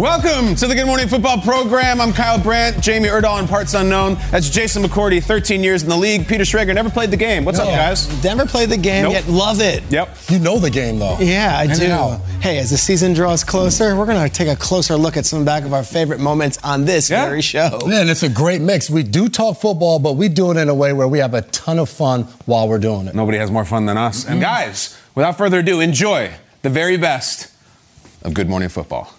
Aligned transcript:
Welcome 0.00 0.54
to 0.54 0.66
the 0.66 0.74
Good 0.74 0.86
Morning 0.86 1.06
Football 1.08 1.42
program. 1.42 2.00
I'm 2.00 2.14
Kyle 2.14 2.38
Brandt, 2.42 2.80
Jamie 2.82 3.08
Erdahl, 3.10 3.38
and 3.38 3.46
parts 3.46 3.74
unknown. 3.74 4.14
That's 4.30 4.48
Jason 4.48 4.82
McCourty, 4.82 5.22
13 5.22 5.62
years 5.62 5.82
in 5.82 5.90
the 5.90 5.96
league. 5.96 6.26
Peter 6.26 6.42
Schrager 6.44 6.74
never 6.74 6.88
played 6.88 7.10
the 7.10 7.18
game. 7.18 7.44
What's 7.44 7.58
up, 7.58 7.66
guys? 7.68 8.08
Never 8.24 8.46
played 8.46 8.70
the 8.70 8.78
game 8.78 9.02
Nope. 9.02 9.12
yet. 9.12 9.28
Love 9.28 9.60
it. 9.60 9.82
Yep. 9.90 10.16
You 10.30 10.38
know 10.38 10.58
the 10.58 10.70
game, 10.70 10.98
though. 10.98 11.18
Yeah, 11.20 11.54
I 11.54 11.64
In 11.64 11.70
and 11.72 11.80
do. 11.80 11.90
out. 11.90 12.20
Hey, 12.40 12.56
as 12.56 12.70
the 12.70 12.78
season 12.78 13.12
draws 13.12 13.44
closer, 13.44 13.94
we're 13.94 14.06
going 14.06 14.26
to 14.26 14.34
take 14.34 14.48
a 14.48 14.56
closer 14.56 14.96
look 14.96 15.18
at 15.18 15.26
some 15.26 15.44
back 15.44 15.64
of 15.64 15.74
our 15.74 15.84
favorite 15.84 16.18
moments 16.18 16.56
on 16.64 16.86
this 16.86 17.10
Yeah. 17.10 17.26
very 17.26 17.42
show. 17.42 17.78
Yeah, 17.86 18.00
and 18.00 18.08
it's 18.08 18.22
a 18.22 18.30
great 18.30 18.62
mix. 18.62 18.88
We 18.88 19.02
do 19.02 19.28
talk 19.28 19.60
football, 19.60 19.98
but 19.98 20.14
we 20.14 20.30
do 20.30 20.50
it 20.50 20.56
in 20.56 20.70
a 20.70 20.74
way 20.74 20.94
where 20.94 21.08
we 21.08 21.18
have 21.18 21.34
a 21.34 21.42
ton 21.42 21.78
of 21.78 21.90
fun 21.90 22.22
while 22.46 22.66
we're 22.66 22.78
doing 22.78 23.06
it. 23.06 23.14
Nobody 23.14 23.36
has 23.36 23.50
more 23.50 23.66
fun 23.66 23.84
than 23.84 23.98
us. 23.98 24.24
And 24.26 24.40
guys, 24.40 24.96
without 25.14 25.36
further 25.36 25.58
ado, 25.58 25.80
enjoy 25.80 26.30
the 26.62 26.70
very 26.70 26.96
best 26.96 27.48
of 28.22 28.32
Good 28.32 28.48
Morning 28.48 28.70
Football. 28.70 29.12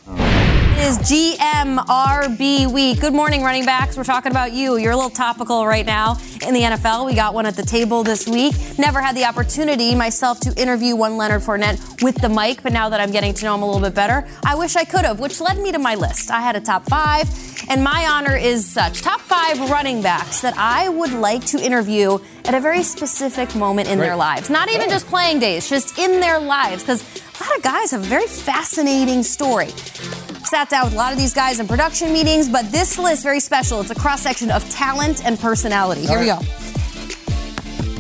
It 0.82 0.88
is 0.88 0.98
GMRB 1.38 2.74
week. 2.74 3.00
Good 3.00 3.14
morning, 3.14 3.44
running 3.44 3.66
backs. 3.66 3.96
We're 3.96 4.04
talking 4.04 4.32
about 4.32 4.52
you. 4.52 4.78
You're 4.78 4.94
a 4.94 4.96
little 4.96 5.12
topical 5.12 5.68
right 5.68 5.86
now 5.86 6.18
in 6.46 6.56
the 6.56 6.62
NFL. 6.62 7.06
We 7.06 7.14
got 7.14 7.36
one 7.36 7.46
at 7.46 7.56
the 7.56 7.62
table 7.62 8.02
this 8.02 8.28
week. 8.28 8.56
Never 8.80 9.00
had 9.00 9.16
the 9.16 9.26
opportunity 9.26 9.94
myself 9.94 10.40
to 10.40 10.60
interview 10.60 10.96
one 10.96 11.18
Leonard 11.18 11.44
Fournette 11.44 12.02
with 12.02 12.16
the 12.16 12.30
mic, 12.30 12.64
but 12.64 12.74
now 12.74 12.90
that 12.90 13.00
I'm 13.00 13.12
getting 13.12 13.32
to 13.32 13.46
know 13.46 13.54
him 13.54 13.62
a 13.62 13.66
little 13.68 13.80
bit 13.80 13.94
better, 13.94 14.28
I 14.44 14.56
wish 14.56 14.76
I 14.76 14.84
could 14.84 15.06
have, 15.06 15.20
which 15.20 15.40
led 15.40 15.60
me 15.60 15.72
to 15.72 15.78
my 15.78 15.94
list. 15.94 16.32
I 16.32 16.42
had 16.42 16.56
a 16.56 16.60
top 16.60 16.86
five, 16.86 17.30
and 17.70 17.84
my 17.84 18.08
honor 18.10 18.36
is 18.36 18.68
such 18.68 19.04
top 19.04 19.22
five 19.22 19.60
running 19.70 20.02
backs 20.02 20.42
that 20.42 20.58
I 20.58 20.90
would 20.90 21.14
like 21.14 21.46
to 21.46 21.64
interview 21.64 22.18
at 22.46 22.56
a 22.56 22.60
very 22.60 22.82
specific 22.82 23.54
moment 23.56 23.88
in 23.88 24.00
their 24.00 24.16
lives. 24.16 24.50
Not 24.50 24.72
even 24.72 24.90
just 24.90 25.06
playing 25.06 25.42
days, 25.42 25.70
just 25.70 26.00
in 26.00 26.20
their 26.20 26.40
lives, 26.40 26.82
because 26.82 27.04
a 27.40 27.44
lot 27.44 27.56
of 27.56 27.62
guys 27.62 27.92
have 27.92 28.02
a 28.02 28.06
very 28.08 28.26
fascinating 28.26 29.22
story. 29.22 29.70
Sat 30.52 30.68
down 30.68 30.84
with 30.84 30.96
a 30.96 30.98
lot 30.98 31.14
of 31.14 31.18
these 31.18 31.34
guys 31.34 31.62
in 31.62 31.68
production 31.70 32.12
meetings, 32.12 32.50
but 32.50 32.70
this 32.74 32.98
list 33.00 33.20
is 33.20 33.24
very 33.24 33.40
special. 33.40 33.80
It's 33.80 33.90
a 33.90 33.96
cross 33.96 34.22
section 34.22 34.52
of 34.52 34.70
talent 34.70 35.24
and 35.24 35.40
personality. 35.40 36.06
Here 36.06 36.20
we 36.20 36.26
go. 36.26 36.40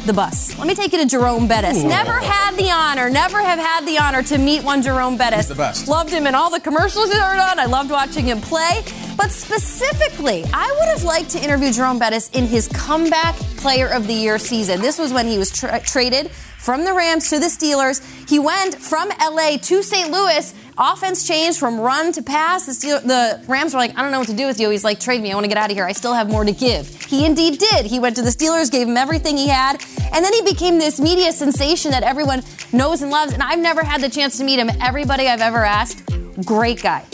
The 0.06 0.12
bus. 0.12 0.60
Let 0.60 0.68
me 0.68 0.76
take 0.76 0.92
you 0.92 1.00
to 1.00 1.06
Jerome 1.06 1.48
Bettis. 1.48 1.82
Never 1.82 2.12
had 2.12 2.58
the 2.58 2.70
honor, 2.70 3.10
never 3.10 3.40
have 3.42 3.58
had 3.58 3.88
the 3.88 4.00
honor 4.00 4.22
to 4.24 4.38
meet 4.38 4.66
one 4.66 4.82
Jerome 4.82 5.16
Bettis. 5.16 5.48
the 5.48 5.56
best. 5.56 5.88
Loved 5.88 6.10
him 6.12 6.28
in 6.28 6.36
all 6.36 6.50
the 6.50 6.60
commercials 6.60 7.10
he 7.10 7.18
heard 7.18 7.40
on. 7.40 7.58
I 7.58 7.68
loved 7.68 7.90
watching 7.90 8.26
him 8.26 8.42
play. 8.42 8.84
But 9.16 9.32
specifically, 9.32 10.44
I 10.54 10.76
would 10.78 10.90
have 10.90 11.06
liked 11.06 11.30
to 11.30 11.42
interview 11.42 11.72
Jerome 11.72 12.00
Bettis 12.00 12.32
in 12.32 12.48
his 12.48 12.68
comeback 12.68 13.36
player 13.56 13.88
of 13.88 14.08
the 14.08 14.14
year 14.14 14.38
season. 14.38 14.82
This 14.82 15.00
was 15.00 15.14
when 15.14 15.26
he 15.26 15.38
was 15.38 15.52
tra- 15.52 15.80
traded 15.80 16.32
from 16.32 16.84
the 16.84 16.94
Rams 16.94 17.30
to 17.30 17.40
the 17.40 17.46
Steelers. 17.46 18.02
He 18.30 18.40
went 18.40 18.76
from 18.76 19.10
LA 19.22 19.58
to 19.58 19.82
St. 19.82 20.12
Louis. 20.12 20.54
Offense 20.78 21.28
changed 21.28 21.60
from 21.60 21.80
run 21.80 22.12
to 22.14 22.22
pass. 22.24 22.66
The, 22.66 22.74
Steel- 22.74 23.02
the 23.02 23.44
Rams 23.48 23.74
were 23.74 23.80
like, 23.80 23.98
I 23.98 24.02
don't 24.02 24.12
know 24.12 24.20
what 24.20 24.28
to 24.30 24.36
do 24.36 24.48
with 24.48 24.60
you. 24.60 24.70
He's 24.70 24.84
like, 24.84 25.00
trade 25.00 25.22
me. 25.22 25.32
I 25.32 25.36
want 25.36 25.44
to 25.44 25.50
get 25.50 25.58
out 25.58 25.70
of 25.70 25.76
here. 25.78 25.86
I 25.86 25.92
still 25.92 26.14
have 26.14 26.30
more 26.30 26.44
to 26.44 26.52
give. 26.52 26.88
He 27.06 27.26
indeed 27.26 27.60
did. 27.60 27.86
He 27.86 28.00
went 28.00 28.16
to 28.16 28.22
the 28.22 28.30
Steelers, 28.30 28.72
gave 28.72 28.88
him 28.88 28.98
everything 28.98 29.38
he 29.38 29.48
had, 29.48 29.82
and 30.14 30.24
then 30.26 30.34
he 30.34 30.42
became 30.42 30.80
this 30.80 31.00
media 31.00 31.32
sensation 31.34 31.92
that 31.92 32.04
everyone 32.04 32.42
knows 32.74 33.02
and 33.02 33.12
loves. 33.12 33.34
And 33.34 33.44
I've 33.44 33.60
never 33.60 33.84
had 33.84 34.02
the 34.02 34.10
chance 34.10 34.38
to 34.38 34.44
meet 34.44 34.60
him. 34.60 34.70
Everybody 34.82 35.28
I've 35.28 35.42
ever 35.42 35.64
asked, 35.66 36.04
great 36.46 36.82
guy. 36.82 37.06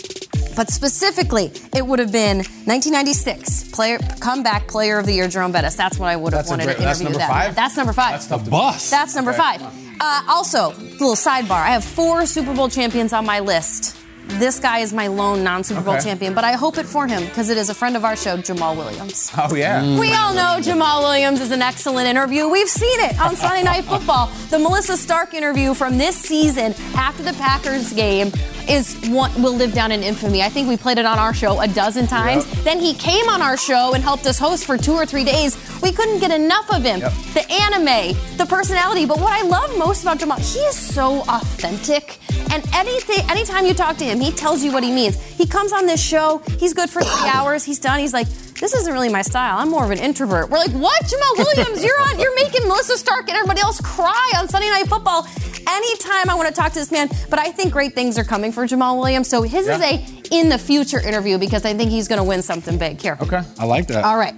But 0.56 0.72
specifically, 0.72 1.52
it 1.76 1.86
would 1.86 2.00
have 2.00 2.12
been 2.12 2.38
1996 2.38 3.72
player 3.72 4.00
comeback 4.20 4.68
player 4.68 4.98
of 4.98 5.06
the 5.06 5.14
year, 5.14 5.28
Jerome 5.28 5.52
Bettis. 5.52 5.76
That's 5.76 6.00
what 6.00 6.08
I 6.08 6.16
would 6.16 6.34
have 6.34 6.40
That's 6.46 6.50
wanted 6.50 6.64
great- 6.66 6.78
to 6.78 6.84
that's 6.84 7.00
interview 7.00 7.20
number 7.20 7.32
that. 7.34 7.46
five? 7.46 7.56
That's 7.56 7.78
number 7.78 7.94
five. 7.94 8.12
That's 8.14 8.28
tough 8.28 8.44
to 8.46 8.50
Bus. 8.50 8.90
That's 8.90 9.16
number 9.16 9.34
five. 9.34 9.62
Uh, 10.00 10.22
also, 10.28 10.70
little 11.00 11.16
sidebar. 11.16 11.52
I 11.64 11.70
have 11.70 11.84
four 11.84 12.26
Super 12.26 12.54
Bowl 12.54 12.70
champions 12.70 13.14
on 13.14 13.26
my 13.26 13.40
list. 13.40 13.97
This 14.28 14.60
guy 14.60 14.80
is 14.80 14.94
my 14.94 15.08
lone 15.08 15.44
non-Super 15.44 15.82
Bowl 15.82 15.96
Okay. 15.96 16.04
champion, 16.04 16.34
but 16.36 16.44
I 16.44 16.52
hope 16.54 16.78
it 16.78 16.86
for 16.86 17.08
him 17.08 17.26
because 17.26 17.50
it 17.50 17.58
is 17.58 17.70
a 17.70 17.74
friend 17.74 17.96
of 17.96 18.06
our 18.06 18.16
show, 18.16 18.38
Jamaal 18.38 18.76
Williams. 18.76 19.32
Oh, 19.38 19.56
yeah. 19.56 19.82
Mm. 19.82 20.00
We 20.00 20.14
all 20.14 20.34
know 20.34 20.58
Jamaal 20.62 21.02
Williams 21.02 21.42
is 21.42 21.52
an 21.52 21.62
excellent 21.64 22.08
interview. 22.08 22.48
We've 22.48 22.68
seen 22.70 23.00
it 23.00 23.20
on 23.20 23.36
Sunday 23.36 23.64
Night 23.64 23.86
Football. 23.92 24.28
The 24.50 24.60
Melissa 24.60 24.96
Stark 24.98 25.34
interview 25.34 25.74
from 25.74 25.98
this 25.98 26.16
season 26.16 26.76
after 26.96 27.24
the 27.24 27.34
Packers 27.34 27.94
game 27.94 28.32
is 28.70 28.96
what 29.10 29.34
will 29.40 29.54
live 29.56 29.74
down 29.74 29.92
in 29.94 30.04
infamy. 30.04 30.44
I 30.44 30.50
think 30.50 30.68
we 30.68 30.76
played 30.78 30.98
it 31.00 31.06
on 31.06 31.18
our 31.18 31.34
show 31.34 31.60
a 31.62 31.68
dozen 31.70 32.06
times. 32.06 32.46
Then 32.64 32.80
he 32.80 32.94
came 32.94 33.30
on 33.30 33.42
our 33.42 33.56
show 33.58 33.94
and 33.94 34.04
helped 34.04 34.28
us 34.28 34.38
host 34.38 34.66
for 34.66 34.78
two 34.78 34.94
or 34.94 35.06
three 35.06 35.24
days. 35.24 35.56
We 35.82 35.92
couldn't 35.94 36.20
get 36.20 36.32
enough 36.32 36.70
of 36.70 36.84
him. 36.84 37.00
The 37.00 37.46
anime, 37.50 38.16
the 38.38 38.46
personality. 38.46 39.06
But 39.06 39.20
what 39.20 39.32
I 39.32 39.48
love 39.48 39.78
most 39.80 40.04
about 40.04 40.20
Jamaal, 40.20 40.38
he 40.40 40.60
is 40.60 40.76
so 40.76 41.22
authentic. 41.30 42.20
And 42.52 42.64
anything, 42.74 43.30
anytime 43.30 43.66
you 43.66 43.74
talk 43.74 43.98
to 43.98 44.06
him, 44.06 44.20
he 44.20 44.32
tells 44.32 44.64
you 44.64 44.72
what 44.72 44.84
he 44.84 44.92
means. 44.92 45.22
He 45.22 45.46
comes 45.46 45.74
on 45.74 45.86
this 45.86 46.02
show, 46.02 46.42
he's 46.60 46.74
good 46.74 46.90
for 46.90 47.02
three 47.02 47.30
hours, 47.30 47.64
he's 47.64 47.80
done. 47.80 48.00
He's 48.00 48.14
like, 48.14 48.28
this 48.60 48.74
isn't 48.74 48.92
really 48.92 49.10
my 49.10 49.22
style. 49.22 49.58
I'm 49.60 49.70
more 49.70 49.86
of 49.86 49.92
an 49.92 50.00
introvert. 50.00 50.50
We're 50.50 50.58
like, 50.58 50.72
what, 50.72 51.00
Jamaal 51.04 51.38
Williams? 51.38 51.84
You're 51.84 52.02
on. 52.02 52.20
You're 52.20 52.36
making 52.36 52.68
Melissa 52.68 52.98
Stark 52.98 53.28
and 53.30 53.38
everybody 53.38 53.62
else 53.62 53.80
cry 53.82 54.34
on 54.38 54.48
Sunday 54.48 54.70
Night 54.70 54.88
Football. 54.88 55.28
Anytime 55.70 56.30
I 56.30 56.36
want 56.36 56.48
to 56.48 56.54
talk 56.54 56.74
to 56.74 56.80
this 56.80 56.92
man, 56.92 57.10
but 57.30 57.40
I 57.40 57.52
think 57.52 57.72
great 57.72 57.94
things 57.94 58.18
are 58.18 58.24
coming 58.24 58.52
for 58.52 58.66
Jamaal 58.66 58.98
Williams. 58.98 59.28
So 59.28 59.44
his 59.44 59.68
is 59.68 59.82
a 59.82 60.04
in 60.32 60.50
the 60.50 60.58
future 60.58 61.00
interview 61.00 61.38
because 61.38 61.66
I 61.66 61.74
think 61.74 61.92
he's 61.92 62.08
going 62.08 62.20
to 62.20 62.24
win 62.24 62.42
something 62.42 62.78
big 62.78 63.00
here. 63.00 63.18
Okay. 63.22 63.42
I 63.60 63.66
like 63.66 63.88
that. 63.88 64.04
All 64.04 64.18
right. 64.18 64.34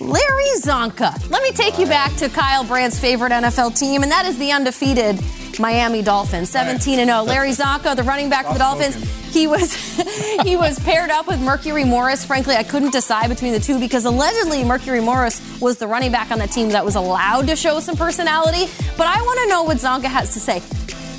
Larry 0.00 0.44
Csonka. 0.62 1.30
Let 1.30 1.42
me 1.42 1.52
take 1.52 1.78
you 1.78 1.86
back 1.86 2.16
to 2.16 2.28
Kyle 2.30 2.64
Brandt's 2.64 2.98
favorite 2.98 3.32
NFL 3.32 3.78
team, 3.78 4.02
and 4.02 4.10
that 4.10 4.24
is 4.24 4.38
the 4.38 4.50
undefeated 4.52 5.20
Miami 5.60 6.02
Dolphins, 6.02 6.50
17 6.50 6.98
and 6.98 7.08
0. 7.08 7.22
Larry 7.22 7.50
Csonka, 7.50 7.94
the 7.94 8.02
running 8.02 8.28
back 8.30 8.46
for 8.46 8.54
the 8.54 8.58
Dolphins, 8.58 8.96
he 9.32 9.46
was 9.46 9.72
he 10.42 10.56
was 10.56 10.78
paired 10.80 11.10
up 11.10 11.26
with 11.26 11.40
Mercury 11.40 11.84
Morris. 11.84 12.24
Frankly, 12.24 12.56
I 12.56 12.62
couldn't 12.62 12.92
decide 12.92 13.28
between 13.28 13.52
the 13.52 13.60
two 13.60 13.78
because 13.78 14.04
allegedly 14.04 14.64
Mercury 14.64 15.00
Morris 15.00 15.40
was 15.60 15.78
the 15.78 15.86
running 15.86 16.10
back 16.10 16.30
on 16.30 16.38
the 16.38 16.46
team 16.46 16.70
that 16.70 16.84
was 16.84 16.96
allowed 16.96 17.46
to 17.48 17.56
show 17.56 17.80
some 17.80 17.96
personality. 17.96 18.70
But 18.96 19.06
I 19.06 19.20
want 19.22 19.40
to 19.40 19.48
know 19.48 19.62
what 19.62 19.76
Csonka 19.76 20.06
has 20.06 20.32
to 20.34 20.40
say. 20.40 20.62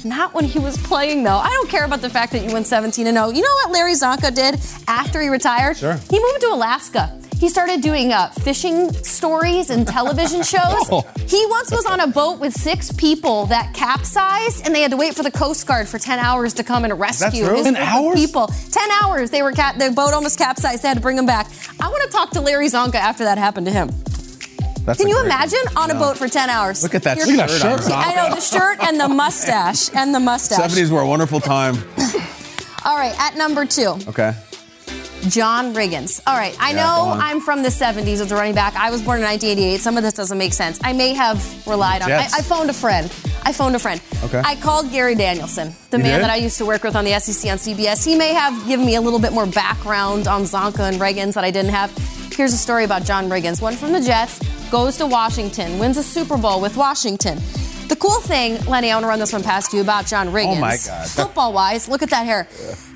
Not 0.04 0.34
when 0.34 0.46
he 0.46 0.58
was 0.58 0.78
playing, 0.80 1.24
though. 1.24 1.38
I 1.38 1.50
don't 1.50 1.70
care 1.70 1.86
about 1.86 2.02
the 2.02 2.10
fact 2.10 2.32
that 2.32 2.44
you 2.44 2.52
went 2.52 2.66
17 2.66 3.06
and 3.06 3.16
0. 3.16 3.30
You 3.30 3.42
know 3.42 3.54
what 3.64 3.72
Larry 3.72 3.94
Csonka 3.94 4.34
did 4.34 4.60
after 4.88 5.22
he 5.22 5.30
retired? 5.30 5.78
Sure. 5.78 5.94
He 6.10 6.20
moved 6.20 6.42
to 6.42 6.48
Alaska. 6.48 7.21
He 7.42 7.50
started 7.50 7.82
doing 7.82 8.14
uh, 8.14 8.30
fishing 8.30 8.94
stories 8.94 9.72
and 9.72 9.88
television 9.88 10.44
shows. 10.54 10.62
Oh. 10.92 11.02
He 11.26 11.44
once 11.50 11.72
was 11.72 11.88
on 11.88 12.00
a 12.00 12.06
boat 12.06 12.40
with 12.40 12.54
six 12.54 12.92
people 12.92 13.48
that 13.48 13.74
capsized, 13.74 14.64
and 14.64 14.76
they 14.76 14.82
had 14.82 14.92
to 14.92 14.98
wait 14.98 15.16
for 15.16 15.24
the 15.24 15.32
Coast 15.32 15.66
Guard 15.66 15.88
for 15.88 15.98
10 15.98 16.20
hours 16.20 16.54
to 16.54 16.64
come 16.64 16.86
and 16.86 17.00
rescue 17.00 17.44
10 17.46 17.76
hours? 17.78 18.14
people. 18.16 18.46
10 18.46 18.92
hours. 19.04 19.32
They 19.32 19.42
were 19.42 19.54
the 19.54 19.92
boat 19.96 20.14
almost 20.14 20.38
capsized. 20.38 20.84
They 20.84 20.88
had 20.90 20.98
to 20.98 21.02
bring 21.02 21.16
them 21.16 21.26
back. 21.26 21.48
I 21.80 21.90
want 21.90 22.04
to 22.04 22.10
talk 22.16 22.30
to 22.32 22.42
Larry 22.42 22.68
Csonka 22.68 22.94
after 22.94 23.24
that 23.24 23.40
happened 23.40 23.66
to 23.66 23.72
him. 23.74 23.90
That's 24.86 25.00
Can 25.00 25.08
you 25.08 25.24
imagine 25.26 25.60
on 25.76 25.90
a 25.90 25.96
boat 25.96 26.20
for 26.20 26.28
10 26.28 26.48
hours? 26.48 26.84
Look 26.84 26.94
at 26.94 27.02
that 27.04 27.18
You're- 27.18 27.32
Look 27.32 27.42
at 27.42 27.50
that 27.50 27.60
shirt. 27.60 27.92
on 27.92 28.04
I 28.04 28.14
know 28.14 28.36
the 28.36 28.42
shirt 28.42 28.78
and 28.84 29.00
the 29.00 29.08
mustache 29.08 29.90
and 29.96 30.14
the 30.14 30.20
mustache. 30.20 30.60
70s 30.76 30.92
were 30.92 31.02
a 31.02 31.08
wonderful 31.08 31.40
time. 31.40 31.74
All 32.86 32.96
right, 32.98 33.16
at 33.20 33.36
number 33.36 33.66
two. 33.66 33.98
Okay. 34.08 34.34
John 35.30 35.74
Riggins. 35.74 36.22
All 36.26 36.36
right, 36.36 36.56
I 36.60 36.72
Yeah, 36.72 36.78
know. 36.84 37.12
I'm 37.20 37.42
from 37.42 37.64
the 37.64 37.70
70s 37.70 38.20
as 38.22 38.32
a 38.32 38.36
running 38.36 38.56
back. 38.56 38.76
I 38.76 38.90
was 38.92 39.02
born 39.02 39.20
in 39.20 39.26
1988. 39.26 39.80
Some 39.80 39.98
of 39.98 40.04
this 40.04 40.14
doesn't 40.14 40.38
make 40.38 40.54
sense. 40.54 40.80
I 40.84 40.94
may 40.94 41.14
have 41.14 41.38
relied 41.68 42.02
on. 42.02 42.12
I, 42.12 42.24
I 42.26 42.42
phoned 42.42 42.70
a 42.70 42.74
friend. 42.74 43.12
I 43.44 43.54
phoned 43.54 43.76
a 43.76 43.80
friend. 43.80 44.02
Okay. 44.24 44.42
I 44.44 44.56
called 44.56 44.92
Gary 44.92 45.16
Danielson, 45.16 45.74
the 45.90 45.98
You 45.98 46.04
man 46.04 46.20
did? 46.20 46.24
that 46.26 46.30
I 46.32 46.36
used 46.38 46.58
to 46.60 46.66
work 46.66 46.84
with 46.84 46.96
on 46.96 47.06
the 47.06 47.18
SEC 47.20 47.52
on 47.52 47.58
CBS. 47.58 48.06
He 48.06 48.16
may 48.16 48.34
have 48.34 48.68
given 48.68 48.86
me 48.86 48.96
a 48.96 49.02
little 49.02 49.20
bit 49.20 49.34
more 49.34 49.46
background 49.46 50.28
on 50.28 50.44
Csonka 50.44 50.80
and 50.90 50.98
Riggins 51.02 51.34
that 51.34 51.44
I 51.44 51.52
didn't 51.52 51.72
have. 51.72 51.92
Here's 52.36 52.54
a 52.54 52.58
story 52.58 52.84
about 52.86 53.04
John 53.04 53.30
Riggins. 53.30 53.62
One 53.62 53.76
from 53.76 53.92
the 53.92 54.00
Jets, 54.02 54.40
goes 54.70 54.98
to 54.98 55.06
Washington, 55.06 55.80
wins 55.80 55.98
a 55.98 56.04
Super 56.04 56.38
Bowl 56.38 56.62
with 56.62 56.78
Washington. 56.78 57.40
The 57.92 57.98
cool 57.98 58.22
thing, 58.22 58.58
Lenny, 58.68 58.90
I 58.90 58.96
want 58.96 59.04
to 59.04 59.10
run 59.10 59.20
this 59.20 59.34
one 59.34 59.44
past 59.44 59.74
you 59.74 59.82
about 59.82 60.06
John 60.06 60.28
Riggins. 60.30 60.56
Oh, 60.56 60.62
my 60.62 60.78
God. 60.78 61.10
Football 61.10 61.52
wise, 61.52 61.90
look 61.90 62.02
at 62.02 62.10
that 62.12 62.26
hair. 62.26 62.48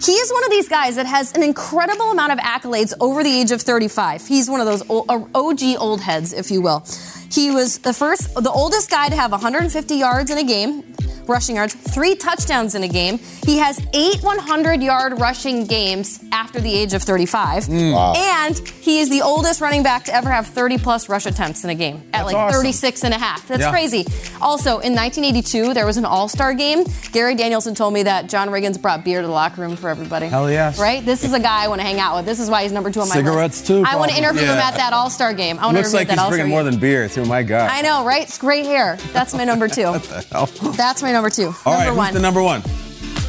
He 0.01 0.13
is 0.13 0.31
one 0.31 0.45
of 0.45 0.49
these 0.49 0.69
guys 0.69 0.95
that 0.95 1.05
has 1.05 1.33
an 1.33 1.43
incredible 1.43 2.11
amount 2.11 2.31
of 2.31 2.39
accolades 2.39 2.93
over 3.01 3.21
the 3.21 3.29
age 3.29 3.51
of 3.51 3.61
35. 3.61 4.25
He's 4.25 4.49
one 4.49 4.61
of 4.61 4.65
those 4.65 4.89
OG 4.89 5.77
old 5.77 5.99
heads, 5.99 6.31
if 6.31 6.49
you 6.49 6.61
will. 6.61 6.85
He 7.29 7.51
was 7.51 7.79
the 7.79 7.91
first, 7.93 8.33
the 8.35 8.49
oldest 8.49 8.89
guy 8.89 9.09
to 9.09 9.17
have 9.17 9.31
150 9.31 9.95
yards 9.95 10.31
in 10.31 10.37
a 10.37 10.45
game, 10.45 10.94
rushing 11.27 11.55
yards, 11.55 11.73
three 11.73 12.15
touchdowns 12.15 12.75
in 12.75 12.83
a 12.83 12.87
game. 12.87 13.17
He 13.45 13.57
has 13.57 13.79
eight 13.93 14.21
100 14.23 14.81
yard 14.81 15.19
rushing 15.19 15.65
games 15.65 16.23
after 16.31 16.59
the 16.59 16.73
age 16.73 16.93
of 16.93 17.03
35. 17.03 17.65
Mm. 17.65 18.15
And 18.17 18.59
he 18.81 18.99
is 18.99 19.09
the 19.09 19.21
oldest 19.21 19.61
running 19.61 19.83
back 19.83 20.05
to 20.05 20.13
ever 20.15 20.29
have 20.29 20.47
30 20.47 20.77
plus 20.77 21.09
rush 21.09 21.25
attempts 21.25 21.63
in 21.63 21.69
a 21.69 21.75
game 21.75 22.03
at 22.13 22.25
like 22.25 22.35
awesome. 22.35 22.57
36 22.61 23.03
and 23.03 23.13
a 23.13 23.17
half. 23.17 23.47
That's 23.47 23.61
Yeah. 23.61 23.71
crazy. 23.71 24.05
Also, 24.41 24.79
in 24.79 24.93
1982, 24.93 25.73
there 25.73 25.85
was 25.85 25.97
an 25.97 26.05
all 26.05 26.27
star 26.27 26.53
game. 26.53 26.83
Gary 27.11 27.35
Danielson 27.35 27.75
told 27.75 27.93
me 27.93 28.03
that 28.03 28.27
John 28.29 28.49
Riggins 28.49 28.81
brought 28.81 29.03
beer 29.03 29.21
to 29.21 29.27
the 29.27 29.33
locker 29.33 29.61
room 29.61 29.75
for 29.75 29.89
everybody. 29.89 30.27
Hell 30.27 30.49
yes. 30.51 30.77
Right? 30.79 31.03
This 31.05 31.23
is 31.23 31.33
a 31.33 31.39
guy 31.39 31.63
I 31.63 31.67
want 31.67 31.81
to 31.81 31.87
hang 31.87 31.99
out 31.99 32.15
with. 32.17 32.25
This 32.25 32.39
is 32.39 32.49
why 32.49 32.63
he's 32.63 32.71
number 32.71 32.91
two 32.91 33.01
on 33.01 33.09
my 33.09 33.15
Cigarettes 33.15 33.57
list. 33.59 33.67
too, 33.67 33.83
I 33.85 33.95
want 33.95 34.11
to 34.11 34.17
interview 34.17 34.43
him 34.43 34.49
at 34.57 34.75
that 34.75 34.93
all 34.93 35.09
star 35.09 35.33
game. 35.33 35.57
I 35.59 35.65
want 35.65 35.75
to 35.77 35.81
Looks 35.81 35.93
interview 35.93 36.13
like 36.13 36.19
he's 36.19 36.27
bringing 36.29 36.45
game. 36.47 36.51
more 36.51 36.63
than 36.63 36.77
beer, 36.79 37.07
too. 37.09 37.25
My 37.25 37.43
God. 37.43 37.69
I 37.71 37.81
know, 37.81 38.05
right? 38.05 38.23
It's 38.23 38.37
great 38.37 38.65
hair. 38.65 38.97
That's 39.13 39.33
my 39.33 39.43
number 39.45 39.67
two. 39.67 39.83
hell? 40.31 40.45
That's 40.75 41.01
my 41.01 41.11
number 41.15 41.29
two. 41.29 41.53
All 41.65 41.73
number 41.73 41.91
right, 41.91 41.97
one. 41.97 42.13
the 42.13 42.19
number 42.19 42.43
one? 42.43 42.61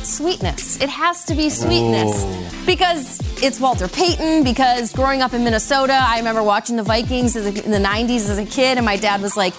sweetness. 0.03 0.81
It 0.81 0.89
has 0.89 1.25
to 1.25 1.35
be 1.35 1.51
sweetness. 1.51 2.25
Because 2.65 3.21
it's 3.43 3.59
Walter 3.61 3.89
Payton, 3.89 4.45
because 4.45 4.93
growing 4.93 5.21
up 5.21 5.35
in 5.35 5.43
Minnesota, 5.45 5.99
I 6.01 6.19
remember 6.19 6.43
watching 6.43 6.77
the 6.77 6.83
Vikings 6.85 7.35
a, 7.37 7.49
in 7.49 7.71
the 7.73 7.79
90s 7.79 8.29
as 8.31 8.39
a 8.39 8.47
kid, 8.47 8.79
and 8.79 8.87
my 8.87 8.97
dad 8.97 9.21
was 9.21 9.37
like, 9.37 9.55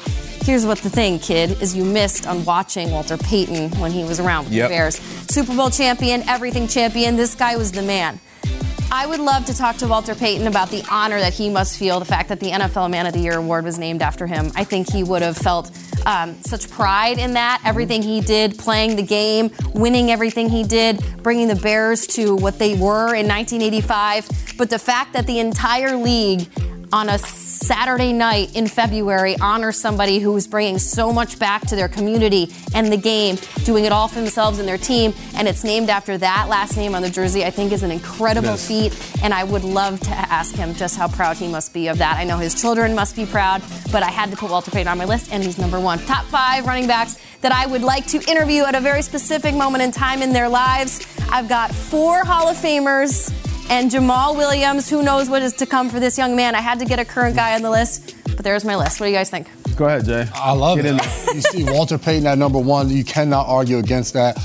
Here's 0.48 0.66
what 0.66 0.78
the 0.78 0.90
thing, 0.90 1.20
kid, 1.20 1.62
is 1.62 1.76
you 1.76 1.84
missed 1.84 2.26
on 2.26 2.46
watching 2.46 2.90
Walter 2.92 3.18
Payton 3.18 3.78
when 3.82 3.92
he 3.92 4.06
was 4.06 4.22
around 4.22 4.46
with 4.46 4.54
Yep. 4.54 4.70
the 4.70 4.74
Bears. 4.76 4.96
Super 5.30 5.54
Bowl 5.54 5.70
champion, 5.70 6.22
everything 6.30 6.70
champion. 6.70 7.18
This 7.18 7.36
guy 7.36 7.58
was 7.58 7.74
the 7.74 7.82
man. 7.82 8.18
I 8.90 9.06
would 9.06 9.20
love 9.20 9.46
to 9.46 9.54
talk 9.54 9.76
to 9.78 9.88
Walter 9.88 10.16
Payton 10.16 10.48
about 10.48 10.70
the 10.70 10.82
honor 10.90 11.20
that 11.20 11.34
he 11.34 11.50
must 11.50 11.78
feel, 11.78 12.00
the 12.00 12.06
fact 12.06 12.30
that 12.30 12.40
the 12.40 12.52
NFL 12.52 12.90
Man 12.90 13.06
of 13.06 13.12
the 13.12 13.20
Year 13.20 13.38
award 13.38 13.66
was 13.66 13.78
named 13.78 14.02
after 14.02 14.26
him. 14.26 14.52
I 14.56 14.64
think 14.64 14.90
he 14.90 15.04
would 15.04 15.22
have 15.22 15.38
felt 15.38 15.72
um, 16.06 16.42
such 16.42 16.70
pride 16.70 17.18
in 17.18 17.34
that, 17.34 17.62
everything 17.66 18.02
he 18.02 18.22
did, 18.22 18.58
playing 18.58 18.96
the 18.96 19.04
game, 19.04 19.52
winning 19.74 20.10
everything 20.10 20.50
he 20.50 20.64
did, 20.64 21.04
bringing 21.22 21.50
the 21.50 21.56
Bears 21.56 22.08
to 22.08 22.38
what 22.38 22.60
they 22.60 22.76
were 22.76 23.14
in 23.14 23.28
1985. 23.28 24.56
But 24.58 24.70
the 24.70 24.80
fact 24.80 25.14
that 25.14 25.28
the 25.28 25.40
entire 25.40 25.98
league 25.98 26.48
on 26.94 27.10
a 27.10 27.18
Saturday 27.18 28.14
night 28.14 28.56
in 28.56 28.68
February 28.68 29.36
honor 29.42 29.72
somebody 29.72 30.20
who 30.20 30.36
is 30.38 30.48
bringing 30.48 30.80
so 30.80 31.12
much 31.12 31.38
back 31.38 31.62
to 31.68 31.76
their 31.76 31.88
community 31.88 32.52
and 32.74 32.92
the 32.92 32.98
game, 32.98 33.38
doing 33.66 33.86
it 33.86 33.92
all 33.92 34.08
for 34.08 34.16
themselves 34.16 34.60
and 34.60 34.68
their 34.68 34.78
team, 34.78 35.14
and 35.36 35.48
it's 35.48 35.64
named 35.64 35.90
after 35.90 36.18
that 36.18 36.48
last 36.50 36.78
name 36.78 36.96
on 36.96 37.02
the 37.02 37.10
jersey, 37.10 37.44
I 37.44 37.50
think 37.50 37.72
is 37.72 37.84
an 37.84 37.92
incredible 37.92 38.52
Yes. 38.52 38.68
feat. 38.68 39.22
And 39.24 39.34
I 39.34 39.44
would 39.44 39.64
love 39.64 40.00
to 40.02 40.12
ask 40.12 40.56
him 40.56 40.74
just 40.76 40.96
how 40.96 41.08
proud 41.08 41.38
he 41.38 41.48
must 41.48 41.74
be 41.74 41.88
of 41.88 41.98
that. 41.98 42.18
I 42.18 42.24
know 42.24 42.38
his 42.38 42.54
children 42.60 42.96
must 42.96 43.16
be 43.16 43.26
proud, 43.26 43.62
but 43.92 44.04
I 44.04 44.10
had 44.10 44.32
to 44.32 44.38
put 44.38 44.50
Walter 44.50 44.72
Payton 44.72 44.88
on 44.88 44.98
my 44.98 45.06
list, 45.06 45.30
and 45.34 45.44
he's 45.44 45.58
number 45.58 45.80
one. 45.80 46.00
Top 46.06 46.26
five 46.26 46.66
running 46.66 46.88
backs 46.88 47.18
that 47.42 47.52
I 47.52 47.66
would 47.68 47.82
like 47.82 48.08
to 48.08 48.22
interview 48.30 48.64
at 48.64 48.76
a 48.76 48.80
very 48.80 49.02
specific 49.02 49.54
moment 49.54 49.84
in 49.84 49.92
time 49.92 50.22
in 50.22 50.32
their 50.32 50.48
lives. 50.50 51.06
I've 51.30 51.50
got 51.50 51.72
four 51.74 52.24
Hall 52.24 52.48
of 52.48 52.56
Famers 52.58 53.32
and 53.70 53.92
Jamaal 53.92 54.36
Williams. 54.36 54.90
Who 54.90 55.04
knows 55.04 55.30
what 55.30 55.42
is 55.42 55.54
to 55.54 55.66
come 55.66 55.90
for 55.90 56.00
this 56.00 56.18
young 56.18 56.36
man? 56.36 56.56
I 56.56 56.62
had 56.62 56.80
to 56.80 56.86
get 56.86 57.00
a 57.00 57.06
current 57.06 57.36
guy 57.36 57.56
on 57.56 57.62
the 57.62 57.70
list, 57.70 58.16
but 58.26 58.40
there's 58.44 58.64
my 58.66 58.76
list. 58.76 59.00
What 59.00 59.08
do 59.08 59.12
you 59.12 59.18
guys 59.18 59.30
think? 59.30 59.48
Go 59.76 59.86
ahead, 59.86 60.06
Jay. 60.06 60.28
I 60.34 60.54
love 60.54 60.78
Get 60.78 60.86
it. 60.88 60.90
in 61.30 61.36
you 61.36 61.42
see 61.42 61.64
Walter 61.72 61.98
Payton 61.98 62.26
at 62.26 62.38
number 62.38 62.60
one. 62.60 62.90
You 62.90 63.04
cannot 63.04 63.48
argue 63.48 63.78
against 63.78 64.14
that. 64.14 64.38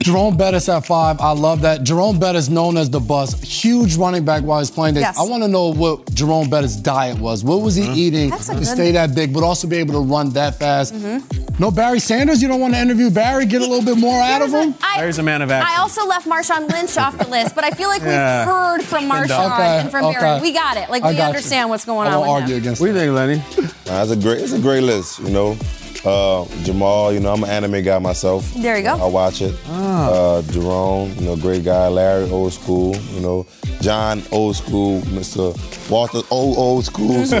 Jerome 0.00 0.36
Bettis 0.36 0.68
at 0.68 0.86
five. 0.86 1.20
I 1.20 1.32
love 1.32 1.60
that. 1.62 1.82
Jerome 1.82 2.18
Bettis, 2.18 2.48
known 2.48 2.76
as 2.76 2.88
the 2.88 3.00
bus, 3.00 3.40
huge 3.42 3.96
running 3.96 4.24
back 4.24 4.42
while 4.42 4.58
he's 4.60 4.70
playing 4.70 4.94
this. 4.94 5.02
Yes. 5.02 5.18
I 5.18 5.22
want 5.24 5.42
to 5.42 5.48
know 5.48 5.72
what 5.72 6.12
Jerome 6.14 6.48
Bettis' 6.48 6.76
diet 6.76 7.18
was. 7.18 7.44
What 7.44 7.60
was 7.62 7.74
he 7.74 7.82
mm-hmm. 7.84 7.94
eating 7.94 8.30
That's 8.30 8.48
a 8.48 8.52
to 8.52 8.58
good- 8.58 8.66
stay 8.66 8.92
that 8.92 9.14
big, 9.14 9.34
but 9.34 9.42
also 9.42 9.66
be 9.66 9.76
able 9.76 9.94
to 9.94 10.00
run 10.00 10.30
that 10.30 10.58
fast? 10.58 10.94
Mm-hmm. 10.94 11.54
No 11.60 11.70
Barry 11.72 11.98
Sanders. 11.98 12.40
You 12.40 12.48
don't 12.48 12.60
want 12.60 12.74
to 12.74 12.80
interview 12.80 13.10
Barry. 13.10 13.44
Get 13.44 13.60
a 13.62 13.66
little 13.66 13.84
bit 13.84 13.98
more 13.98 14.20
out 14.22 14.42
of 14.42 14.50
him. 14.50 14.74
I- 14.80 15.00
There's 15.00 15.18
a 15.18 15.22
man 15.22 15.42
of 15.42 15.50
action. 15.50 15.74
I 15.76 15.80
also 15.80 16.06
left 16.06 16.26
Marshawn 16.28 16.70
Lynch 16.70 16.96
off 16.96 17.18
the 17.18 17.28
list, 17.28 17.54
but 17.54 17.64
I 17.64 17.70
feel 17.70 17.88
like 17.88 18.02
Yeah. 18.02 18.44
we've 18.46 18.54
heard 18.54 18.82
from 18.82 19.08
Marshawn 19.10 19.52
Okay, 19.52 19.80
and 19.80 19.90
from 19.90 20.04
okay. 20.06 20.20
Barry. 20.20 20.40
We 20.40 20.52
got 20.52 20.76
it. 20.76 20.88
Like 20.90 21.02
I 21.02 21.10
we 21.10 21.16
got 21.16 21.22
you. 21.22 21.28
understand 21.28 21.68
what's 21.70 21.84
going 21.84 22.06
I 22.08 22.14
on 22.14 22.20
won't 22.20 22.32
with 22.34 22.42
argue 22.42 22.54
him. 22.54 22.60
against 22.62 22.80
What 22.80 22.86
do 22.86 22.92
you 22.92 22.98
think, 22.98 23.12
Lenny? 23.14 23.42
Nah, 23.86 24.02
it's 24.02 24.12
a 24.12 24.16
great, 24.16 24.40
it's 24.40 24.52
a 24.52 24.60
great 24.60 24.82
list. 24.84 25.18
You 25.18 25.30
know, 25.30 25.56
uh, 26.04 26.44
Jamaal. 26.64 27.12
You 27.14 27.20
know, 27.20 27.32
I'm 27.32 27.42
an 27.44 27.50
anime 27.50 27.82
guy 27.82 27.98
myself. 27.98 28.52
There 28.54 28.76
you 28.76 28.82
go. 28.84 28.94
I 28.96 29.06
watch 29.06 29.40
it. 29.42 29.54
Uh, 29.68 30.42
Jerome, 30.42 31.12
you 31.16 31.22
know, 31.26 31.36
great 31.36 31.64
guy. 31.64 31.88
Larry, 31.88 32.30
old 32.30 32.52
school. 32.52 32.96
You 33.14 33.20
know, 33.20 33.46
John, 33.80 34.22
old 34.32 34.56
school. 34.56 35.00
Mr. 35.02 35.54
Walter, 35.90 36.20
old 36.30 36.56
old 36.58 36.84
school. 36.84 37.24
So 37.26 37.38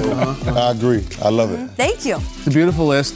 I 0.56 0.70
agree. 0.72 1.04
I 1.22 1.28
love 1.30 1.52
it. 1.52 1.70
Thank 1.76 2.04
you. 2.04 2.16
It's 2.16 2.46
a 2.46 2.50
beautiful 2.50 2.86
list. 2.86 3.14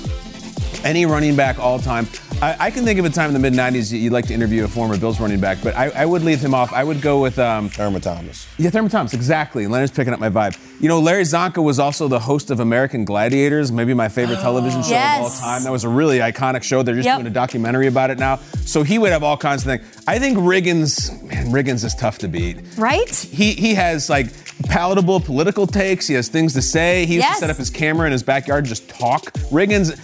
Any 0.85 1.07
running 1.07 1.37
back 1.37 1.59
all 1.59 1.79
time. 1.79 2.07
I, 2.43 2.57
I 2.59 2.71
can 2.73 2.85
think 2.85 2.99
of 2.99 3.05
a 3.05 3.11
time 3.11 3.29
in 3.29 3.35
the 3.35 3.39
mid 3.39 3.53
90s 3.53 3.97
you'd 3.97 4.13
like 4.13 4.27
to 4.27 4.35
interview 4.35 4.65
a 4.65 4.69
former 4.69 4.99
Bills 4.99 5.21
running 5.21 5.39
back, 5.39 5.59
but 5.63 5.77
I, 5.77 5.91
I 5.91 6.05
would 6.07 6.23
leave 6.23 6.41
him 6.41 6.55
off. 6.55 6.73
I 6.73 6.83
would 6.83 7.01
go 7.01 7.21
with. 7.21 7.39
Um, 7.39 7.69
Thurman 7.69 8.01
Thomas. 8.01 8.49
Yeah, 8.59 8.71
Thurman 8.71 8.91
Thomas, 8.91 9.15
exactly. 9.15 9.69
Leonard's 9.69 9.93
picking 9.93 10.13
up 10.13 10.19
my 10.19 10.29
vibe. 10.29 10.59
You 10.81 10.89
know, 10.89 10.99
Larry 10.99 11.23
Csonka 11.23 11.63
was 11.63 11.79
also 11.79 12.09
the 12.09 12.19
host 12.19 12.51
of 12.51 12.59
American 12.59 13.05
Gladiators, 13.05 13.71
maybe 13.71 13.95
my 13.95 14.09
favorite 14.09 14.41
television 14.41 14.83
show 14.83 14.97
of 14.97 15.23
all 15.23 15.31
time. 15.31 15.63
That 15.63 15.71
was 15.71 15.85
a 15.85 15.89
really 15.89 16.19
iconic 16.19 16.65
show. 16.65 16.83
They're 16.83 16.97
just 16.97 17.07
Yep. 17.07 17.19
doing 17.19 17.27
a 17.29 17.31
documentary 17.31 17.87
about 17.87 18.11
it 18.11 18.19
now. 18.19 18.37
So 18.65 18.83
he 18.83 18.99
would 18.99 19.13
have 19.13 19.23
all 19.23 19.37
kinds 19.37 19.63
of 19.65 19.67
things. 19.81 20.03
I 20.09 20.19
think 20.19 20.37
Riggins, 20.37 21.23
man, 21.23 21.47
Riggins 21.53 21.85
is 21.85 21.95
tough 21.95 22.19
to 22.19 22.29
beat. 22.29 22.59
Right? 22.77 23.09
He 23.15 23.53
he 23.53 23.75
has 23.75 24.11
like 24.11 24.27
palatable 24.65 25.21
political 25.21 25.67
takes. 25.67 26.07
He 26.07 26.15
has 26.15 26.29
things 26.29 26.53
to 26.55 26.63
say. 26.63 27.05
He 27.07 27.15
used 27.15 27.25
Yes. 27.25 27.37
to 27.37 27.41
set 27.41 27.51
up 27.51 27.57
his 27.57 27.71
camera 27.71 28.07
in 28.07 28.13
his 28.13 28.23
backyard 28.23 28.61
and 28.65 28.69
just 28.69 28.89
talk. 28.89 29.25
Riggins, 29.51 29.97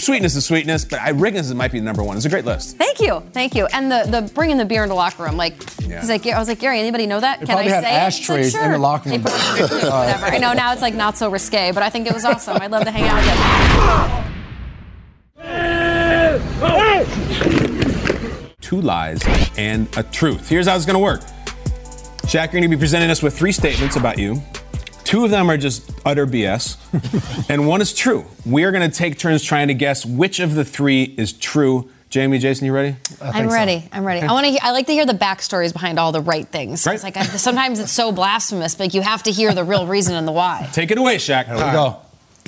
sweetness 0.00 0.34
is 0.36 0.44
sweetness, 0.46 0.84
but 0.84 1.00
I, 1.00 1.12
Riggins 1.12 1.54
might 1.54 1.72
be 1.72 1.80
number 1.80 2.02
one. 2.02 2.16
It's 2.16 2.26
a 2.26 2.28
great 2.28 2.44
list. 2.44 2.76
Thank 2.76 3.00
you. 3.00 3.22
Thank 3.32 3.54
you. 3.54 3.66
And 3.66 3.90
the, 3.90 4.04
the 4.08 4.30
bringing 4.34 4.56
the 4.58 4.64
beer 4.64 4.82
into 4.82 4.90
the 4.90 4.94
locker 4.94 5.22
room, 5.24 5.36
like, 5.36 5.54
Yeah. 5.86 6.00
he's 6.00 6.08
like, 6.08 6.26
I 6.26 6.38
was 6.38 6.48
like, 6.48 6.58
Gary, 6.58 6.78
anybody 6.80 7.06
know 7.06 7.20
that? 7.20 7.40
Can 7.40 7.50
I 7.50 7.62
had 7.62 7.70
say 7.70 7.78
it? 7.78 7.82
Like, 7.82 7.92
ashtrays 7.92 8.54
in 8.54 8.72
the 8.72 8.78
locker 8.78 9.10
room. 9.10 9.22
put 9.22 9.32
it 9.32 9.60
in 9.72 9.78
the- 9.80 9.90
Whatever. 9.90 10.26
I 10.26 10.38
know 10.38 10.52
now 10.52 10.72
it's 10.72 10.82
like 10.82 10.94
not 10.94 11.16
so 11.16 11.30
risque, 11.30 11.72
but 11.72 11.82
I 11.82 11.88
think 11.90 12.06
it 12.06 12.14
was 12.14 12.24
awesome. 12.24 12.58
I'd 12.60 12.70
love 12.70 12.84
to 12.84 12.90
hang 12.90 13.04
out 13.04 13.16
with 13.16 14.24
him. 14.24 14.24
two 18.60 18.80
lies 18.80 19.20
and 19.56 19.88
a 19.96 20.02
truth. 20.02 20.48
Here's 20.48 20.66
how 20.66 20.76
it's 20.76 20.84
gonna 20.84 20.98
work. 20.98 21.22
Shaq, 22.28 22.52
you're 22.52 22.60
gonna 22.60 22.68
be 22.68 22.76
presenting 22.76 23.08
us 23.10 23.22
with 23.22 23.38
three 23.38 23.52
statements 23.52 23.96
about 23.96 24.18
you. 24.18 24.42
Two 25.04 25.24
of 25.24 25.30
them 25.30 25.50
are 25.50 25.56
just 25.56 25.90
utter 26.04 26.26
BS, 26.26 26.76
and 27.48 27.66
one 27.66 27.80
is 27.80 27.94
true. 27.94 28.26
We 28.44 28.64
are 28.64 28.70
gonna 28.70 28.90
take 28.90 29.18
turns 29.18 29.42
trying 29.42 29.68
to 29.68 29.74
guess 29.74 30.04
which 30.04 30.38
of 30.38 30.54
the 30.54 30.62
three 30.62 31.04
is 31.04 31.32
true. 31.32 31.90
Jamie, 32.10 32.38
Jason, 32.38 32.66
you 32.66 32.74
ready? 32.74 32.96
I'm 33.22 33.48
ready. 33.48 33.88
I'm 33.92 34.04
ready. 34.04 34.26
I 34.26 34.30
want 34.30 34.46
to. 34.46 34.62
I 34.62 34.72
like 34.72 34.84
to 34.88 34.92
hear 34.92 35.06
the 35.06 35.14
backstories 35.14 35.72
behind 35.72 35.98
all 35.98 36.12
the 36.12 36.20
right 36.20 36.46
things. 36.46 36.84
Right. 36.84 36.96
It's 36.96 37.02
like 37.02 37.16
I, 37.16 37.22
sometimes 37.22 37.80
it's 37.80 37.92
so 37.92 38.12
blasphemous, 38.12 38.74
but 38.74 38.92
you 38.92 39.00
have 39.00 39.22
to 39.22 39.30
hear 39.30 39.54
the 39.54 39.64
real 39.64 39.86
reason 39.86 40.14
and 40.14 40.28
the 40.28 40.32
why. 40.32 40.68
Take 40.74 40.90
it 40.90 40.98
away, 40.98 41.16
Shaq. 41.16 41.46
Here 41.46 41.54
we 41.54 41.60
Go. 41.60 41.80
All 41.80 42.02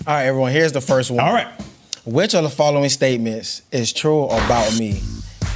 right, 0.06 0.26
everyone, 0.26 0.52
here's 0.52 0.72
the 0.72 0.82
first 0.82 1.10
one. 1.10 1.20
All 1.20 1.32
right. 1.32 1.49
Which 2.04 2.34
of 2.34 2.42
the 2.42 2.50
following 2.50 2.90
statements 2.90 3.62
is 3.72 3.94
true 3.94 4.25
about 4.25 4.78
me? 4.78 5.00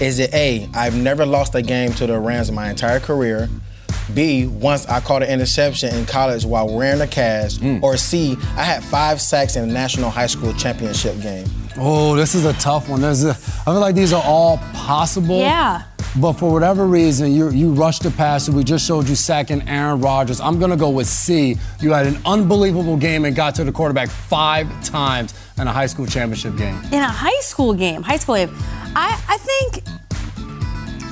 Is 0.00 0.18
it 0.18 0.32
A, 0.32 0.66
I've 0.72 0.96
never 0.96 1.26
lost 1.26 1.54
a 1.54 1.60
game 1.60 1.92
to 1.94 2.06
the 2.06 2.18
Rams 2.18 2.48
in 2.48 2.54
my 2.54 2.70
entire 2.70 3.00
career? 3.00 3.50
B, 4.12 4.46
once 4.46 4.86
I 4.86 5.00
caught 5.00 5.22
an 5.22 5.30
interception 5.30 5.94
in 5.94 6.04
college 6.04 6.44
while 6.44 6.68
wearing 6.68 7.00
a 7.00 7.06
cast? 7.06 7.60
Mm. 7.60 7.82
Or 7.82 7.96
C, 7.96 8.36
I 8.56 8.62
had 8.62 8.84
five 8.84 9.20
sacks 9.20 9.56
in 9.56 9.64
a 9.64 9.72
national 9.72 10.10
high 10.10 10.26
school 10.26 10.52
championship 10.54 11.20
game? 11.20 11.46
Oh, 11.76 12.14
this 12.14 12.34
is 12.34 12.44
a 12.44 12.52
tough 12.54 12.88
one. 12.88 13.00
There's 13.00 13.24
a, 13.24 13.30
I 13.30 13.64
feel 13.64 13.80
like 13.80 13.94
these 13.94 14.12
are 14.12 14.22
all 14.22 14.58
possible. 14.72 15.38
Yeah. 15.38 15.82
But 16.16 16.34
for 16.34 16.52
whatever 16.52 16.86
reason, 16.86 17.32
you 17.32 17.50
you 17.50 17.72
rushed 17.72 18.04
the 18.04 18.10
passer. 18.12 18.52
We 18.52 18.62
just 18.62 18.86
showed 18.86 19.08
you 19.08 19.16
sacking 19.16 19.68
Aaron 19.68 20.00
Rodgers. 20.00 20.40
I'm 20.40 20.60
gonna 20.60 20.76
go 20.76 20.90
with 20.90 21.08
C. 21.08 21.56
You 21.80 21.92
had 21.92 22.06
an 22.06 22.18
unbelievable 22.24 22.96
game 22.96 23.24
and 23.24 23.34
got 23.34 23.56
to 23.56 23.64
the 23.64 23.72
quarterback 23.72 24.10
five 24.10 24.68
times 24.84 25.34
in 25.58 25.66
a 25.66 25.72
high 25.72 25.86
school 25.86 26.06
championship 26.06 26.56
game. 26.56 26.80
In 26.92 27.02
a 27.02 27.08
high 27.08 27.40
school 27.40 27.74
game, 27.74 28.02
high 28.02 28.18
school 28.18 28.36
game, 28.36 28.54
I, 28.94 29.20
I 29.28 29.38
think 29.38 29.84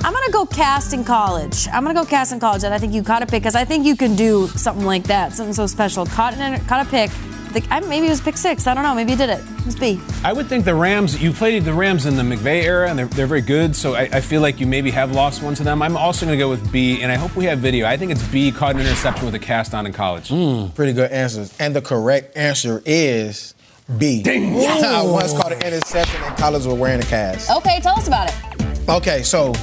I'm 0.05 0.11
gonna 0.11 0.31
go 0.31 0.45
cast 0.45 0.91
in 0.91 1.05
college. 1.05 1.67
I'm 1.71 1.83
gonna 1.83 1.93
go 1.97 2.05
cast 2.05 2.33
in 2.33 2.39
college, 2.41 2.65
and 2.65 2.73
I 2.73 2.77
think 2.77 2.93
you 2.93 3.03
caught 3.03 3.23
a 3.23 3.25
pick 3.25 3.41
because 3.41 3.55
I 3.55 3.63
think 3.63 3.85
you 3.85 3.95
can 3.95 4.15
do 4.17 4.47
something 4.49 4.85
like 4.85 5.03
that, 5.03 5.31
something 5.31 5.53
so 5.53 5.65
special. 5.65 6.05
Caught 6.05 6.33
an, 6.33 6.59
caught 6.65 6.85
a 6.85 6.89
pick. 6.89 7.09
The, 7.53 7.65
I, 7.69 7.79
maybe 7.79 8.07
it 8.07 8.09
was 8.09 8.19
pick 8.19 8.35
six. 8.35 8.67
I 8.67 8.73
don't 8.73 8.83
know. 8.83 8.95
Maybe 8.95 9.11
you 9.11 9.17
did 9.17 9.29
it. 9.29 9.39
It 9.39 9.65
was 9.65 9.75
B. 9.75 10.01
I 10.25 10.33
would 10.33 10.47
think 10.47 10.65
the 10.65 10.75
Rams, 10.75 11.21
you 11.21 11.31
played 11.31 11.63
the 11.63 11.73
Rams 11.73 12.05
in 12.05 12.17
the 12.17 12.23
McVay 12.23 12.63
era, 12.63 12.89
and 12.89 12.99
they're, 12.99 13.05
they're 13.05 13.27
very 13.27 13.41
good, 13.41 13.75
so 13.77 13.93
I, 13.93 14.01
I 14.11 14.21
feel 14.21 14.41
like 14.41 14.59
you 14.59 14.67
maybe 14.67 14.91
have 14.91 15.13
lost 15.13 15.41
one 15.41 15.53
to 15.55 15.63
them. 15.63 15.81
I'm 15.81 15.95
also 15.95 16.25
going 16.25 16.37
to 16.37 16.43
go 16.43 16.49
with 16.49 16.69
B, 16.71 17.01
and 17.01 17.11
I 17.11 17.15
hope 17.15 17.35
we 17.35 17.45
have 17.45 17.59
video. 17.59 17.85
I 17.85 17.95
think 17.95 18.11
it's 18.11 18.23
B, 18.27 18.51
caught 18.51 18.75
an 18.75 18.81
interception 18.81 19.25
with 19.25 19.35
a 19.35 19.39
cast 19.39 19.73
on 19.73 19.85
in 19.85 19.93
college. 19.93 20.29
Hmm, 20.29 20.69
pretty 20.69 20.93
good 20.93 21.11
answers. 21.11 21.55
And 21.59 21.75
the 21.75 21.81
correct 21.81 22.35
answer 22.35 22.81
is 22.85 23.53
B. 23.99 24.23
I 24.27 25.03
once 25.05 25.31
caught 25.33 25.53
an 25.53 25.61
interception 25.61 26.23
in 26.23 26.33
college 26.35 26.65
with 26.65 26.79
wearing 26.79 27.01
a 27.01 27.05
cast. 27.05 27.51
Okay, 27.51 27.79
tell 27.81 27.95
us 27.95 28.07
about 28.07 28.29
it. 28.29 28.89
Okay, 28.89 29.23
so 29.23 29.53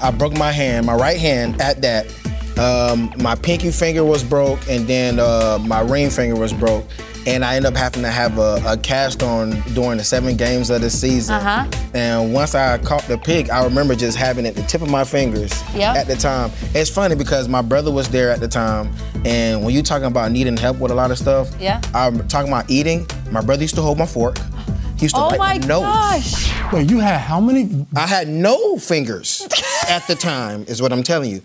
I 0.00 0.10
broke 0.10 0.36
my 0.36 0.52
hand, 0.52 0.86
my 0.86 0.94
right 0.94 1.18
hand 1.18 1.60
at 1.60 1.82
that. 1.82 2.06
Um, 2.58 3.12
my 3.18 3.36
pinky 3.36 3.70
finger 3.70 4.04
was 4.04 4.24
broke, 4.24 4.58
and 4.68 4.86
then 4.88 5.18
uh, 5.20 5.58
my 5.62 5.80
ring 5.80 6.10
finger 6.10 6.34
was 6.36 6.52
broke. 6.52 6.84
And 7.26 7.44
I 7.44 7.56
ended 7.56 7.72
up 7.72 7.76
having 7.76 8.02
to 8.02 8.10
have 8.10 8.38
a, 8.38 8.60
a 8.66 8.76
cast 8.78 9.22
on 9.22 9.50
during 9.74 9.98
the 9.98 10.04
seven 10.04 10.34
games 10.36 10.70
of 10.70 10.80
the 10.80 10.88
season. 10.88 11.34
Uh-huh. 11.34 11.66
And 11.92 12.32
once 12.32 12.54
I 12.54 12.78
caught 12.78 13.02
the 13.02 13.18
pick, 13.18 13.50
I 13.50 13.62
remember 13.64 13.94
just 13.94 14.16
having 14.16 14.46
it 14.46 14.50
at 14.50 14.54
the 14.56 14.62
tip 14.62 14.80
of 14.80 14.88
my 14.88 15.04
fingers 15.04 15.52
Yep. 15.74 15.96
at 15.96 16.06
the 16.06 16.16
time. 16.16 16.50
It's 16.74 16.88
funny 16.88 17.14
because 17.16 17.46
my 17.46 17.60
brother 17.60 17.92
was 17.92 18.08
there 18.08 18.30
at 18.30 18.40
the 18.40 18.48
time, 18.48 18.90
and 19.26 19.62
when 19.62 19.74
you 19.74 19.82
talking 19.82 20.06
about 20.06 20.32
needing 20.32 20.56
help 20.56 20.78
with 20.78 20.90
a 20.90 20.94
lot 20.94 21.10
of 21.10 21.18
stuff, 21.18 21.50
Yeah. 21.60 21.80
I'm 21.94 22.26
talking 22.28 22.50
about 22.50 22.70
eating. 22.70 23.06
My 23.30 23.42
brother 23.42 23.62
used 23.62 23.74
to 23.74 23.82
hold 23.82 23.98
my 23.98 24.06
fork. 24.06 24.38
He 24.98 25.04
used 25.04 25.14
to 25.14 25.20
Oh 25.20 25.28
write 25.30 25.38
my 25.38 25.56
notes. 25.66 26.48
gosh. 26.48 26.72
Wait, 26.72 26.90
you 26.90 26.98
had 26.98 27.18
how 27.20 27.40
many? 27.40 27.86
I 27.94 28.06
had 28.06 28.28
no 28.28 28.78
fingers 28.78 29.46
at 29.88 30.06
the 30.08 30.14
time, 30.14 30.64
is 30.68 30.82
what 30.82 30.92
I'm 30.92 31.02
telling 31.02 31.30
you. 31.30 31.40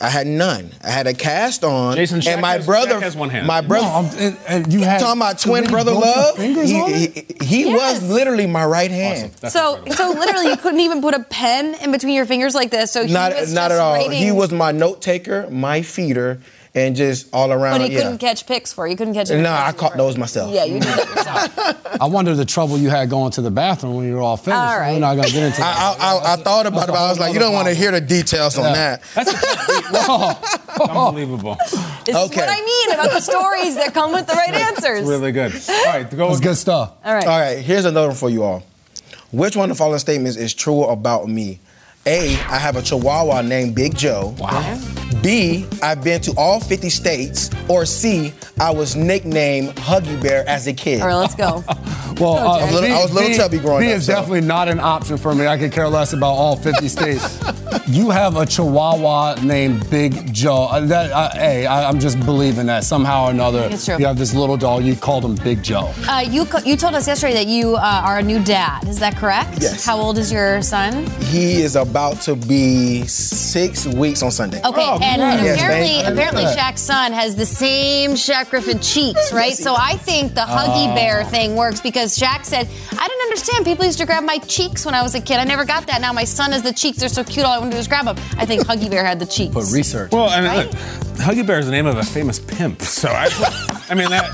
I 0.00 0.08
had 0.08 0.26
none. 0.26 0.70
I 0.82 0.90
had 0.90 1.06
a 1.06 1.14
cast 1.14 1.62
on, 1.62 1.94
Jason, 1.94 2.18
Shaq 2.20 2.32
and 2.32 2.40
my 2.42 2.54
has- 2.54 2.66
brother, 2.66 2.94
Shaq 2.96 3.02
has 3.02 3.16
one 3.16 3.30
hand. 3.30 3.46
my 3.46 3.60
No, 3.60 3.68
brother. 3.68 3.86
I'm, 3.86 4.04
and, 4.18 4.38
and 4.48 4.72
you 4.72 4.80
had 4.80 4.98
talking 5.00 5.20
about 5.20 5.38
twin 5.38 5.64
brother 5.66 5.92
love. 5.92 6.36
He 6.36 6.52
he, 6.66 7.26
he 7.42 7.64
Yes. 7.70 8.00
was 8.02 8.10
literally 8.10 8.46
my 8.48 8.64
right 8.64 8.90
hand. 8.90 9.32
So, 9.48 9.80
so 9.90 10.10
literally, 10.10 10.48
you 10.48 10.56
couldn't 10.56 10.80
even 10.80 11.00
put 11.00 11.14
a 11.14 11.20
pen 11.22 11.74
in 11.76 11.92
between 11.92 12.14
your 12.14 12.26
fingers 12.26 12.54
like 12.56 12.70
this. 12.70 12.90
So 12.90 13.06
he 13.06 13.12
Not 13.12 13.34
was 13.38 13.52
not 13.54 13.68
just 13.68 13.72
at 13.74 13.78
all. 13.80 13.94
writing- 13.94 14.12
He 14.18 14.32
was 14.32 14.50
my 14.50 14.72
note 14.72 15.00
taker, 15.00 15.48
my 15.48 15.82
feeder, 15.82 16.40
and 16.74 16.96
just 16.96 17.28
all 17.32 17.52
around. 17.52 17.78
But 17.78 17.88
he 17.88 17.94
yeah. 17.94 18.02
couldn't 18.02 18.18
catch 18.18 18.46
picks 18.46 18.72
for 18.72 18.86
you. 18.86 18.92
You 18.92 18.96
couldn't 18.96 19.14
catch. 19.14 19.30
No, 19.30 19.36
any 19.36 19.46
I 19.46 19.72
caught 19.72 19.92
for 19.92 19.98
those 19.98 20.18
myself. 20.18 20.52
Yeah, 20.52 20.64
you 20.64 20.80
did 20.80 20.98
it 20.98 21.08
yourself. 21.08 21.96
I 22.00 22.06
wonder 22.06 22.34
the 22.34 22.44
trouble 22.44 22.78
you 22.78 22.90
had 22.90 23.08
going 23.08 23.30
to 23.32 23.42
the 23.42 23.50
bathroom 23.50 23.94
when 23.94 24.06
you 24.06 24.14
were 24.14 24.20
all 24.20 24.36
finished. 24.36 24.58
All 24.58 24.78
right. 24.78 24.94
We're 24.94 24.98
not 25.00 25.14
gonna 25.14 25.28
get 25.28 25.42
into 25.44 25.62
I, 25.62 25.64
that. 25.64 26.00
I, 26.00 26.16
I, 26.16 26.32
I 26.32 26.36
thought 26.36 26.66
about 26.66 26.88
it, 26.88 26.92
but 26.92 26.98
I 26.98 27.08
was 27.08 27.20
like, 27.20 27.32
you 27.32 27.38
don't 27.38 27.52
want 27.52 27.68
to 27.68 27.74
hear 27.74 27.92
the 27.92 28.00
details 28.00 28.58
on 28.58 28.72
that. 28.72 29.02
That's 29.14 29.32
a. 29.32 30.64
Unbelievable. 30.90 31.56
This 32.04 32.16
Okay. 32.16 32.24
is 32.24 32.36
what 32.36 32.48
I 32.48 32.60
mean 32.60 32.94
about 32.98 33.10
the 33.12 33.20
stories 33.20 33.76
that 33.76 33.94
come 33.94 34.12
with 34.12 34.26
the 34.26 34.32
right 34.34 34.54
answers. 34.54 35.00
It's 35.00 35.08
Really 35.08 35.32
good. 35.32 35.52
All 35.68 35.84
right, 35.84 36.10
go 36.10 36.28
That's 36.28 36.38
again. 36.38 36.50
good 36.50 36.56
stuff. 36.56 36.94
All 37.04 37.14
right. 37.14 37.26
All 37.26 37.38
right, 37.38 37.58
here's 37.58 37.84
another 37.84 38.08
one 38.08 38.16
for 38.16 38.28
you 38.28 38.42
all. 38.42 38.64
Which 39.30 39.56
one 39.56 39.70
of 39.70 39.76
the 39.76 39.78
following 39.78 39.98
statements 40.00 40.36
is 40.36 40.52
true 40.54 40.84
about 40.84 41.28
me? 41.28 41.60
A, 42.06 42.34
I 42.34 42.58
have 42.58 42.76
a 42.76 42.82
chihuahua 42.82 43.42
named 43.42 43.74
Big 43.74 43.96
Joe. 43.96 44.34
Wow. 44.38 44.78
B, 45.22 45.66
I've 45.82 46.04
been 46.04 46.20
to 46.22 46.32
all 46.36 46.60
50 46.60 46.90
states. 46.90 47.50
Or 47.68 47.86
C, 47.86 48.32
I 48.60 48.70
was 48.70 48.94
nicknamed 48.94 49.70
Huggy 49.76 50.20
Bear 50.22 50.46
as 50.48 50.66
a 50.66 50.72
kid. 50.72 51.00
All 51.00 51.08
right, 51.08 51.14
let's 51.16 51.34
go. 51.34 51.64
Well, 52.20 52.34
uh, 52.34 52.58
I 52.60 52.62
was 52.66 52.72
little- 52.74 52.96
I 52.96 53.02
was 53.02 53.10
a 53.10 53.14
little 53.14 53.28
B, 53.30 53.36
chubby 53.36 53.58
growing 53.58 53.80
B 53.80 53.90
up, 53.90 53.96
is 53.98 54.06
so. 54.06 54.12
definitely 54.12 54.42
not 54.42 54.68
an 54.68 54.78
option 54.78 55.16
for 55.16 55.34
me. 55.34 55.48
I 55.48 55.58
could 55.58 55.72
care 55.72 55.88
less 55.88 56.12
about 56.12 56.30
all 56.34 56.54
50 56.54 56.86
states. 56.96 57.24
You 57.86 58.10
have 58.10 58.36
a 58.36 58.46
Chihuahua 58.46 59.36
named 59.42 59.88
Big 59.90 60.32
Joe. 60.32 60.64
Uh, 60.70 60.80
that, 60.86 61.10
uh, 61.12 61.30
hey, 61.32 61.66
I, 61.66 61.88
I'm 61.88 61.98
just 62.00 62.18
believing 62.24 62.66
that 62.66 62.84
somehow 62.84 63.26
or 63.26 63.30
another. 63.30 63.68
It's 63.70 63.84
true. 63.84 63.96
You 63.98 64.06
have 64.06 64.18
this 64.18 64.34
little 64.34 64.56
dog. 64.56 64.84
You 64.84 64.96
called 64.96 65.24
him 65.24 65.34
Big 65.36 65.62
Joe. 65.62 65.92
Uh, 66.08 66.24
you 66.28 66.46
you 66.64 66.76
told 66.76 66.94
us 66.94 67.06
yesterday 67.06 67.34
that 67.34 67.46
you 67.46 67.76
uh, 67.76 68.02
are 68.04 68.18
a 68.18 68.22
new 68.22 68.42
dad. 68.42 68.86
Is 68.88 68.98
that 69.00 69.16
correct? 69.16 69.58
Yes. 69.60 69.84
How 69.84 69.98
old 69.98 70.18
is 70.18 70.30
your 70.32 70.62
son? 70.62 71.06
He 71.22 71.62
is 71.62 71.76
about 71.76 72.20
to 72.22 72.36
be 72.36 73.06
six 73.06 73.86
weeks 73.86 74.22
on 74.22 74.30
Sunday. 74.30 74.60
Okay, 74.64 74.82
Oh, 74.84 74.98
and, 75.02 75.20
and 75.22 75.44
Yes, 75.44 75.56
apparently, 75.58 75.88
thank 75.88 76.06
you. 76.06 76.12
apparently, 76.12 76.44
Shaq's 76.44 76.80
son 76.82 77.12
has 77.12 77.36
the 77.36 77.46
same 77.46 78.12
Shaq 78.12 78.50
Griffin 78.50 78.78
cheeks, 78.80 79.32
right? 79.32 79.52
So 79.54 79.74
I 79.76 79.96
think 79.96 80.34
the 80.34 80.42
Huggy 80.42 80.90
Oh. 80.92 80.94
Bear 80.94 81.24
thing 81.24 81.56
works 81.56 81.80
because 81.80 82.16
Shaq 82.18 82.44
said, 82.44 82.68
"I 82.92 83.08
didn't 83.08 83.22
understand. 83.22 83.64
People 83.64 83.84
used 83.84 83.98
to 83.98 84.06
grab 84.06 84.24
my 84.24 84.38
cheeks 84.38 84.84
when 84.84 84.94
I 84.94 85.02
was 85.02 85.14
a 85.14 85.20
kid. 85.20 85.38
I 85.38 85.44
never 85.44 85.64
got 85.64 85.86
that. 85.86 86.00
Now 86.00 86.12
my 86.12 86.24
son 86.24 86.52
has 86.52 86.62
the 86.62 86.72
cheeks. 86.72 86.98
They're 86.98 87.08
so 87.08 87.24
cute. 87.24 87.44
All 87.46 87.52
I 87.52 87.58
want 87.64 87.72
to 87.72 87.76
do 87.76 87.80
is 87.80 87.88
grab 87.88 88.04
them." 88.06 88.16
I 88.38 88.46
think 88.46 88.66
Huggy 88.66 88.90
Bear 88.90 89.04
had 89.04 89.18
the 89.18 89.26
cheeks. 89.26 89.54
But 89.54 89.70
research. 89.72 90.12
Well, 90.12 90.28
I 90.28 90.40
mean, 90.40 90.50
Right? 90.50 90.66
look, 90.66 90.74
Huggy 91.18 91.46
Bear 91.46 91.58
is 91.58 91.66
the 91.66 91.72
name 91.72 91.86
of 91.86 91.96
a 91.96 92.02
famous 92.02 92.38
pimp. 92.38 92.82
So 92.82 93.08
I, 93.08 93.28
I 93.90 93.94
mean 93.94 94.08
that. 94.10 94.30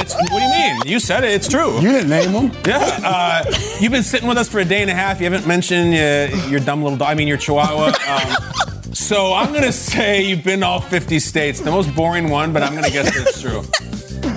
It's, 0.00 0.14
what 0.14 0.28
do 0.28 0.34
you 0.44 0.50
mean? 0.50 0.80
You 0.86 1.00
said 1.00 1.24
it. 1.24 1.30
It's 1.32 1.48
true. 1.48 1.74
you 1.80 1.90
didn't 1.92 2.08
name 2.10 2.30
him. 2.30 2.52
Yeah, 2.66 2.98
uh, 3.04 3.44
you've 3.80 3.92
been 3.92 4.02
sitting 4.02 4.28
with 4.28 4.38
us 4.38 4.48
for 4.48 4.60
a 4.60 4.64
day 4.64 4.82
and 4.82 4.90
a 4.90 4.94
half. 4.94 5.20
You 5.20 5.30
haven't 5.30 5.46
mentioned 5.46 5.94
uh, 5.94 6.48
your 6.48 6.60
dumb 6.60 6.82
little 6.82 6.96
dog. 6.98 7.08
I 7.08 7.14
mean, 7.14 7.28
your 7.28 7.36
Chihuahua. 7.36 7.92
Um, 8.08 8.94
so 8.94 9.32
I'm 9.34 9.52
gonna 9.52 9.72
say 9.72 10.22
you've 10.22 10.44
been 10.44 10.60
to 10.60 10.66
all 10.66 10.80
50 10.80 11.18
states. 11.20 11.60
The 11.60 11.70
most 11.70 11.94
boring 11.94 12.28
one, 12.30 12.52
but 12.52 12.62
I'm 12.62 12.74
gonna 12.74 12.90
guess 12.90 13.14
it's 13.16 13.40
true. 13.40 13.58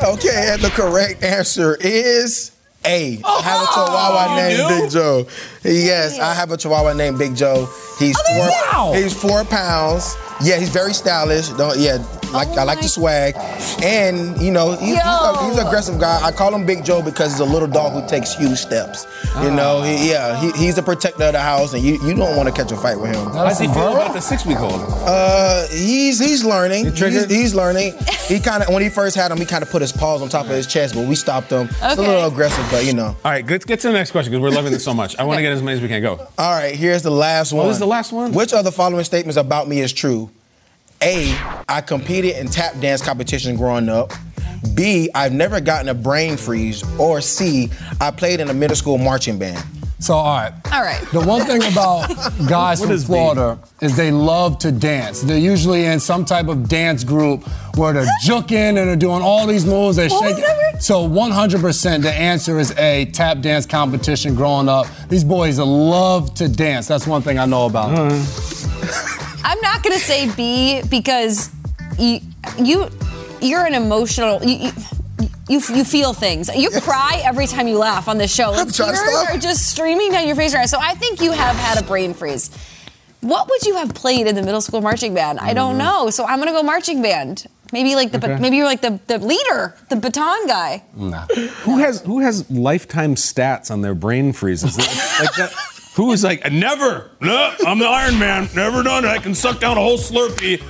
Okay, 0.03 0.50
and 0.53 0.62
the 0.62 0.72
correct 0.74 1.24
answer 1.24 1.77
is 1.80 2.51
A. 2.85 3.19
I 3.23 3.41
have 3.41 3.61
a 3.61 3.65
oh, 3.65 3.67
oh, 3.69 3.85
Chihuahua 3.85 4.25
Oh, 4.29 4.35
named 4.35 4.69
knew? 4.69 4.81
Big 4.81 4.91
Joe. 4.91 5.27
Yes, 5.63 6.19
I 6.19 6.33
have 6.33 6.51
a 6.51 6.57
Chihuahua 6.57 6.93
named 6.93 7.17
Big 7.17 7.35
Joe. 7.35 7.67
He's 7.99 8.17
oh, 8.19 8.35
four. 8.35 8.47
wow. 8.47 8.93
He's 8.93 9.13
four 9.19 9.43
pounds. 9.45 10.15
Yeah, 10.41 10.57
he's 10.57 10.69
very 10.69 10.93
stylish. 10.93 11.49
Don't 11.49 11.77
yeah, 11.77 11.97
like 12.33 12.49
I 12.49 12.63
like 12.63 12.77
my- 12.77 12.81
the 12.81 12.89
swag, 12.89 13.35
and 13.83 14.39
you 14.41 14.51
know 14.51 14.71
he's, 14.71 14.95
he's, 14.95 14.97
a, 14.97 15.45
he's 15.45 15.57
an 15.57 15.67
aggressive 15.67 15.99
guy. 15.99 16.19
I 16.23 16.31
call 16.31 16.53
him 16.53 16.65
Big 16.65 16.83
Joe 16.83 17.01
because 17.01 17.31
he's 17.31 17.39
a 17.39 17.45
little 17.45 17.67
dog 17.67 17.93
who 17.93 18.07
takes 18.07 18.33
huge 18.33 18.57
steps. 18.57 19.05
You 19.41 19.51
know, 19.51 19.81
he, 19.81 20.09
yeah, 20.11 20.39
he, 20.39 20.51
he's 20.51 20.77
a 20.77 20.83
protector 20.83 21.23
of 21.25 21.33
the 21.33 21.39
house, 21.39 21.73
and 21.73 21.83
you, 21.83 21.93
you 22.05 22.13
don't 22.15 22.35
want 22.37 22.47
to 22.49 22.55
catch 22.55 22.71
a 22.71 22.77
fight 22.77 22.99
with 22.99 23.15
him. 23.15 23.31
How 23.31 23.45
does 23.45 23.59
he 23.59 23.67
feel 23.67 23.93
about 23.93 24.13
the 24.13 24.21
six-week-old? 24.21 24.81
Uh, 25.05 25.67
he's 25.69 26.19
he's 26.19 26.43
learning. 26.43 26.85
He's, 26.85 26.97
triggered? 26.97 27.29
he's 27.29 27.55
learning. 27.55 27.93
He 28.27 28.39
kind 28.39 28.63
of 28.63 28.69
when 28.69 28.81
he 28.83 28.89
first 28.89 29.15
had 29.15 29.31
him, 29.31 29.37
he 29.37 29.45
kind 29.45 29.63
of 29.63 29.69
put 29.69 29.81
his 29.81 29.91
paws 29.91 30.21
on 30.21 30.29
top 30.29 30.45
of 30.45 30.51
his 30.51 30.67
chest, 30.67 30.95
but 30.95 31.07
we 31.07 31.15
stopped 31.15 31.49
him. 31.49 31.67
Okay. 31.67 31.75
It's 31.81 31.97
a 31.97 32.01
little 32.01 32.27
aggressive, 32.27 32.65
but 32.71 32.85
you 32.85 32.93
know. 32.93 33.15
All 33.23 33.31
right, 33.31 33.45
let's 33.47 33.65
get 33.65 33.79
to 33.81 33.87
the 33.87 33.93
next 33.93 34.11
question 34.11 34.31
because 34.31 34.41
we're 34.41 34.55
loving 34.55 34.71
this 34.71 34.83
so 34.83 34.93
much. 34.93 35.17
I 35.17 35.23
want 35.23 35.37
to 35.37 35.41
get 35.41 35.51
as 35.51 35.61
many 35.61 35.77
as 35.77 35.81
we 35.81 35.87
can. 35.87 36.01
Go. 36.01 36.27
All 36.37 36.51
right, 36.51 36.75
here's 36.75 37.01
the 37.03 37.11
last 37.11 37.53
one. 37.53 37.65
Oh, 37.65 37.67
this 37.67 37.75
is 37.75 37.79
the 37.79 37.85
last 37.87 38.11
one? 38.11 38.33
Which 38.33 38.51
of 38.53 38.63
the 38.65 38.71
following 38.71 39.03
statements 39.03 39.37
about 39.37 39.67
me 39.67 39.79
is 39.79 39.93
true? 39.93 40.29
A, 41.03 41.38
I 41.67 41.81
competed 41.81 42.38
in 42.38 42.48
tap 42.48 42.79
dance 42.79 43.01
competition 43.01 43.57
growing 43.57 43.89
up. 43.89 44.13
B, 44.74 45.10
I've 45.13 45.33
never 45.33 45.60
gotten 45.60 45.89
a 45.89 45.93
brain 45.93 46.38
freeze. 46.38 46.83
Or 46.98 47.19
C, 47.19 47.69
I 48.00 48.10
played 48.12 48.39
in 48.39 48.50
a 48.50 48.53
middle 48.53 48.75
school 48.77 48.98
marching 48.98 49.38
band. 49.38 49.63
So, 50.00 50.15
all 50.15 50.36
right. 50.36 50.53
All 50.74 50.81
right. 50.81 51.01
The 51.12 51.22
one 51.22 51.45
thing 51.45 51.63
about 51.72 52.07
guys 52.50 52.79
What 52.79 52.88
from 52.88 52.95
is 52.95 53.03
B? 53.03 53.07
Florida 53.07 53.60
is 53.81 53.95
they 53.95 54.12
love 54.12 54.57
to 54.60 54.72
dance. 54.72 55.22
They're 55.22 55.38
usually 55.38 55.86
in 55.86 56.00
some 56.00 56.25
type 56.25 56.48
of 56.48 56.67
dance 56.67 57.03
group 57.03 57.43
where 57.77 57.93
they're 57.93 58.05
juking 58.25 58.51
and 58.51 58.77
they're 58.77 58.95
doing 58.95 59.22
all 59.22 59.45
these 59.45 59.65
moves. 59.65 59.95
They're 59.98 60.10
What 60.10 60.38
shaking. 60.38 60.79
So 60.81 61.07
100% 61.07 62.01
the 62.01 62.13
answer 62.13 62.60
is 62.60 62.72
A, 62.77 63.05
tap 63.13 63.39
dance 63.39 63.65
competition 63.65 64.36
growing 64.36 64.67
up. 64.67 64.88
These 65.07 65.24
boys 65.24 65.60
love 65.60 66.33
to 66.36 66.50
dance. 66.50 66.88
That's 66.88 67.07
one 67.07 67.22
thing 67.22 67.39
I 67.39 67.45
know 67.45 67.65
about 67.65 67.95
them. 67.95 68.10
I'm 69.53 69.62
not 69.62 69.83
gonna 69.83 70.00
say 70.00 70.33
B 70.36 70.81
because 70.89 71.51
you 72.00 72.22
you 72.57 72.89
you're 73.39 73.65
an 73.65 73.75
emotional 73.75 74.43
you. 74.43 74.67
you 74.67 74.72
you, 75.50 75.62
you 75.75 75.83
feel 75.83 76.13
things. 76.13 76.50
You 76.55 76.69
cry 76.81 77.22
every 77.25 77.48
time 77.48 77.67
you 77.67 77.77
laugh 77.77 78.07
on 78.07 78.17
this 78.17 78.33
show. 78.33 78.51
Like, 78.51 78.62
I'm 78.62 78.72
trying 78.72 78.93
to 78.93 78.95
tears 78.95 79.19
stop. 79.19 79.36
are 79.36 79.38
just 79.38 79.69
streaming 79.69 80.13
down 80.13 80.25
your 80.25 80.38
face 80.38 80.53
right 80.53 80.62
now. 80.62 80.65
So 80.67 80.79
I 80.79 80.93
think 80.93 81.19
you 81.19 81.33
have 81.33 81.57
had 81.57 81.83
a 81.83 81.86
brain 81.86 82.13
freeze. 82.13 82.50
What 83.19 83.50
would 83.50 83.62
you 83.63 83.75
have 83.75 83.93
played 83.93 84.25
in 84.25 84.36
the 84.36 84.41
middle 84.41 84.62
school 84.62 84.79
marching 84.79 85.13
band? 85.13 85.39
I 85.41 85.53
don't 85.53 85.72
mm-hmm. 85.72 85.79
know. 85.79 86.10
So 86.12 86.25
I'm 86.25 86.39
gonna 86.39 86.53
go 86.53 86.63
marching 86.63 87.01
band. 87.01 87.45
Maybe 87.74 87.95
like 87.95 88.12
the 88.12 88.19
Okay. 88.19 88.39
maybe 88.39 88.55
you're 88.55 88.65
like 88.65 88.81
the, 88.81 89.00
the 89.07 89.17
leader, 89.17 89.75
the 89.89 89.98
baton 89.98 90.48
guy. 90.48 90.83
Nah. 90.95 91.25
Who 91.63 91.79
has 91.79 92.01
who 92.01 92.19
has 92.19 92.50
lifetime 92.50 93.15
stats 93.15 93.69
on 93.69 93.81
their 93.81 93.95
brain 93.95 94.31
freezes? 94.31 94.77
like 94.77 95.36
that, 95.36 95.53
who 95.95 96.12
is 96.12 96.23
like 96.23 96.51
never? 96.51 97.12
No, 97.21 97.55
I'm 97.65 97.79
the 97.79 97.85
Iron 97.88 98.17
Man. 98.19 98.50
Never 98.55 98.83
done 98.83 99.05
it. 99.05 99.09
I 99.09 99.17
can 99.19 99.35
suck 99.35 99.59
down 99.59 99.77
a 99.77 99.81
whole 99.81 99.97
Slurpee. 99.97 100.62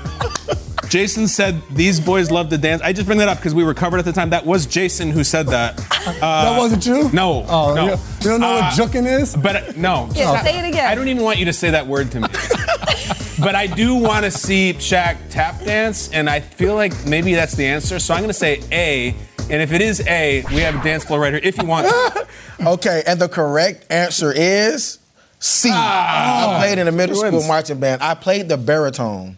Jason 0.90 1.28
said 1.28 1.60
these 1.72 2.00
boys 2.00 2.30
love 2.30 2.50
to 2.50 2.58
dance. 2.58 2.82
I 2.84 2.94
just 2.94 3.08
bring 3.08 3.18
that 3.18 3.28
up 3.28 3.38
because 3.38 3.56
we 3.56 3.64
were 3.64 3.74
covered 3.74 3.98
at 3.98 4.06
the 4.06 4.12
time. 4.12 4.30
That 4.30 4.46
was 4.46 4.68
Jason 4.68 5.10
who 5.10 5.24
said 5.24 5.48
that. 5.48 5.78
that 6.20 6.56
wasn't 6.58 6.86
you? 6.86 7.10
No. 7.12 7.46
Oh, 7.48 7.74
no. 7.74 7.86
you, 7.86 7.92
you 7.92 7.98
don't 8.30 8.42
know 8.42 8.58
Uh, 8.58 8.62
what 8.70 8.74
juking 8.74 9.08
is? 9.08 9.36
But 9.36 9.56
uh, 9.56 9.74
no. 9.76 10.10
Yeah, 10.14 10.40
say 10.44 10.60
it 10.60 10.68
again. 10.70 10.86
I 10.86 10.94
don't 10.94 11.08
even 11.08 11.24
want 11.24 11.40
you 11.40 11.46
to 11.46 11.54
say 11.54 11.72
that 11.72 11.88
word 11.88 12.12
to 12.12 12.20
me. 12.20 12.28
but 13.40 13.56
I 13.56 13.66
do 13.66 13.96
want 13.96 14.26
to 14.26 14.30
see 14.32 14.74
Shaq 14.74 15.18
tap 15.32 15.64
dance, 15.64 16.12
and 16.12 16.30
I 16.30 16.42
feel 16.42 16.76
like 16.76 16.94
maybe 17.08 17.34
that's 17.34 17.56
the 17.56 17.66
answer. 17.66 17.98
So 17.98 18.14
I'm 18.14 18.20
going 18.20 18.30
to 18.30 18.34
say 18.34 18.62
A. 18.72 19.16
And 19.50 19.62
if 19.64 19.72
it 19.74 19.82
is 19.82 20.00
A, 20.08 20.44
we 20.50 20.58
have 20.58 20.76
a 20.80 20.84
dance 20.84 21.06
floor 21.06 21.20
right 21.20 21.34
here. 21.34 21.42
If 21.44 21.58
you 21.58 21.66
want 21.68 21.88
to. 21.88 22.28
Okay, 22.66 23.04
and 23.08 23.20
the 23.20 23.28
correct 23.28 23.92
answer 23.92 24.32
is 24.32 25.00
C. 25.44 25.70
I 25.70 26.56
played 26.62 26.78
in 26.78 26.88
a 26.88 26.92
middle 26.92 27.18
school 27.18 27.32
wins? 27.32 27.48
marching 27.48 27.78
band. 27.78 28.02
I 28.02 28.16
played 28.16 28.48
the 28.48 28.56
baritone. 28.56 29.36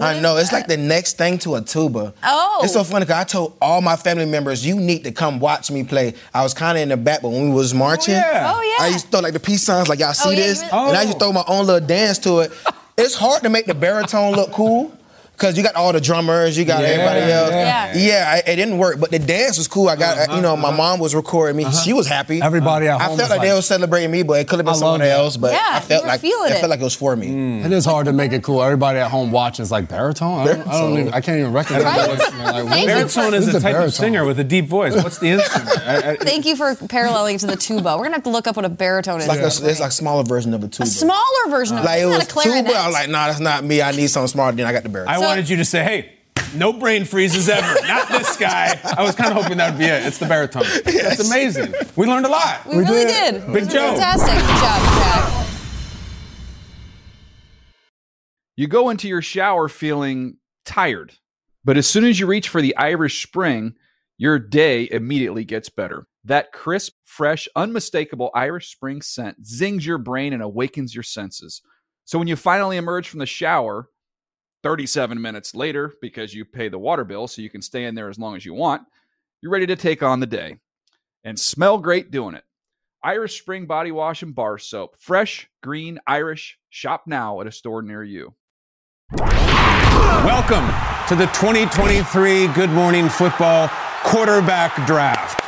I 0.00 0.20
know 0.20 0.36
it's 0.36 0.52
like 0.52 0.68
the 0.68 0.76
next 0.76 1.16
thing 1.18 1.38
to 1.38 1.56
a 1.56 1.60
tuba. 1.60 2.14
Oh. 2.22 2.60
it's 2.62 2.72
so 2.72 2.84
funny 2.84 3.04
because 3.04 3.20
I 3.20 3.24
told 3.24 3.56
all 3.60 3.80
my 3.80 3.96
family 3.96 4.26
members, 4.26 4.64
"You 4.66 4.76
need 4.76 5.04
to 5.04 5.12
come 5.12 5.40
watch 5.40 5.70
me 5.70 5.82
play." 5.84 6.14
I 6.34 6.42
was 6.42 6.54
kind 6.54 6.78
of 6.78 6.82
in 6.82 6.88
the 6.88 6.96
back, 6.96 7.22
but 7.22 7.30
when 7.30 7.50
we 7.50 7.54
was 7.54 7.74
marching, 7.74 8.14
oh 8.14 8.18
yeah. 8.18 8.52
Oh, 8.54 8.60
yeah. 8.60 8.84
I 8.84 8.88
used 8.88 9.06
to 9.06 9.10
throw 9.12 9.20
like 9.20 9.32
the 9.32 9.40
peace 9.40 9.62
signs, 9.62 9.88
like 9.88 9.98
y'all 9.98 10.10
oh, 10.10 10.12
see 10.12 10.28
Oh, 10.28 10.32
yeah, 10.32 10.36
this, 10.38 10.62
you- 10.62 10.68
and 10.70 10.96
I 10.96 11.02
used 11.02 11.14
to 11.14 11.18
throw 11.18 11.32
my 11.32 11.44
own 11.46 11.66
little 11.66 11.86
dance 11.86 12.18
to 12.20 12.40
it. 12.40 12.52
It's 12.96 13.14
hard 13.14 13.42
to 13.44 13.48
make 13.48 13.66
the 13.66 13.74
baritone 13.74 14.34
look 14.34 14.50
cool 14.50 14.92
Cause 15.38 15.56
you 15.56 15.62
got 15.62 15.76
all 15.76 15.92
the 15.92 16.00
drummers, 16.00 16.58
you 16.58 16.64
got 16.64 16.82
Yeah, 16.82 16.88
everybody 16.88 17.32
else. 17.32 17.50
yeah. 17.52 17.92
yeah 17.96 18.32
I, 18.44 18.50
it 18.50 18.56
didn't 18.56 18.76
work, 18.76 18.98
but 18.98 19.12
the 19.12 19.20
dance 19.20 19.56
was 19.56 19.68
cool. 19.68 19.88
I 19.88 19.94
got, 19.94 20.18
uh-huh, 20.18 20.34
you 20.36 20.42
know, 20.42 20.56
my 20.56 20.68
uh-huh. 20.68 20.76
mom 20.76 20.98
was 20.98 21.14
recording 21.14 21.56
me. 21.56 21.64
Uh-huh. 21.64 21.76
She 21.80 21.92
was 21.92 22.08
happy. 22.08 22.42
Everybody 22.42 22.88
at 22.88 23.00
home. 23.00 23.02
I 23.02 23.06
felt 23.06 23.18
was 23.20 23.30
like, 23.30 23.40
they 23.42 23.52
were 23.54 23.62
celebrating 23.62 24.10
me, 24.10 24.24
but 24.24 24.40
it 24.40 24.48
could 24.48 24.58
have 24.58 24.66
been 24.66 24.74
I 24.74 24.78
someone 24.78 24.98
that. 24.98 25.10
else. 25.16 25.36
But 25.36 25.52
Yeah, 25.52 25.62
I 25.64 25.80
felt 25.80 26.04
like 26.06 26.20
feeling 26.20 26.50
it 26.50 26.56
it. 26.56 26.58
felt 26.58 26.70
like 26.70 26.80
it 26.80 26.84
was 26.84 26.96
for 26.96 27.14
me. 27.14 27.28
Mm. 27.28 27.64
It 27.66 27.72
is 27.72 27.84
hard 27.84 28.06
to 28.06 28.12
make 28.12 28.32
it 28.32 28.42
cool. 28.42 28.60
Everybody 28.64 28.98
at 28.98 29.12
home 29.12 29.30
watching 29.30 29.62
is 29.62 29.70
like 29.70 29.88
baritone. 29.88 30.40
I 30.48 30.54
don't, 30.54 30.66
I 30.66 30.80
don't 30.80 30.98
even. 30.98 31.14
I 31.14 31.20
can't 31.20 31.38
even 31.38 31.52
recognize 31.52 31.84
Right. 31.84 32.08
that. 32.18 32.18
Like, 32.18 32.64
what 32.64 32.72
Thank 32.72 32.88
you 32.88 32.94
is- 32.96 33.14
for- 33.14 33.20
Baritone 33.20 33.34
is 33.34 33.48
a 33.48 33.52
the 33.52 33.60
type 33.60 33.76
of 33.76 33.94
singer 33.94 34.24
with 34.24 34.40
a 34.40 34.44
deep 34.44 34.66
voice. 34.66 34.94
What's 35.04 35.18
the 35.18 35.28
instrument? 35.28 35.78
I- 35.86 36.10
I- 36.10 36.16
Thank 36.16 36.46
you 36.46 36.56
for 36.56 36.74
paralleling 36.74 37.38
to 37.38 37.46
the 37.46 37.54
tuba. 37.56 37.96
We're 37.96 38.02
gonna 38.02 38.16
have 38.16 38.24
to 38.24 38.30
look 38.30 38.48
up 38.48 38.56
what 38.56 38.64
a 38.64 38.68
baritone 38.68 39.20
It's 39.20 39.28
like 39.28 39.38
is. 39.38 39.62
a, 39.62 39.68
it's 39.70 39.78
like 39.78 39.90
a 39.90 39.94
smaller 39.94 40.24
version 40.24 40.52
of 40.52 40.64
a 40.64 40.68
tuba. 40.68 40.82
A 40.82 40.86
smaller 40.86 41.48
version 41.48 41.78
of 41.78 41.84
like 41.84 42.00
it. 42.00 42.02
it 42.02 42.06
was 42.06 42.18
not 42.18 42.44
a 42.46 42.48
tuba. 42.64 42.74
I 42.76 42.86
was 42.86 42.94
like, 42.94 43.08
nah, 43.08 43.28
that's 43.28 43.38
not 43.38 43.62
me. 43.62 43.82
I 43.82 43.92
need 43.92 44.08
something 44.08 44.26
smaller. 44.26 44.50
Then 44.50 44.66
I 44.66 44.72
got 44.72 44.82
the 44.82 44.88
baritone. 44.88 45.27
I 45.28 45.32
wanted 45.32 45.50
you 45.50 45.58
to 45.58 45.64
say, 45.66 45.84
hey, 45.84 46.12
no 46.54 46.72
brain 46.72 47.04
freezes 47.04 47.50
ever. 47.50 47.80
Not 47.86 48.08
this 48.08 48.38
guy. 48.38 48.80
I 48.82 49.02
was 49.02 49.14
kind 49.14 49.30
of 49.30 49.42
hoping 49.42 49.58
that 49.58 49.72
would 49.72 49.78
be 49.78 49.84
it. 49.84 50.06
It's 50.06 50.16
the 50.16 50.24
baritone. 50.24 50.64
That's 50.86 51.20
amazing. 51.26 51.74
We 51.96 52.06
learned 52.06 52.24
a 52.24 52.30
lot. 52.30 52.64
we, 52.66 52.78
really 52.78 53.04
did. 53.04 53.46
Big 53.52 53.64
It 53.64 53.68
Joe. 53.68 53.94
Fantastic. 53.94 54.30
Good 54.30 54.46
job, 54.46 54.80
Jack. 55.02 55.46
You 58.56 58.68
go 58.68 58.88
into 58.88 59.06
your 59.06 59.20
shower 59.20 59.68
feeling 59.68 60.38
tired, 60.64 61.12
but 61.62 61.76
as 61.76 61.86
soon 61.86 62.04
as 62.04 62.18
you 62.18 62.26
reach 62.26 62.48
for 62.48 62.62
the 62.62 62.74
Irish 62.78 63.22
Spring, 63.22 63.74
your 64.16 64.38
day 64.38 64.88
immediately 64.90 65.44
gets 65.44 65.68
better. 65.68 66.06
That 66.24 66.52
crisp, 66.52 66.94
fresh, 67.04 67.48
unmistakable 67.54 68.30
Irish 68.34 68.72
Spring 68.72 69.02
scent 69.02 69.46
zings 69.46 69.84
your 69.84 69.98
brain 69.98 70.32
and 70.32 70.42
awakens 70.42 70.94
your 70.94 71.04
senses. 71.04 71.60
So 72.06 72.18
when 72.18 72.28
you 72.28 72.36
finally 72.36 72.78
emerge 72.78 73.10
from 73.10 73.18
the 73.18 73.26
shower, 73.26 73.90
37 74.68 75.18
minutes 75.18 75.54
later, 75.54 75.94
because 76.02 76.34
you 76.34 76.44
pay 76.44 76.68
the 76.68 76.78
water 76.78 77.02
bill 77.02 77.26
so 77.26 77.40
you 77.40 77.48
can 77.48 77.62
stay 77.62 77.84
in 77.84 77.94
there 77.94 78.10
as 78.10 78.18
long 78.18 78.36
as 78.36 78.44
you 78.44 78.52
want, 78.52 78.82
you're 79.40 79.50
ready 79.50 79.66
to 79.66 79.76
take 79.76 80.02
on 80.02 80.20
the 80.20 80.26
day 80.26 80.58
and 81.24 81.40
smell 81.40 81.78
great 81.78 82.10
doing 82.10 82.34
it. 82.34 82.44
Irish 83.02 83.40
Spring 83.40 83.64
Body 83.64 83.90
Wash 83.90 84.22
and 84.22 84.34
Bar 84.34 84.58
Soap. 84.58 84.96
Fresh, 84.98 85.48
green, 85.62 85.98
Irish. 86.06 86.58
Shop 86.68 87.04
now 87.06 87.40
at 87.40 87.46
a 87.46 87.50
store 87.50 87.80
near 87.80 88.04
you. 88.04 88.34
Welcome 89.16 90.66
to 91.08 91.14
the 91.16 91.30
2023 91.32 92.48
Good 92.48 92.68
Morning 92.68 93.08
Football 93.08 93.70
Quarterback 94.04 94.86
Draft. 94.86 95.47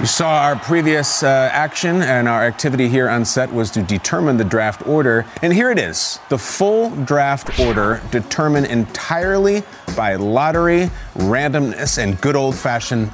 You 0.00 0.06
saw 0.06 0.42
our 0.42 0.56
previous 0.56 1.22
uh, 1.22 1.48
action, 1.52 2.02
and 2.02 2.28
our 2.28 2.44
activity 2.44 2.88
here 2.88 3.08
on 3.08 3.24
set 3.24 3.52
was 3.52 3.70
to 3.70 3.82
determine 3.82 4.36
the 4.36 4.44
draft 4.44 4.84
order. 4.88 5.24
And 5.40 5.52
here 5.52 5.70
it 5.70 5.78
is 5.78 6.18
the 6.30 6.36
full 6.36 6.90
draft 7.04 7.60
order, 7.60 8.02
determined 8.10 8.66
entirely 8.66 9.62
by 9.96 10.16
lottery, 10.16 10.90
randomness, 11.14 11.98
and 11.98 12.20
good 12.20 12.34
old 12.34 12.56
fashioned 12.56 13.08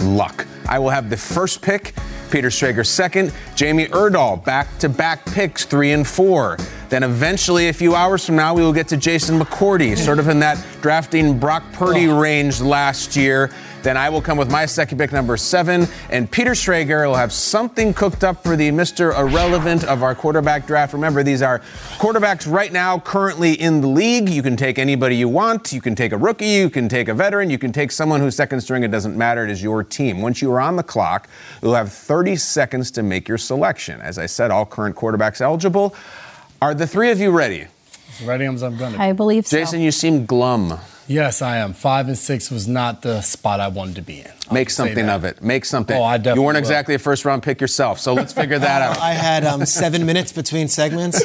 luck. 0.00 0.48
I 0.68 0.80
will 0.80 0.90
have 0.90 1.10
the 1.10 1.16
first 1.16 1.62
pick, 1.62 1.94
Peter 2.30 2.48
Schrager 2.48 2.86
second, 2.86 3.32
Jamie 3.54 3.86
Erdahl 3.86 4.42
back 4.44 4.78
to 4.78 4.88
back 4.88 5.24
picks 5.26 5.64
three 5.64 5.92
and 5.92 6.06
four. 6.06 6.56
Then 6.88 7.02
eventually, 7.04 7.68
a 7.68 7.72
few 7.72 7.94
hours 7.94 8.26
from 8.26 8.34
now, 8.34 8.52
we 8.52 8.62
will 8.62 8.72
get 8.72 8.88
to 8.88 8.96
Jason 8.96 9.38
McCourty, 9.38 9.96
sort 9.96 10.18
of 10.18 10.28
in 10.28 10.40
that 10.40 10.64
drafting 10.82 11.38
Brock 11.38 11.62
Purdy 11.72 12.08
range 12.08 12.60
last 12.60 13.14
year. 13.14 13.50
Then 13.82 13.96
I 13.96 14.10
will 14.10 14.20
come 14.20 14.36
with 14.36 14.50
my 14.50 14.66
second 14.66 14.98
pick, 14.98 15.10
number 15.10 15.38
seven, 15.38 15.88
and 16.10 16.30
Peter 16.30 16.50
Schrager 16.50 17.06
will 17.06 17.14
have 17.14 17.32
something 17.32 17.94
cooked 17.94 18.24
up 18.24 18.42
for 18.42 18.54
the 18.54 18.70
Mr. 18.70 19.18
Irrelevant 19.18 19.84
of 19.84 20.02
our 20.02 20.14
quarterback 20.14 20.66
draft. 20.66 20.92
Remember, 20.92 21.22
these 21.22 21.40
are 21.40 21.60
quarterbacks 21.96 22.50
right 22.50 22.72
now 22.72 22.98
currently 22.98 23.54
in 23.54 23.80
the 23.80 23.86
league. 23.86 24.28
You 24.28 24.42
can 24.42 24.54
take 24.54 24.78
anybody 24.78 25.16
you 25.16 25.30
want. 25.30 25.72
You 25.72 25.80
can 25.80 25.94
take 25.94 26.12
a 26.12 26.18
rookie, 26.18 26.46
you 26.46 26.68
can 26.68 26.90
take 26.90 27.08
a 27.08 27.14
veteran, 27.14 27.48
you 27.48 27.56
can 27.56 27.72
take 27.72 27.90
someone 27.90 28.20
who's 28.20 28.36
second 28.36 28.60
string. 28.60 28.82
It 28.82 28.90
doesn't 28.90 29.16
matter. 29.16 29.44
It 29.44 29.50
is 29.50 29.62
your 29.62 29.82
team. 29.82 30.20
Once 30.20 30.42
you 30.42 30.52
are 30.52 30.60
on 30.60 30.76
the 30.76 30.82
clock, 30.82 31.28
you'll 31.62 31.74
have 31.74 31.90
30 31.90 32.19
seconds 32.36 32.90
to 32.92 33.02
make 33.02 33.28
your 33.28 33.38
selection. 33.38 34.00
As 34.00 34.18
I 34.18 34.26
said, 34.26 34.50
all 34.50 34.66
current 34.66 34.96
quarterbacks 34.96 35.40
eligible. 35.40 35.94
Are 36.62 36.74
the 36.74 36.86
three 36.86 37.10
of 37.10 37.20
you 37.20 37.30
ready? 37.30 37.66
Ready 38.24 38.44
as 38.44 38.62
I'm 38.62 38.76
gonna. 38.76 38.98
I 38.98 39.12
believe 39.12 39.46
so. 39.46 39.58
Jason, 39.58 39.80
you 39.80 39.90
seem 39.90 40.26
glum. 40.26 40.78
Yes, 41.06 41.42
I 41.42 41.56
am. 41.56 41.72
Five 41.72 42.08
and 42.08 42.18
six 42.18 42.50
was 42.50 42.68
not 42.68 43.02
the 43.02 43.20
spot 43.22 43.60
I 43.60 43.68
wanted 43.68 43.96
to 43.96 44.02
be 44.02 44.20
in. 44.20 44.30
I'll 44.50 44.54
Make 44.54 44.70
something 44.70 45.08
of 45.08 45.24
it. 45.24 45.40
Make 45.42 45.64
something. 45.64 45.96
Oh, 45.96 46.02
I 46.02 46.16
definitely. 46.16 46.40
You 46.40 46.44
weren't 46.46 46.56
will. 46.56 46.60
exactly 46.60 46.96
a 46.96 46.98
first 46.98 47.24
round 47.24 47.44
pick 47.44 47.60
yourself, 47.60 48.00
so 48.00 48.14
let's 48.14 48.32
figure 48.32 48.58
that 48.58 48.82
out. 48.82 48.98
I 48.98 49.12
had 49.12 49.44
um, 49.44 49.64
seven 49.64 50.04
minutes 50.04 50.32
between 50.32 50.66
segments. 50.66 51.22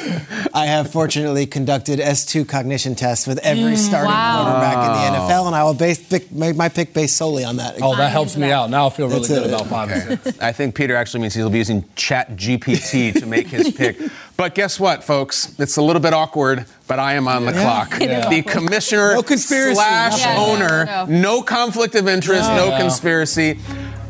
I 0.54 0.66
have 0.66 0.92
fortunately 0.92 1.44
conducted 1.46 1.98
S2 1.98 2.48
cognition 2.48 2.94
tests 2.94 3.26
with 3.26 3.38
every 3.38 3.74
starting 3.76 4.12
wow. 4.12 4.44
quarterback 4.44 4.76
in 4.86 4.92
the 4.92 5.18
NFL, 5.18 5.46
and 5.48 5.56
I 5.56 5.64
will 5.64 5.74
base 5.74 6.08
pick, 6.08 6.30
make 6.30 6.54
my 6.54 6.68
pick 6.68 6.94
based 6.94 7.16
solely 7.16 7.44
on 7.44 7.56
that. 7.56 7.82
Oh, 7.82 7.96
that 7.96 8.12
helps 8.12 8.36
me 8.36 8.52
out. 8.52 8.70
Now 8.70 8.86
I 8.86 8.90
feel 8.90 9.08
really 9.08 9.20
That's 9.26 9.28
good 9.28 9.42
it. 9.42 9.52
about 9.54 9.66
five 9.66 9.90
and 9.90 10.20
six. 10.20 10.40
I 10.40 10.52
think 10.52 10.76
Peter 10.76 10.94
actually 10.94 11.20
means 11.20 11.34
he'll 11.34 11.50
be 11.50 11.58
using 11.58 11.84
Chat 11.96 12.36
GPT 12.36 13.18
to 13.18 13.26
make 13.26 13.48
his 13.48 13.72
pick. 13.72 13.98
But 14.36 14.54
guess 14.54 14.78
what, 14.78 15.02
folks? 15.02 15.58
It's 15.58 15.78
a 15.78 15.82
little 15.82 16.00
bit 16.00 16.12
awkward, 16.12 16.66
but 16.86 16.98
I 16.98 17.14
am 17.14 17.26
on 17.26 17.46
the 17.46 17.52
clock. 17.52 18.00
It 18.00 18.10
is 18.10 18.28
The 18.28 18.42
commissioner 18.42 19.14
No 19.14 19.22
slash 19.22 20.20
Yeah, 20.20 20.34
no, 20.34 20.46
owner, 20.46 20.84
no. 20.84 21.06
no 21.06 21.42
conflict 21.42 21.94
of 21.94 22.06
interest, 22.06 22.48
no, 22.50 22.68
No. 22.70 22.78
conspiracy. 22.78 23.15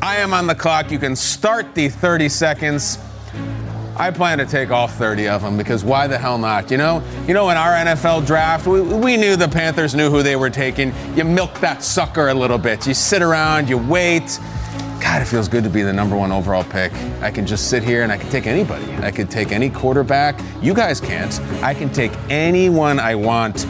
I 0.01 0.17
am 0.17 0.33
on 0.33 0.47
the 0.47 0.55
clock. 0.55 0.91
You 0.91 0.99
can 0.99 1.15
start 1.15 1.73
the 1.75 1.89
30 1.89 2.29
seconds. 2.29 2.99
I 3.95 4.11
plan 4.11 4.37
to 4.37 4.45
take 4.45 4.69
all 4.69 4.87
30 4.87 5.27
of 5.27 5.41
them 5.41 5.57
because 5.57 5.83
why 5.83 6.05
the 6.05 6.17
hell 6.17 6.37
not? 6.37 6.69
You 6.69 6.77
know, 6.77 7.03
you 7.27 7.33
know, 7.33 7.49
in 7.49 7.57
our 7.57 7.73
NFL 7.73 8.27
draft, 8.27 8.67
we, 8.67 8.81
we 8.81 9.17
knew 9.17 9.35
the 9.35 9.47
Panthers 9.47 9.95
knew 9.95 10.11
who 10.11 10.21
they 10.21 10.35
were 10.35 10.51
taking. 10.51 10.93
You 11.15 11.23
milk 11.23 11.59
that 11.61 11.83
sucker 11.83 12.27
a 12.27 12.33
little 12.33 12.59
bit. 12.59 12.85
You 12.85 12.93
sit 12.93 13.23
around, 13.23 13.69
you 13.69 13.77
wait. 13.77 14.39
God, 15.01 15.21
it 15.21 15.25
feels 15.25 15.47
good 15.47 15.63
to 15.63 15.69
be 15.69 15.81
the 15.81 15.93
number 15.93 16.15
one 16.15 16.31
overall 16.31 16.63
pick. 16.63 16.93
I 17.21 17.31
can 17.31 17.47
just 17.47 17.69
sit 17.69 17.81
here 17.81 18.03
and 18.03 18.11
I 18.11 18.17
can 18.17 18.29
take 18.29 18.45
anybody. 18.45 18.85
I 18.97 19.09
could 19.09 19.31
take 19.31 19.51
any 19.51 19.69
quarterback. 19.69 20.39
You 20.61 20.73
guys 20.75 21.01
can't. 21.01 21.39
I 21.63 21.73
can 21.73 21.91
take 21.91 22.11
anyone 22.29 22.99
I 22.99 23.15
want. 23.15 23.65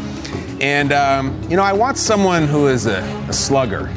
And, 0.59 0.91
um, 0.91 1.41
you 1.49 1.55
know, 1.55 1.63
I 1.63 1.73
want 1.73 1.97
someone 1.97 2.47
who 2.47 2.67
is 2.67 2.85
a, 2.85 3.01
a 3.29 3.33
slugger, 3.33 3.89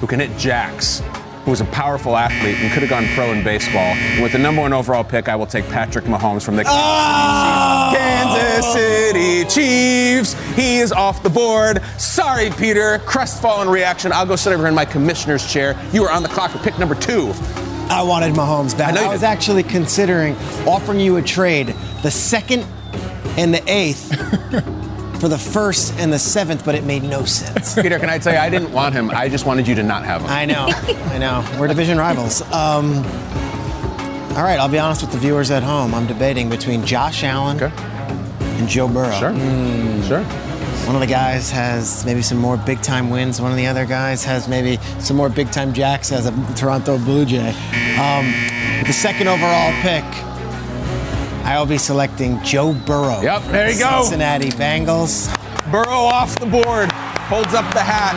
who 0.00 0.06
can 0.06 0.20
hit 0.20 0.36
jacks, 0.38 1.02
who 1.44 1.50
was 1.50 1.60
a 1.60 1.64
powerful 1.66 2.16
athlete 2.16 2.56
and 2.56 2.72
could 2.72 2.82
have 2.82 2.90
gone 2.90 3.06
pro 3.14 3.32
in 3.32 3.42
baseball. 3.42 3.94
And 3.94 4.22
with 4.22 4.32
the 4.32 4.38
number 4.38 4.60
one 4.60 4.72
overall 4.72 5.04
pick, 5.04 5.28
I 5.28 5.36
will 5.36 5.46
take 5.46 5.66
Patrick 5.68 6.04
Mahomes 6.04 6.42
from 6.42 6.56
the 6.56 6.64
ah! 6.66 7.90
Kansas 7.96 8.72
City 8.72 9.44
Chiefs. 9.44 10.34
He 10.54 10.78
is 10.78 10.92
off 10.92 11.22
the 11.22 11.30
board. 11.30 11.82
Sorry, 11.98 12.50
Peter. 12.50 12.98
Crestfallen 13.00 13.68
reaction. 13.68 14.12
I'll 14.12 14.26
go 14.26 14.36
sit 14.36 14.52
over 14.52 14.66
in 14.66 14.74
my 14.74 14.84
commissioner's 14.84 15.50
chair. 15.50 15.78
You 15.92 16.04
are 16.04 16.12
on 16.12 16.22
the 16.22 16.28
clock 16.28 16.50
for 16.50 16.58
pick 16.58 16.78
number 16.78 16.94
two. 16.94 17.32
I 17.90 18.02
wanted 18.02 18.34
Mahomes 18.34 18.76
back. 18.76 18.92
I 18.92 18.96
know 18.96 19.04
I, 19.04 19.12
was 19.12 19.20
did. 19.20 19.26
actually 19.28 19.62
considering 19.62 20.36
offering 20.66 21.00
you 21.00 21.16
a 21.16 21.22
trade, 21.22 21.68
the 22.02 22.10
second 22.10 22.66
and 23.38 23.54
the 23.54 23.62
eighth 23.66 24.10
for 25.20 25.28
the 25.28 25.38
first 25.38 25.94
and 25.98 26.12
the 26.12 26.18
seventh, 26.18 26.64
but 26.64 26.74
it 26.74 26.84
made 26.84 27.02
no 27.02 27.24
sense. 27.24 27.74
Peter, 27.80 27.98
can 27.98 28.08
I 28.10 28.18
tell 28.18 28.32
you, 28.32 28.38
I 28.38 28.48
didn't 28.48 28.72
want 28.72 28.94
him. 28.94 29.10
I 29.10 29.28
just 29.28 29.46
wanted 29.46 29.66
you 29.66 29.74
to 29.76 29.82
not 29.82 30.04
have 30.04 30.22
him. 30.22 30.28
I 30.30 30.44
know, 30.44 30.66
I 30.68 31.18
know. 31.18 31.44
We're 31.58 31.68
division 31.68 31.98
rivals. 31.98 32.42
Um, 32.52 32.96
all 34.36 34.44
right, 34.44 34.58
I'll 34.60 34.68
be 34.68 34.78
honest 34.78 35.02
with 35.02 35.10
the 35.10 35.18
viewers 35.18 35.50
at 35.50 35.62
home. 35.64 35.94
I'm 35.94 36.06
debating 36.06 36.48
between 36.48 36.84
Josh 36.86 37.24
Allen 37.24 37.60
Okay. 37.60 37.74
and 38.58 38.68
Joe 38.68 38.86
Burrow. 38.86 39.10
Sure. 39.18 39.34
Sure. 40.06 40.24
One 40.86 40.94
of 40.94 41.00
the 41.00 41.06
guys 41.08 41.50
has 41.50 42.04
maybe 42.06 42.22
some 42.22 42.38
more 42.38 42.56
big 42.56 42.80
time 42.80 43.10
wins. 43.10 43.40
One 43.42 43.50
of 43.50 43.56
the 43.56 43.66
other 43.66 43.84
guys 43.84 44.24
has 44.24 44.48
maybe 44.48 44.78
some 45.00 45.16
more 45.16 45.28
big 45.28 45.50
time 45.50 45.74
jacks 45.74 46.12
as 46.12 46.26
a 46.26 46.54
Toronto 46.54 46.96
Blue 46.98 47.24
Jay. 47.26 47.48
Um, 47.98 48.32
the 48.86 48.92
second 48.92 49.26
overall 49.28 49.72
pick, 49.82 50.04
I 51.48 51.58
will 51.58 51.64
be 51.64 51.78
selecting 51.78 52.42
Joe 52.42 52.74
Burrow. 52.74 53.22
Yep, 53.22 53.44
there 53.44 53.70
you 53.70 53.78
go. 53.78 54.02
Cincinnati 54.02 54.50
Bengals. 54.50 55.34
Burrow 55.72 56.04
off 56.04 56.38
the 56.38 56.44
board. 56.44 56.92
Holds 56.92 57.54
up 57.54 57.72
the 57.72 57.80
hat. 57.80 58.14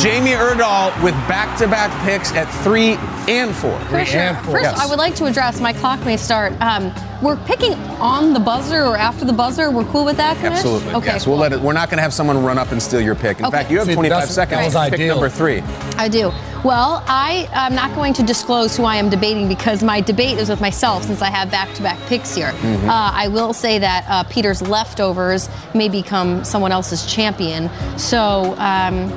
Jamie 0.00 0.30
Erdahl 0.30 0.94
with 1.02 1.14
back-to-back 1.26 1.90
picks 2.06 2.32
at 2.34 2.44
three 2.62 2.92
and 3.28 3.52
four. 3.52 3.76
First, 3.86 4.14
and 4.14 4.36
four. 4.44 4.52
first 4.54 4.62
Yes. 4.62 4.78
I 4.78 4.86
would 4.86 4.98
like 4.98 5.16
to 5.16 5.24
address 5.24 5.60
my 5.60 5.72
clock 5.72 6.04
may 6.04 6.16
start. 6.16 6.52
Um, 6.60 6.92
we're 7.22 7.36
picking 7.44 7.74
on 8.00 8.32
the 8.32 8.40
buzzer 8.40 8.84
or 8.84 8.96
after 8.96 9.24
the 9.24 9.32
buzzer. 9.32 9.70
We're 9.70 9.84
cool 9.86 10.04
with 10.04 10.16
that, 10.18 10.36
Kanish? 10.36 10.56
Absolutely. 10.58 10.94
Okay. 10.94 11.06
yes, 11.06 11.26
we'll 11.26 11.34
cool. 11.36 11.42
let 11.42 11.52
it. 11.52 11.60
We're 11.60 11.72
not 11.72 11.88
going 11.90 11.98
to 11.98 12.02
have 12.02 12.12
someone 12.14 12.42
run 12.42 12.58
up 12.58 12.70
and 12.72 12.80
steal 12.82 13.00
your 13.00 13.14
pick. 13.14 13.38
In 13.40 13.46
Okay. 13.46 13.56
fact, 13.58 13.70
you 13.70 13.78
have 13.78 13.86
See, 13.86 13.94
25 13.94 14.16
that's- 14.20 14.34
seconds. 14.34 14.72
that 14.72 14.80
was 14.80 14.90
Pick 14.90 15.00
ideal. 15.00 15.14
number 15.16 15.28
three. 15.28 15.62
I 15.96 16.08
do. 16.08 16.32
Well, 16.64 17.04
I 17.06 17.48
am 17.52 17.74
not 17.74 17.94
going 17.94 18.12
to 18.14 18.22
disclose 18.22 18.76
who 18.76 18.84
I 18.84 18.96
am 18.96 19.10
debating 19.10 19.48
because 19.48 19.82
my 19.82 20.00
debate 20.00 20.38
is 20.38 20.48
with 20.48 20.60
myself 20.60 21.04
since 21.04 21.22
I 21.22 21.30
have 21.30 21.50
back 21.50 21.72
to 21.74 21.82
back 21.82 21.98
picks 22.06 22.34
here. 22.34 22.50
Mm-hmm. 22.50 22.88
Uh, 22.90 23.10
I 23.14 23.28
will 23.28 23.52
say 23.52 23.78
that 23.78 24.04
uh, 24.08 24.24
Peter's 24.24 24.60
leftovers 24.62 25.48
may 25.74 25.88
become 25.88 26.42
someone 26.44 26.72
else's 26.72 27.06
champion. 27.06 27.70
So, 27.96 28.54
um, 28.58 29.08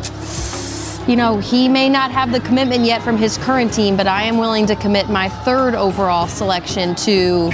you 1.11 1.17
know, 1.17 1.39
he 1.39 1.67
may 1.67 1.89
not 1.89 2.09
have 2.09 2.31
the 2.31 2.39
commitment 2.39 2.85
yet 2.85 3.01
from 3.01 3.17
his 3.17 3.37
current 3.37 3.73
team, 3.73 3.97
but 3.97 4.07
I 4.07 4.23
am 4.23 4.37
willing 4.37 4.65
to 4.67 4.77
commit 4.77 5.09
my 5.09 5.27
third 5.27 5.75
overall 5.75 6.25
selection 6.25 6.95
to 6.95 7.49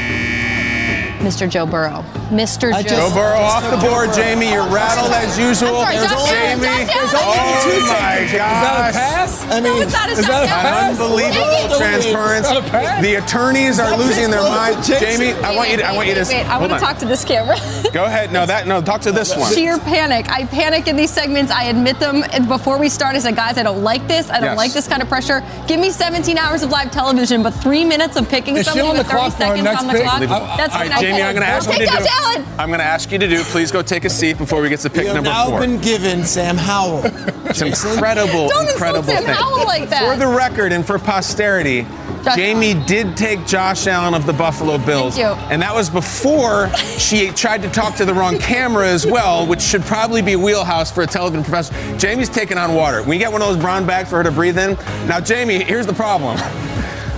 Mr. 1.25 1.49
Joe 1.49 1.65
Burrow. 1.65 2.05
Mr. 2.29 2.73
I 2.73 2.83
Joe. 2.83 3.07
Joe 3.07 3.11
Burrow 3.13 3.39
off 3.39 3.63
the 3.69 3.77
board, 3.77 4.11
Jamie. 4.13 4.51
You're 4.51 4.67
rattled 4.67 5.11
as 5.13 5.37
usual. 5.39 5.77
I'm 5.79 5.95
sorry, 5.95 5.95
Josh 5.95 6.11
Allen, 6.11 6.59
Jamie. 6.59 6.85
Josh 6.91 7.13
Allen. 7.13 7.37
Oh 7.37 7.63
Two 7.63 7.79
my 7.87 8.27
seconds. 8.27 8.31
Is 8.31 8.37
that 8.37 8.89
a 8.89 8.93
pass? 8.93 9.43
I 9.47 9.59
No, 9.59 9.73
mean, 9.73 9.83
it's 9.83 9.93
not 9.93 10.09
a 10.09 10.11
Is 10.11 10.27
that 10.27 10.43
a 10.43 10.47
pass? 10.47 10.99
Unbelievable 10.99 11.77
transference. 11.77 12.47
Is 12.47 12.53
that 12.53 12.67
a 12.67 12.69
pass? 12.69 13.01
The 13.03 13.15
attorneys 13.15 13.79
are 13.79 13.95
losing 13.97 14.29
their 14.29 14.41
mind. 14.43 14.83
Jason. 14.83 14.99
Jamie, 15.21 15.33
I 15.43 15.55
want 15.55 15.69
you 15.71 15.77
to. 15.77 15.83
I 15.87 15.95
want 15.95 16.07
you 16.09 16.15
to. 16.15 16.21
Wait, 16.21 16.29
wait, 16.29 16.45
I 16.47 16.57
want 16.59 16.73
to 16.73 16.79
talk 16.79 16.97
to 16.99 17.05
this 17.05 17.23
camera. 17.23 17.55
Go 17.93 18.05
ahead. 18.05 18.31
No, 18.33 18.45
that. 18.45 18.67
No, 18.67 18.81
talk 18.81 19.01
to 19.01 19.11
this 19.11 19.35
one. 19.35 19.53
Sheer 19.53 19.77
panic. 19.79 20.29
I 20.29 20.45
panic 20.45 20.87
in 20.87 20.95
these 20.97 21.11
segments. 21.11 21.51
I 21.51 21.65
admit 21.65 21.99
them. 21.99 22.23
And 22.31 22.47
before 22.47 22.77
we 22.77 22.89
start, 22.89 23.15
I 23.15 23.19
said, 23.19 23.35
guys, 23.35 23.57
I 23.57 23.63
don't 23.63 23.83
like 23.83 24.05
this. 24.07 24.29
I 24.29 24.39
don't 24.39 24.47
Yes. 24.51 24.57
like 24.57 24.73
this 24.73 24.87
kind 24.87 25.01
of 25.01 25.07
pressure. 25.09 25.43
Give 25.67 25.79
me 25.79 25.89
17 25.91 26.37
hours 26.37 26.63
of 26.63 26.71
live 26.71 26.91
television, 26.91 27.43
but 27.43 27.51
three 27.51 27.83
minutes 27.83 28.15
of 28.15 28.27
picking 28.29 28.55
Is 28.57 28.65
she 28.65 28.71
somebody 28.79 28.97
with 28.99 29.07
30 29.07 29.17
clock 29.17 29.31
seconds 29.33 29.67
on 29.67 29.87
the 29.87 29.93
pick? 29.93 30.03
clock. 30.03 30.19
That's 30.57 30.73
All 30.75 30.81
what 30.83 30.91
I 30.91 31.01
Jamie. 31.01 31.21
I'm 31.21 31.33
going 31.35 31.45
to 31.45 31.47
ask 31.47 31.67
you 31.69 31.73
to 31.73 31.79
take 31.85 31.89
do. 31.89 32.03
Josh 32.17 32.45
I'm 32.59 32.69
going 32.69 32.79
to 32.79 32.85
ask 32.85 33.11
you 33.11 33.17
to 33.19 33.27
do. 33.27 33.43
Please 33.43 33.71
go 33.71 33.81
take 33.81 34.05
a 34.05 34.09
seat 34.09 34.37
before 34.37 34.61
we 34.61 34.69
get 34.69 34.79
to 34.81 34.89
pick 34.89 35.01
you 35.03 35.07
have 35.07 35.15
number 35.15 35.29
now 35.29 35.49
four. 35.49 35.59
been 35.61 35.79
given 35.79 36.23
Sam 36.23 36.57
Howell. 36.57 37.03
It's 37.47 37.61
incredible, 37.61 38.49
Don't 38.49 38.69
incredible 38.69 39.09
insult 39.09 39.17
Sam 39.19 39.25
thing. 39.25 39.35
Howell 39.35 39.65
like 39.65 39.89
that. 39.89 40.03
For 40.13 40.19
the 40.19 40.27
record 40.27 40.73
and 40.73 40.85
for 40.85 40.99
posterity, 40.99 41.83
Josh 42.23 42.35
Jamie 42.35 42.73
did 42.85 43.15
take 43.15 43.45
Josh 43.47 43.87
Allen 43.87 44.13
of 44.13 44.25
the 44.25 44.33
Buffalo 44.33 44.77
Bills. 44.77 45.17
you. 45.17 45.25
And 45.25 45.61
that 45.61 45.73
was 45.73 45.89
before 45.89 46.69
she 46.75 47.29
tried 47.29 47.61
to 47.61 47.69
talk 47.69 47.95
to 47.95 48.05
the 48.05 48.13
wrong 48.13 48.37
camera 48.37 48.87
as 48.87 49.05
well, 49.07 49.47
which 49.47 49.61
should 49.61 49.81
probably 49.83 50.21
be 50.21 50.35
wheelhouse 50.35 50.91
for 50.91 51.03
a 51.03 51.07
television 51.07 51.43
professional. 51.43 51.97
Jamie's 51.97 52.29
taking 52.29 52.57
on 52.57 52.75
water. 52.75 53.01
We 53.01 53.17
get 53.17 53.31
one 53.31 53.41
of 53.41 53.47
those 53.47 53.57
brown 53.57 53.87
bags 53.87 54.09
for 54.09 54.17
her 54.17 54.23
to 54.23 54.31
breathe 54.31 54.57
in. 54.59 54.73
Now, 55.07 55.21
Jamie, 55.21 55.63
here's 55.63 55.87
the 55.87 55.93
problem. 55.93 56.37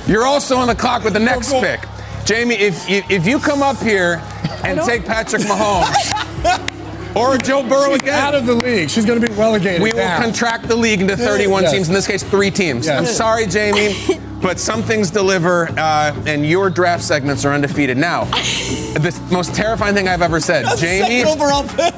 You're 0.07 0.25
also 0.25 0.57
on 0.57 0.67
the 0.67 0.75
clock 0.75 1.03
with 1.03 1.13
the 1.13 1.19
next 1.19 1.51
pick. 1.53 1.81
Jamie, 2.23 2.55
if, 2.55 2.87
if, 2.87 3.09
if 3.09 3.25
you 3.27 3.39
come 3.39 3.63
up 3.63 3.77
here 3.77 4.21
and 4.63 4.79
take 4.81 5.05
Patrick 5.05 5.41
Mahomes 5.43 7.15
or 7.15 7.37
Joe 7.37 7.63
Burrow 7.67 7.91
She's 7.93 8.01
again, 8.01 8.13
out 8.15 8.35
of 8.35 8.45
the 8.45 8.55
league. 8.55 8.89
She's 8.89 9.05
going 9.05 9.19
to 9.19 9.27
be 9.27 9.33
relegated. 9.33 9.81
we 9.81 9.91
will 9.93 10.07
contract 10.17 10.67
the 10.67 10.75
league 10.75 11.01
into 11.01 11.17
31 11.17 11.63
Yes. 11.63 11.71
teams, 11.73 11.87
in 11.87 11.93
this 11.93 12.07
case, 12.07 12.23
three 12.23 12.51
teams. 12.51 12.85
Yes. 12.85 12.99
I'm 12.99 13.05
sorry, 13.05 13.45
Jamie, 13.47 13.95
but 14.41 14.59
some 14.59 14.83
things 14.83 15.09
deliver, 15.11 15.69
uh, 15.77 16.15
and 16.25 16.45
your 16.45 16.69
draft 16.69 17.03
segments 17.03 17.45
are 17.45 17.53
undefeated. 17.53 17.97
Now, 17.97 18.25
the 18.25 19.19
most 19.31 19.53
terrifying 19.55 19.95
thing 19.95 20.07
I've 20.07 20.21
ever 20.21 20.39
said, 20.39 20.65
Jamie, 20.77 21.21
Second 21.23 21.41
overall 21.41 21.63
pick. 21.67 21.93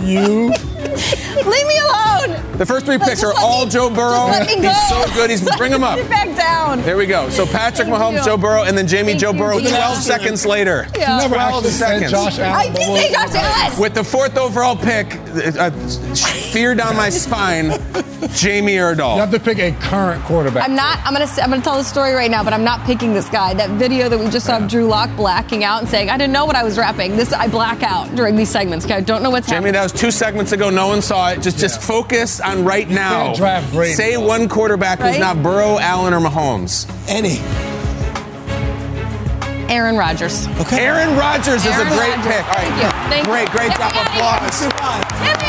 You 0.00 0.52
Leave 1.50 1.66
me 1.66 1.78
alone. 1.78 2.58
the 2.58 2.66
first 2.66 2.86
three 2.86 2.98
picks 2.98 3.20
Just 3.20 3.24
are 3.24 3.34
all 3.42 3.64
me- 3.64 3.70
Joe 3.70 3.88
Burrow. 3.90 4.26
Just 4.28 4.40
let 4.40 4.56
me 4.56 4.62
go. 4.62 4.68
He's 4.70 4.88
so 4.88 5.14
good. 5.14 5.30
He's 5.30 5.56
bring 5.58 5.72
him 5.72 5.82
up. 5.84 5.98
Sit 5.98 6.10
back 6.10 6.36
down. 6.36 6.82
There 6.82 6.96
we 6.96 7.06
go. 7.06 7.28
So 7.30 7.46
Patrick 7.46 7.88
Thank 7.88 8.00
Mahomes, 8.00 8.18
you. 8.18 8.24
Joe 8.24 8.36
Burrow, 8.36 8.64
and 8.64 8.76
then 8.76 8.86
Jamie, 8.86 9.12
Thank 9.12 9.20
Joe 9.20 9.32
Burrow. 9.32 9.58
Jesus. 9.58 9.76
12 9.76 9.96
seconds 9.98 10.46
later. 10.46 10.86
Yeah. 10.96 11.18
never 11.18 11.34
12 11.36 11.54
actually 11.54 11.70
said 11.70 11.86
seconds. 11.88 12.10
Josh 12.12 12.38
Allen. 12.38 12.54
I 12.70 12.74
did 12.74 12.86
say 12.86 13.12
Josh 13.12 13.34
Allen. 13.34 13.80
With 13.80 13.94
the 13.94 14.04
fourth 14.04 14.36
overall 14.36 14.76
pick, 14.76 15.14
uh, 15.58 15.70
fear 16.52 16.74
down 16.74 16.96
my 16.96 17.08
spine, 17.10 17.70
Jamie 18.34 18.72
Erdahl. 18.76 19.14
You 19.14 19.20
have 19.20 19.30
to 19.30 19.40
pick 19.40 19.58
a 19.58 19.72
current 19.80 20.22
quarterback. 20.24 20.68
I'm 20.68 20.74
not. 20.74 20.98
I'm 21.04 21.12
gonna. 21.12 21.26
say- 21.26 21.42
I'm 21.42 21.50
gonna 21.50 21.62
tell 21.62 21.76
the 21.76 21.84
story 21.84 22.12
right 22.12 22.30
now, 22.30 22.42
but 22.44 22.52
I'm 22.52 22.64
not 22.64 22.84
picking 22.84 23.12
this 23.14 23.28
guy. 23.28 23.54
That 23.54 23.70
video 23.70 24.08
that 24.08 24.18
we 24.18 24.28
just 24.30 24.46
saw 24.46 24.58
of 24.58 24.68
Drew 24.68 24.84
Lock 24.86 25.14
blacking 25.16 25.64
out 25.64 25.80
and 25.80 25.88
saying, 25.88 26.10
"I 26.10 26.16
didn't 26.18 26.32
know 26.32 26.44
what 26.44 26.56
I 26.56 26.62
was 26.62 26.76
rapping." 26.78 27.16
This 27.16 27.32
I 27.32 27.48
black 27.48 27.82
out 27.82 28.14
during 28.14 28.36
these 28.36 28.50
segments. 28.50 28.84
Okay, 28.84 28.94
I 28.96 29.00
don't 29.00 29.22
know 29.22 29.30
what's 29.30 29.46
Jamie, 29.46 29.56
happening. 29.56 29.72
Jamie, 29.74 29.78
that 29.86 29.92
was 29.92 30.00
two 30.00 30.10
segments 30.10 30.52
ago. 30.52 30.70
No 30.70 30.88
one 30.88 31.02
saw 31.02 31.30
it. 31.30 31.40
Just, 31.40 31.58
just 31.58 31.80
focus 31.82 32.40
on 32.40 32.64
right 32.64 32.88
now. 32.88 33.26
can't 33.26 33.36
draft 33.36 33.72
Brady. 33.72 33.94
Say 33.94 34.16
one 34.16 34.48
quarterback 34.48 35.00
who's 35.00 35.18
not 35.18 35.42
Burrow, 35.42 35.78
Allen, 35.78 36.12
or 36.12 36.20
Mahomes. 36.20 36.86
Any. 37.08 37.40
Aaron 39.72 39.96
Rodgers. 39.96 40.48
Okay. 40.58 40.84
Aaron 40.84 41.16
Rodgers 41.16 41.64
is 41.64 41.66
a 41.78 41.84
great 41.84 42.10
Rodgers. 42.16 42.26
pick. 42.26 42.44
All 42.48 42.54
right, 42.54 42.66
Thank 42.66 42.82
you. 42.82 42.88
Thank 43.08 43.26
great, 43.26 43.42
you. 43.42 43.54
great 43.54 43.68
Get 43.68 43.76
drop 43.76 43.94
me 43.94 44.20
outta 44.20 44.46
applause. 44.66 45.39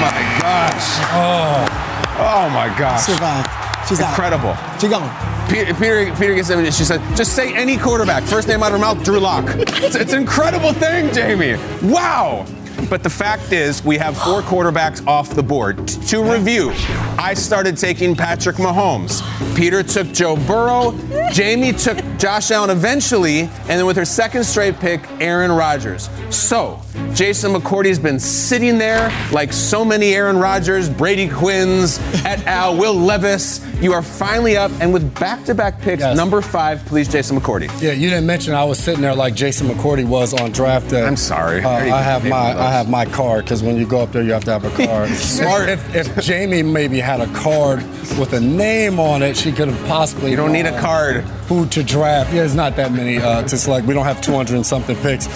My 0.00 0.38
gosh. 0.40 0.86
Oh. 1.12 1.86
Oh 2.22 2.50
my 2.50 2.74
gosh. 2.78 3.06
She 3.06 3.12
survived. 3.12 3.48
She's 3.88 4.00
out. 4.00 4.10
Incredible. 4.10 4.54
She 4.78 4.88
gone. 4.88 5.48
Peter, 5.48 5.74
Peter, 5.74 6.14
Peter 6.16 6.34
gets 6.34 6.50
in. 6.50 6.64
She 6.70 6.84
said, 6.84 7.00
"Just 7.16 7.34
say 7.34 7.52
any 7.54 7.76
quarterback. 7.76 8.22
First 8.24 8.46
name 8.46 8.62
out 8.62 8.66
of 8.72 8.72
her 8.72 8.78
mouth, 8.78 9.02
Drew 9.04 9.18
Lock. 9.18 9.44
It's, 9.56 9.96
it's 9.96 10.12
an 10.12 10.20
incredible 10.20 10.72
thing, 10.72 11.12
Jamie. 11.12 11.56
Wow." 11.82 12.46
But 12.88 13.02
the 13.02 13.10
fact 13.10 13.52
is, 13.52 13.84
we 13.84 13.98
have 13.98 14.16
four 14.16 14.40
quarterbacks 14.42 15.06
off 15.06 15.34
the 15.34 15.42
board. 15.42 15.86
T- 15.88 16.00
To 16.08 16.22
review, 16.22 16.70
I 17.18 17.34
started 17.34 17.76
taking 17.76 18.14
Patrick 18.16 18.56
Mahomes. 18.56 19.20
Peter 19.56 19.82
took 19.82 20.06
Joe 20.12 20.36
Burrow. 20.36 20.92
Jamie 21.32 21.72
took 21.72 21.98
Josh 22.18 22.50
Allen 22.50 22.70
eventually, 22.70 23.40
and 23.40 23.68
then 23.68 23.86
with 23.86 23.96
her 23.96 24.04
second 24.06 24.44
straight 24.44 24.78
pick, 24.78 25.00
Aaron 25.20 25.52
Rodgers. 25.52 26.08
So, 26.30 26.80
Jason 27.14 27.52
McCourty's 27.52 27.98
been 27.98 28.18
sitting 28.18 28.78
there 28.78 29.12
like 29.32 29.52
so 29.52 29.84
many 29.84 30.14
Aaron 30.14 30.38
Rodgers, 30.38 30.88
Brady 30.88 31.28
Quinns, 31.28 31.98
et 32.24 32.46
al., 32.46 32.76
Will 32.78 32.94
Levis. 32.94 33.60
You 33.82 33.92
are 33.92 34.02
finally 34.02 34.56
up, 34.56 34.70
and 34.80 34.92
with 34.92 35.14
back-to-back 35.18 35.80
picks, 35.80 36.00
Yes. 36.00 36.16
number 36.16 36.40
five, 36.40 36.84
please, 36.86 37.08
Jason 37.08 37.38
McCourty. 37.38 37.68
Yeah, 37.82 37.92
you 37.92 38.08
didn't 38.08 38.26
mention 38.26 38.54
I 38.54 38.64
was 38.64 38.78
sitting 38.78 39.00
there 39.02 39.14
like 39.14 39.34
Jason 39.34 39.68
McCourty 39.68 40.04
was 40.06 40.32
on 40.32 40.50
draft 40.52 40.90
day. 40.90 41.04
I'm 41.04 41.16
sorry. 41.16 41.62
Uh, 41.62 41.68
I 41.70 42.00
have 42.02 42.24
my. 42.26 42.58
I 42.58 42.70
have 42.70 42.88
my 42.88 43.04
card 43.04 43.44
because 43.44 43.62
when 43.62 43.76
you 43.76 43.86
go 43.86 44.00
up 44.00 44.12
there, 44.12 44.22
you 44.22 44.32
have 44.32 44.44
to 44.44 44.52
have 44.52 44.64
a 44.64 44.86
card. 44.86 45.08
Smart. 45.14 45.68
If, 45.68 45.94
if 45.94 46.22
Jamie 46.24 46.62
maybe 46.62 47.00
had 47.00 47.20
a 47.20 47.26
card 47.34 47.82
with 48.18 48.32
a 48.34 48.40
name 48.40 48.98
on 49.00 49.22
it, 49.22 49.36
she 49.36 49.50
could 49.52 49.68
have 49.68 49.88
possibly. 49.88 50.30
You 50.30 50.36
don't 50.36 50.52
need 50.52 50.66
a 50.66 50.78
card. 50.80 51.22
Who 51.50 51.66
to 51.66 51.82
draft? 51.82 52.30
Yeah, 52.30 52.36
there's 52.40 52.54
not 52.54 52.76
that 52.76 52.92
many 52.92 53.18
uh, 53.18 53.42
to 53.42 53.58
select. 53.58 53.86
We 53.86 53.92
don't 53.94 54.04
have 54.06 54.20
200 54.22 54.54
and 54.54 54.64
something 54.64 54.96
picks. 54.96 55.26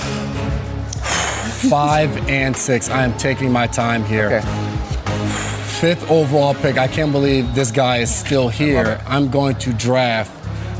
Five 1.70 2.28
and 2.28 2.56
six. 2.56 2.88
I 2.90 3.04
am 3.04 3.16
taking 3.16 3.50
my 3.50 3.66
time 3.66 4.04
here. 4.04 4.26
Okay. 4.26 4.40
Fifth 5.80 6.10
overall 6.10 6.54
pick. 6.54 6.78
I 6.78 6.88
can't 6.88 7.12
believe 7.12 7.54
this 7.54 7.70
guy 7.70 7.98
is 7.98 8.14
still 8.14 8.48
here. 8.48 9.00
I'm 9.06 9.28
going 9.30 9.56
to 9.56 9.72
draft 9.72 10.30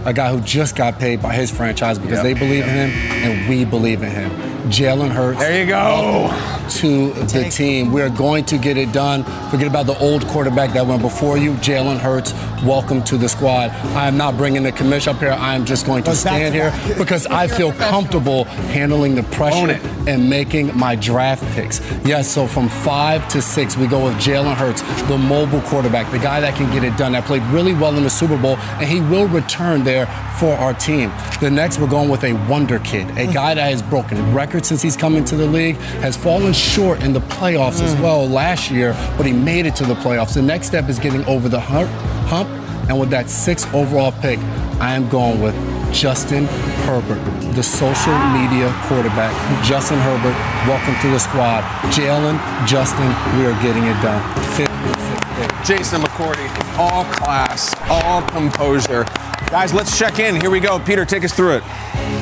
a 0.07 0.12
guy 0.12 0.31
who 0.31 0.40
just 0.40 0.77
got 0.77 0.99
paid 0.99 1.20
by 1.23 1.35
his 1.35 1.51
franchise 1.51 1.99
because 1.99 2.23
Yep. 2.23 2.25
they 2.25 2.35
believe 2.35 2.64
in 2.64 2.90
him 2.90 2.90
and 3.25 3.49
we 3.49 3.64
believe 3.64 4.03
in 4.03 4.11
him. 4.11 4.31
Jalen 4.64 5.11
Hurts. 5.11 5.38
There 5.40 5.61
you 5.61 5.66
go. 5.66 6.33
To 6.81 7.12
the 7.12 7.50
team. 7.50 7.92
We 7.92 8.00
are 8.00 8.09
going 8.09 8.46
to 8.46 8.57
get 8.57 8.79
it 8.79 8.92
done. 8.92 9.22
Forget 9.50 9.66
about 9.68 9.87
the 9.87 9.98
old 9.98 10.27
quarterback 10.27 10.72
that 10.72 10.87
went 10.87 11.03
before 11.03 11.37
you. 11.37 11.53
Jalen 11.55 11.98
Hurts, 11.98 12.33
welcome 12.64 13.05
to 13.05 13.18
the 13.18 13.29
squad. 13.29 13.70
I 13.94 14.09
am 14.09 14.16
not 14.16 14.38
bringing 14.38 14.62
the 14.62 14.72
commission 14.72 15.14
up 15.14 15.20
here. 15.20 15.33
I 15.33 15.55
am 15.55 15.66
just 15.66 15.85
going 15.85 16.03
to 16.05 16.11
Goes 16.11 16.20
stand 16.20 16.55
here 16.55 16.72
because 16.96 17.27
I 17.27 17.46
feel 17.46 17.72
comfortable 17.72 18.44
handling 18.44 19.14
the 19.14 19.22
pressure 19.24 19.79
and 20.09 20.31
making 20.31 20.77
my 20.77 20.96
draft 20.96 21.44
picks. 21.55 21.81
Yes, 22.07 22.31
so 22.31 22.46
from 22.46 22.68
five 22.68 23.29
to 23.29 23.42
six, 23.42 23.77
we 23.77 23.87
go 23.87 24.07
with 24.07 24.14
Jalen 24.14 24.55
Hurts, 24.55 24.81
the 25.03 25.18
mobile 25.18 25.61
quarterback, 25.62 26.11
the 26.11 26.18
guy 26.18 26.40
that 26.40 26.57
can 26.57 26.72
get 26.72 26.85
it 26.85 26.96
done, 26.96 27.12
that 27.12 27.24
played 27.24 27.42
really 27.44 27.74
well 27.74 27.94
in 27.96 28.03
the 28.03 28.11
Super 28.11 28.38
Bowl, 28.38 28.57
and 28.57 28.88
he 28.88 29.00
will 29.03 29.29
return 29.29 29.85
there 29.85 30.07
for 30.38 30.55
our 30.55 30.72
team. 30.74 31.12
The 31.40 31.50
next, 31.50 31.79
we're 31.79 31.88
going 31.88 32.09
with 32.09 32.24
a 32.24 32.33
wonder 32.48 32.79
kid, 32.81 33.09
a 33.18 33.31
guy 33.31 33.55
that 33.55 33.70
has 33.70 33.83
broken 33.83 34.35
records 34.35 34.54
since 34.62 34.83
he's 34.83 34.97
come 34.97 35.17
into 35.17 35.37
the 35.37 35.47
league, 35.47 35.77
has 36.03 36.17
fallen 36.17 36.53
short 36.53 37.03
in 37.03 37.12
the 37.12 37.21
playoffs 37.21 37.81
as 37.81 37.95
hmm. 37.95 38.03
well 38.03 38.29
last 38.29 38.71
year, 38.71 38.93
but 39.17 39.25
he 39.25 39.33
made 39.33 39.64
it 39.64 39.75
to 39.77 39.85
the 39.85 39.95
playoffs. 39.95 40.35
The 40.35 40.43
next 40.43 40.67
step 40.67 40.88
is 40.88 40.99
getting 40.99 41.25
over 41.25 41.49
the 41.49 41.61
hump, 41.61 41.88
hump 42.29 42.49
and 42.88 43.01
with 43.01 43.11
that 43.11 43.31
sixth 43.31 43.73
overall 43.73 44.12
pick, 44.12 44.38
I 44.79 44.95
am 44.95 45.09
going 45.09 45.40
with 45.40 45.55
Justin 45.93 46.45
Herbert, 46.85 47.23
the 47.55 47.62
social 47.62 48.12
media 48.29 48.69
quarterback. 48.85 49.33
Justin 49.64 49.99
Herbert, 50.01 50.37
welcome 50.69 50.95
to 51.01 51.09
the 51.09 51.19
squad. 51.19 51.62
Jalen, 51.88 52.37
Justin, 52.67 53.09
we 53.38 53.47
are 53.47 53.57
getting 53.62 53.85
it 53.85 53.97
done. 54.03 54.21
Fifth 54.53 54.69
and 54.69 54.97
sixth 55.01 55.25
pick. 55.38 55.64
Jason 55.64 56.03
McCourty, 56.03 56.45
all 56.77 57.05
class, 57.05 57.75
all 57.88 58.21
composure. 58.23 59.07
Guys, 59.55 59.73
let's 59.73 59.97
check 59.97 60.19
in. 60.19 60.40
Here 60.40 60.51
we 60.51 60.59
go. 60.59 60.81
Peter, 60.81 61.05
take 61.05 61.23
us 61.23 61.33
through 61.33 61.59
it. 61.59 61.62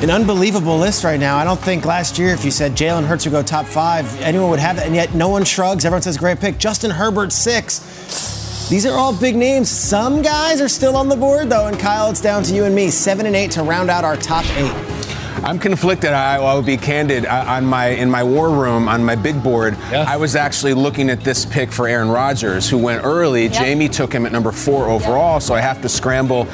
An 0.03 0.11
unbelievable 0.11 0.77
list 0.77 1.03
right 1.03 1.19
now. 1.19 1.35
I 1.35 1.43
don't 1.43 1.59
think 1.59 1.83
last 1.83 2.19
year, 2.19 2.29
if 2.29 2.45
you 2.45 2.51
said 2.51 2.73
Jalen 2.73 3.05
Hurts 3.07 3.25
would 3.25 3.31
go 3.31 3.41
top 3.41 3.65
five, 3.65 4.05
anyone 4.21 4.51
would 4.51 4.59
have 4.59 4.75
that. 4.75 4.85
And 4.85 4.93
yet, 4.93 5.15
no 5.15 5.29
one 5.29 5.43
shrugs. 5.43 5.83
Everyone 5.83 6.03
says 6.03 6.15
great 6.15 6.39
pick. 6.39 6.59
Justin 6.59 6.91
Herbert, 6.91 7.31
six. 7.31 8.69
These 8.69 8.85
are 8.85 8.95
all 8.95 9.19
big 9.19 9.35
names. 9.35 9.67
Some 9.67 10.21
guys 10.21 10.61
are 10.61 10.69
still 10.69 10.95
on 10.95 11.09
the 11.09 11.15
board, 11.15 11.49
though. 11.49 11.65
And 11.65 11.79
Kyle, 11.79 12.11
it's 12.11 12.21
down 12.21 12.43
to 12.43 12.53
you 12.53 12.65
and 12.65 12.75
me. 12.75 12.91
Seven 12.91 13.25
and 13.25 13.35
eight 13.35 13.49
to 13.53 13.63
round 13.63 13.89
out 13.89 14.03
our 14.03 14.15
top 14.15 14.45
eight. 14.55 14.71
I'm 15.43 15.57
conflicted. 15.57 16.11
I, 16.11 16.35
I 16.35 16.53
will 16.53 16.61
be 16.61 16.77
candid. 16.77 17.25
I, 17.25 17.57
on 17.57 17.65
my 17.65 17.87
in 17.87 18.11
my 18.11 18.23
war 18.23 18.51
room 18.51 18.87
on 18.87 19.03
my 19.03 19.15
big 19.15 19.41
board, 19.41 19.75
Yeah. 19.91 20.05
I 20.07 20.17
was 20.17 20.35
actually 20.35 20.75
looking 20.75 21.09
at 21.09 21.21
this 21.21 21.45
pick 21.45 21.71
for 21.71 21.87
Aaron 21.87 22.09
Rodgers, 22.09 22.69
who 22.69 22.77
went 22.77 23.03
early. 23.03 23.49
Jamie 23.49 23.89
took 23.89 24.13
him 24.13 24.27
at 24.27 24.31
number 24.31 24.51
four 24.51 24.87
overall, 24.87 25.39
so 25.39 25.55
I 25.55 25.61
have 25.61 25.81
to 25.81 25.89
scramble. 25.89 26.47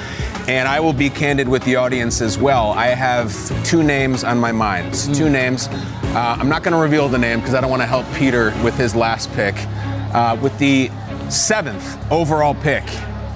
And 0.49 0.67
I 0.67 0.79
will 0.79 0.93
be 0.93 1.11
candid 1.11 1.47
with 1.47 1.63
the 1.63 1.75
audience 1.75 2.21
as 2.21 2.39
well. 2.39 2.71
I 2.71 2.87
have 2.87 3.31
two 3.63 3.83
names 3.83 4.23
on 4.23 4.39
my 4.39 4.51
mind. 4.51 4.95
Two 5.13 5.29
names. 5.29 5.67
Uh, 5.67 6.37
I'm 6.39 6.49
not 6.49 6.63
going 6.63 6.71
to 6.71 6.79
reveal 6.79 7.07
the 7.07 7.19
name 7.19 7.39
because 7.39 7.53
I 7.53 7.61
don't 7.61 7.69
want 7.69 7.83
to 7.83 7.85
help 7.85 8.11
Peter 8.15 8.51
with 8.63 8.75
his 8.75 8.95
last 8.95 9.31
pick. 9.33 9.53
Uh, 10.11 10.35
with 10.41 10.57
the 10.57 10.89
seventh 11.29 12.11
overall 12.11 12.55
pick 12.55 12.83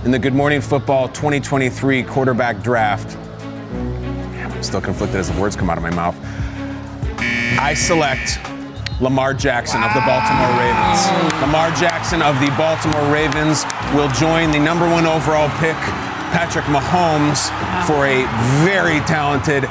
in 0.06 0.10
the 0.10 0.18
Good 0.18 0.34
Morning 0.34 0.60
Football 0.60 1.08
2023 1.10 2.02
quarterback 2.02 2.64
draft. 2.64 3.16
I'm 3.16 4.64
still 4.64 4.82
conflicted 4.82 5.20
as 5.20 5.32
the 5.32 5.40
words 5.40 5.56
come 5.56 5.70
out 5.70 5.78
of 5.78 5.84
my 5.84 5.92
mouth. 5.92 6.18
I 7.60 7.76
select 7.76 8.40
Lamar 9.00 9.36
Jackson 9.36 9.84
of 9.84 9.94
the 9.94 10.02
Baltimore 10.02 10.50
Ravens. 10.58 11.42
Lamar 11.42 11.70
Jackson 11.76 12.24
of 12.24 12.40
the 12.40 12.48
Baltimore 12.58 13.14
Ravens 13.14 13.66
will 13.94 14.10
join 14.14 14.50
the 14.50 14.58
number 14.58 14.90
one 14.90 15.06
overall 15.06 15.50
pick, 15.60 15.78
Patrick 16.34 16.66
Mahomes, 16.66 17.48
for 17.86 18.08
a 18.08 18.26
very 18.66 19.00
talented, 19.02 19.66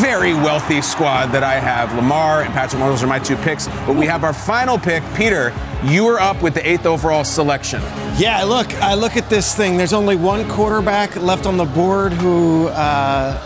very 0.00 0.32
wealthy 0.32 0.80
squad 0.80 1.26
that 1.26 1.42
I 1.42 1.60
have. 1.60 1.94
Lamar 1.94 2.42
and 2.42 2.52
Patrick 2.54 2.80
Mahomes 2.82 3.02
are 3.02 3.06
my 3.06 3.18
two 3.18 3.36
picks, 3.36 3.68
but 3.86 3.94
we 3.94 4.06
have 4.06 4.24
our 4.24 4.32
final 4.32 4.78
pick. 4.78 5.02
Peter, 5.14 5.52
you 5.84 6.06
are 6.08 6.18
up 6.18 6.40
with 6.42 6.54
the 6.54 6.66
eighth 6.66 6.86
overall 6.86 7.24
selection. 7.24 7.82
Yeah, 8.16 8.42
look, 8.44 8.72
I 8.82 8.94
look 8.94 9.16
at 9.18 9.28
this 9.28 9.54
thing. 9.54 9.76
There's 9.76 9.92
only 9.92 10.16
one 10.16 10.48
quarterback 10.48 11.14
left 11.16 11.44
on 11.44 11.58
the 11.58 11.66
board 11.66 12.14
who 12.14 12.68
uh, 12.68 13.38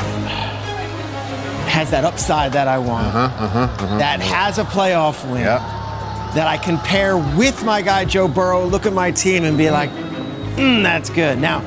has 1.68 1.90
that 1.90 2.04
upside 2.04 2.52
that 2.52 2.68
I 2.68 2.78
want. 2.78 3.08
Uh-huh, 3.08 3.98
That 3.98 4.20
has 4.20 4.58
a 4.58 4.64
playoff 4.64 5.28
win. 5.30 5.42
That 5.42 6.46
I 6.46 6.56
can 6.58 6.78
pair 6.78 7.16
with 7.16 7.64
my 7.64 7.82
guy 7.82 8.04
Joe 8.04 8.28
Burrow, 8.28 8.64
look 8.64 8.86
at 8.86 8.92
my 8.92 9.10
team 9.10 9.44
and 9.44 9.58
be 9.58 9.68
like, 9.70 9.90
mm, 9.90 10.82
that's 10.82 11.10
good. 11.10 11.38
Now, 11.38 11.60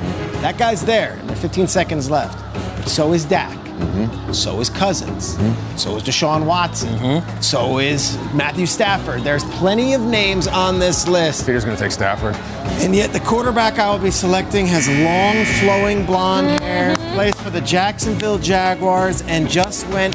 that 0.46 0.58
guy's 0.58 0.84
there. 0.84 1.14
and 1.14 1.28
There's 1.28 1.40
15 1.40 1.66
seconds 1.66 2.08
left. 2.08 2.38
But 2.76 2.88
so 2.88 3.12
is 3.12 3.24
Dak. 3.24 3.58
Mm-hmm. 3.58 4.32
So 4.32 4.60
is 4.60 4.70
Cousins. 4.70 5.34
Mm-hmm. 5.34 5.76
So 5.76 5.96
is 5.96 6.04
Deshaun 6.04 6.46
Watson. 6.46 6.90
Mm-hmm. 6.90 7.40
So 7.40 7.80
is 7.80 8.16
Matthew 8.32 8.64
Stafford. 8.66 9.22
There's 9.22 9.42
plenty 9.56 9.94
of 9.94 10.02
names 10.02 10.46
on 10.46 10.78
this 10.78 11.08
list. 11.08 11.46
Peter's 11.46 11.64
going 11.64 11.76
to 11.76 11.82
take 11.82 11.90
Stafford. 11.90 12.36
And 12.80 12.94
yet, 12.94 13.12
the 13.12 13.18
quarterback 13.18 13.80
I 13.80 13.90
will 13.90 13.98
be 13.98 14.12
selecting 14.12 14.66
has 14.66 14.88
long, 14.88 15.44
flowing 15.60 16.06
blonde 16.06 16.62
hair, 16.62 16.94
plays 17.14 17.34
for 17.40 17.50
the 17.50 17.62
Jacksonville 17.62 18.38
Jaguars, 18.38 19.22
and 19.22 19.50
just 19.50 19.84
went 19.88 20.14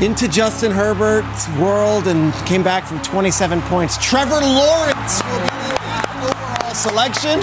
into 0.00 0.26
Justin 0.26 0.72
Herbert's 0.72 1.50
world 1.58 2.06
and 2.06 2.32
came 2.46 2.62
back 2.62 2.86
from 2.86 3.02
27 3.02 3.60
points. 3.62 3.98
Trevor 3.98 4.40
Lawrence 4.40 5.22
will 5.22 5.38
be 5.38 5.48
the 5.48 6.32
overall 6.32 6.74
selection, 6.74 7.42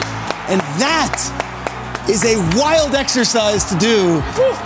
and 0.49 0.61
that 0.81 1.46
is 2.09 2.23
a 2.23 2.37
wild 2.57 2.95
exercise 2.95 3.65
to 3.65 3.77
do 3.77 4.21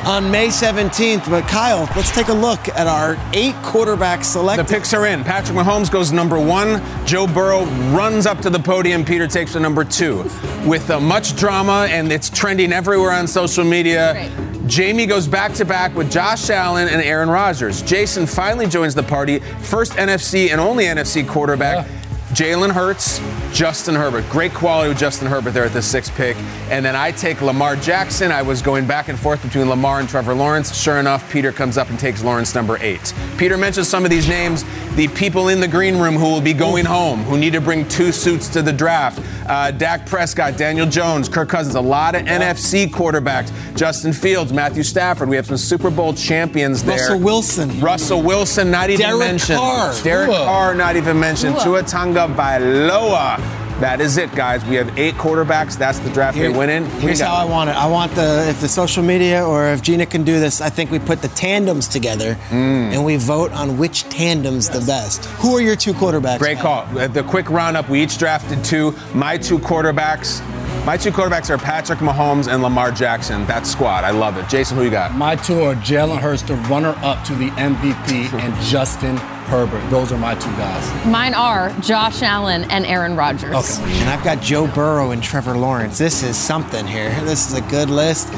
on 0.06 0.30
May 0.30 0.47
17th. 0.47 1.30
But 1.30 1.47
Kyle, 1.47 1.89
let's 1.95 2.12
take 2.12 2.27
a 2.27 2.34
look 2.34 2.69
at 2.69 2.88
our 2.88 3.13
eight 3.34 3.56
quarterbacks 3.56 4.25
selected. 4.25 4.67
The 4.67 4.73
picks 4.73 4.93
are 4.93 5.08
in. 5.08 5.23
Patrick 5.23 5.58
Mahomes 5.58 5.89
goes 5.89 6.12
number 6.12 6.39
one. 6.39 6.82
Joe 7.06 7.25
Burrow 7.25 7.65
runs 7.95 8.25
up 8.25 8.39
to 8.41 8.49
the 8.49 8.60
podium. 8.60 9.04
Peter 9.04 9.27
takes 9.27 9.54
the 9.54 9.60
number 9.60 9.84
two. 9.84 10.23
With 10.65 10.89
uh, 10.91 10.99
much 10.99 11.36
drama, 11.36 11.88
and 11.89 12.12
it's 12.12 12.30
trending 12.30 12.71
everywhere 12.71 13.12
on 13.12 13.27
social 13.27 13.63
media. 13.63 14.32
Jamie 14.67 15.08
goes 15.08 15.27
back 15.27 15.54
to 15.54 15.65
back 15.65 15.95
with 15.95 16.12
Josh 16.12 16.49
Allen 16.49 16.88
and 16.88 17.01
Aaron 17.01 17.30
Rodgers. 17.30 17.82
Jason 17.82 18.27
finally 18.27 18.67
joins 18.67 18.93
the 18.93 19.04
party. 19.04 19.39
First 19.39 19.93
NFC 19.93 20.51
and 20.51 20.62
only 20.62 20.86
NFC 20.86 21.27
quarterback. 21.27 21.88
Jalen 22.32 22.71
Hurts, 22.71 23.19
Justin 23.53 23.95
Herbert. 23.95 24.27
Great 24.29 24.53
quality 24.53 24.89
with 24.89 24.97
Justin 24.97 25.27
Herbert 25.27 25.51
there 25.51 25.65
at 25.65 25.73
the 25.73 25.81
sixth 25.81 26.13
pick. 26.15 26.37
And 26.69 26.85
then 26.85 26.95
I 26.95 27.11
take 27.11 27.41
Lamar 27.41 27.75
Jackson. 27.75 28.31
I 28.31 28.41
was 28.41 28.61
going 28.61 28.87
back 28.87 29.09
and 29.09 29.19
forth 29.19 29.43
between 29.43 29.69
Lamar 29.69 29.99
and 29.99 30.07
Trevor 30.07 30.33
Lawrence. 30.33 30.75
Sure 30.75 30.99
enough, 30.99 31.29
Peter 31.31 31.51
comes 31.51 31.77
up 31.77 31.89
and 31.89 31.99
takes 31.99 32.23
Lawrence 32.23 32.55
number 32.55 32.77
eight. 32.81 33.13
Peter 33.37 33.57
mentions 33.57 33.87
some 33.87 34.05
of 34.05 34.09
these 34.11 34.27
names. 34.27 34.63
The 34.95 35.07
people 35.09 35.49
in 35.49 35.59
the 35.59 35.67
green 35.67 35.97
room 35.97 36.15
who 36.15 36.25
will 36.25 36.41
be 36.41 36.53
going 36.53 36.85
home, 36.85 37.23
who 37.23 37.37
need 37.37 37.53
to 37.53 37.61
bring 37.61 37.87
two 37.87 38.11
suits 38.11 38.47
to 38.49 38.61
the 38.61 38.73
draft. 38.73 39.21
Uh, 39.47 39.71
Dak 39.71 40.05
Prescott, 40.05 40.57
Daniel 40.57 40.85
Jones, 40.87 41.27
Kirk 41.27 41.49
Cousins, 41.49 41.75
a 41.75 41.81
lot 41.81 42.15
of 42.15 42.23
NFC 42.23 42.87
quarterbacks. 42.87 43.51
Justin 43.75 44.13
Fields, 44.13 44.53
Matthew 44.53 44.83
Stafford. 44.83 45.29
We 45.29 45.35
have 45.35 45.45
some 45.45 45.57
Super 45.57 45.89
Bowl 45.89 46.13
champions 46.13 46.83
there. 46.83 46.97
Russell 46.97 47.19
Wilson. 47.19 47.79
Russell 47.81 48.21
Wilson, 48.21 48.71
not 48.71 48.89
even 48.89 49.01
Derek 49.01 49.19
mentioned. 49.19 49.59
Carr. 49.59 49.93
Derek 50.03 50.27
Tua. 50.27 50.45
Carr, 50.45 50.75
not 50.75 50.95
even 50.95 51.19
mentioned. 51.19 51.55
Tua. 51.55 51.81
Tua 51.81 51.83
Tagovailoa. 51.83 53.40
That 53.82 54.00
is 54.00 54.17
it, 54.17 54.32
guys. 54.36 54.63
We 54.65 54.76
have 54.76 54.96
eight 54.98 55.15
quarterbacks. 55.15 55.76
That's 55.78 55.98
the 56.00 56.10
draft 56.12 56.38
Here- 56.38 56.52
they 56.52 56.58
win 56.58 56.70
in. 56.70 56.84
What 56.84 56.91
do 56.91 56.96
you 56.98 57.08
Here's 57.08 57.20
got? 57.20 57.30
how 57.36 57.41
I 57.41 57.46
want 57.46 57.70
it. 57.72 57.76
I 57.76 57.88
want 57.88 58.13
the 58.13 58.46
if 58.48 58.62
the 58.62 58.67
social 58.67 59.02
media 59.04 59.44
or 59.46 59.67
if 59.70 59.82
Gina 59.82 60.06
can 60.06 60.24
do 60.24 60.39
this, 60.39 60.62
I 60.62 60.70
think 60.70 60.91
we 60.91 61.00
put 61.00 61.22
the 61.24 61.30
tandems 61.30 61.88
together 61.88 62.38
Mm. 62.52 62.94
and 62.94 63.04
we 63.04 63.15
vote 63.15 63.52
on 63.54 63.78
which 63.80 64.04
tandem's 64.10 64.70
the 64.70 64.82
best. 64.82 65.26
Who 65.41 65.56
are 65.58 65.62
your 65.62 65.76
two 65.76 65.94
quarterbacks? 65.94 66.38
Great 66.39 66.60
call. 66.60 66.86
Uh, 66.96 67.08
The 67.08 67.24
quick 67.24 67.50
roundup. 67.50 67.89
We 67.89 68.02
each 68.04 68.17
drafted 68.20 68.63
two. 68.63 68.94
My 69.15 69.38
two 69.38 69.58
quarterbacks. 69.60 70.41
My 70.86 70.96
two 70.98 71.12
quarterbacks 71.12 71.50
are 71.50 71.58
Patrick 71.58 72.00
Mahomes 72.00 72.48
and 72.52 72.62
Lamar 72.63 72.91
Jackson. 72.91 73.46
That 73.48 73.65
squad. 73.67 74.04
I 74.04 74.12
love 74.12 74.38
it. 74.38 74.48
Jason, 74.48 74.78
who 74.78 74.84
you 74.84 74.89
got? 74.91 75.15
My 75.15 75.36
two 75.36 75.62
are 75.63 75.76
Jalen 75.76 76.20
Hurts, 76.20 76.44
the 76.44 76.56
runner 76.70 76.96
up 77.02 77.24
to 77.26 77.34
the 77.36 77.50
MVP, 77.52 78.32
and 78.39 78.54
Justin 78.63 79.20
Herbert. 79.51 79.85
Those 79.89 80.13
are 80.13 80.17
my 80.17 80.33
two 80.35 80.49
guys. 80.51 81.05
Mine 81.05 81.33
are 81.33 81.71
Josh 81.81 82.21
Allen 82.21 82.63
and 82.71 82.85
Aaron 82.85 83.17
Rodgers. 83.17 83.53
Okay. 83.53 83.99
And 83.99 84.09
I've 84.09 84.23
got 84.23 84.41
Joe 84.41 84.65
Burrow 84.65 85.11
and 85.11 85.21
Trevor 85.21 85.57
Lawrence. 85.57 85.97
This 85.97 86.23
is 86.23 86.37
something 86.37 86.87
here. 86.87 87.11
This 87.31 87.51
is 87.51 87.57
a 87.57 87.61
good 87.69 87.89
list. 87.89 88.29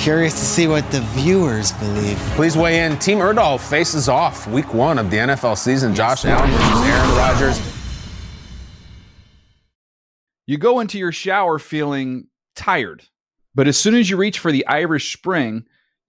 Curious 0.00 0.34
to 0.34 0.44
see 0.44 0.68
what 0.68 0.88
the 0.92 1.00
viewers 1.00 1.72
believe. 1.72 2.16
Please 2.36 2.56
weigh 2.56 2.84
in. 2.84 2.96
Team 2.98 3.18
Erdahl 3.18 3.58
faces 3.58 4.08
off 4.08 4.46
week 4.46 4.72
one 4.72 4.98
of 4.98 5.10
the 5.10 5.16
NFL 5.16 5.58
season. 5.58 5.94
Josh 5.96 6.24
Allen 6.24 6.48
versus 6.50 6.86
Aaron 6.86 7.16
Rodgers. 7.16 7.72
You 10.46 10.58
go 10.58 10.78
into 10.78 10.96
your 10.98 11.12
shower 11.12 11.58
feeling 11.58 12.28
tired, 12.54 13.02
but 13.54 13.66
as 13.66 13.76
soon 13.76 13.94
as 13.96 14.08
you 14.08 14.16
reach 14.16 14.38
for 14.38 14.52
the 14.52 14.66
Irish 14.68 15.12
Spring, 15.12 15.64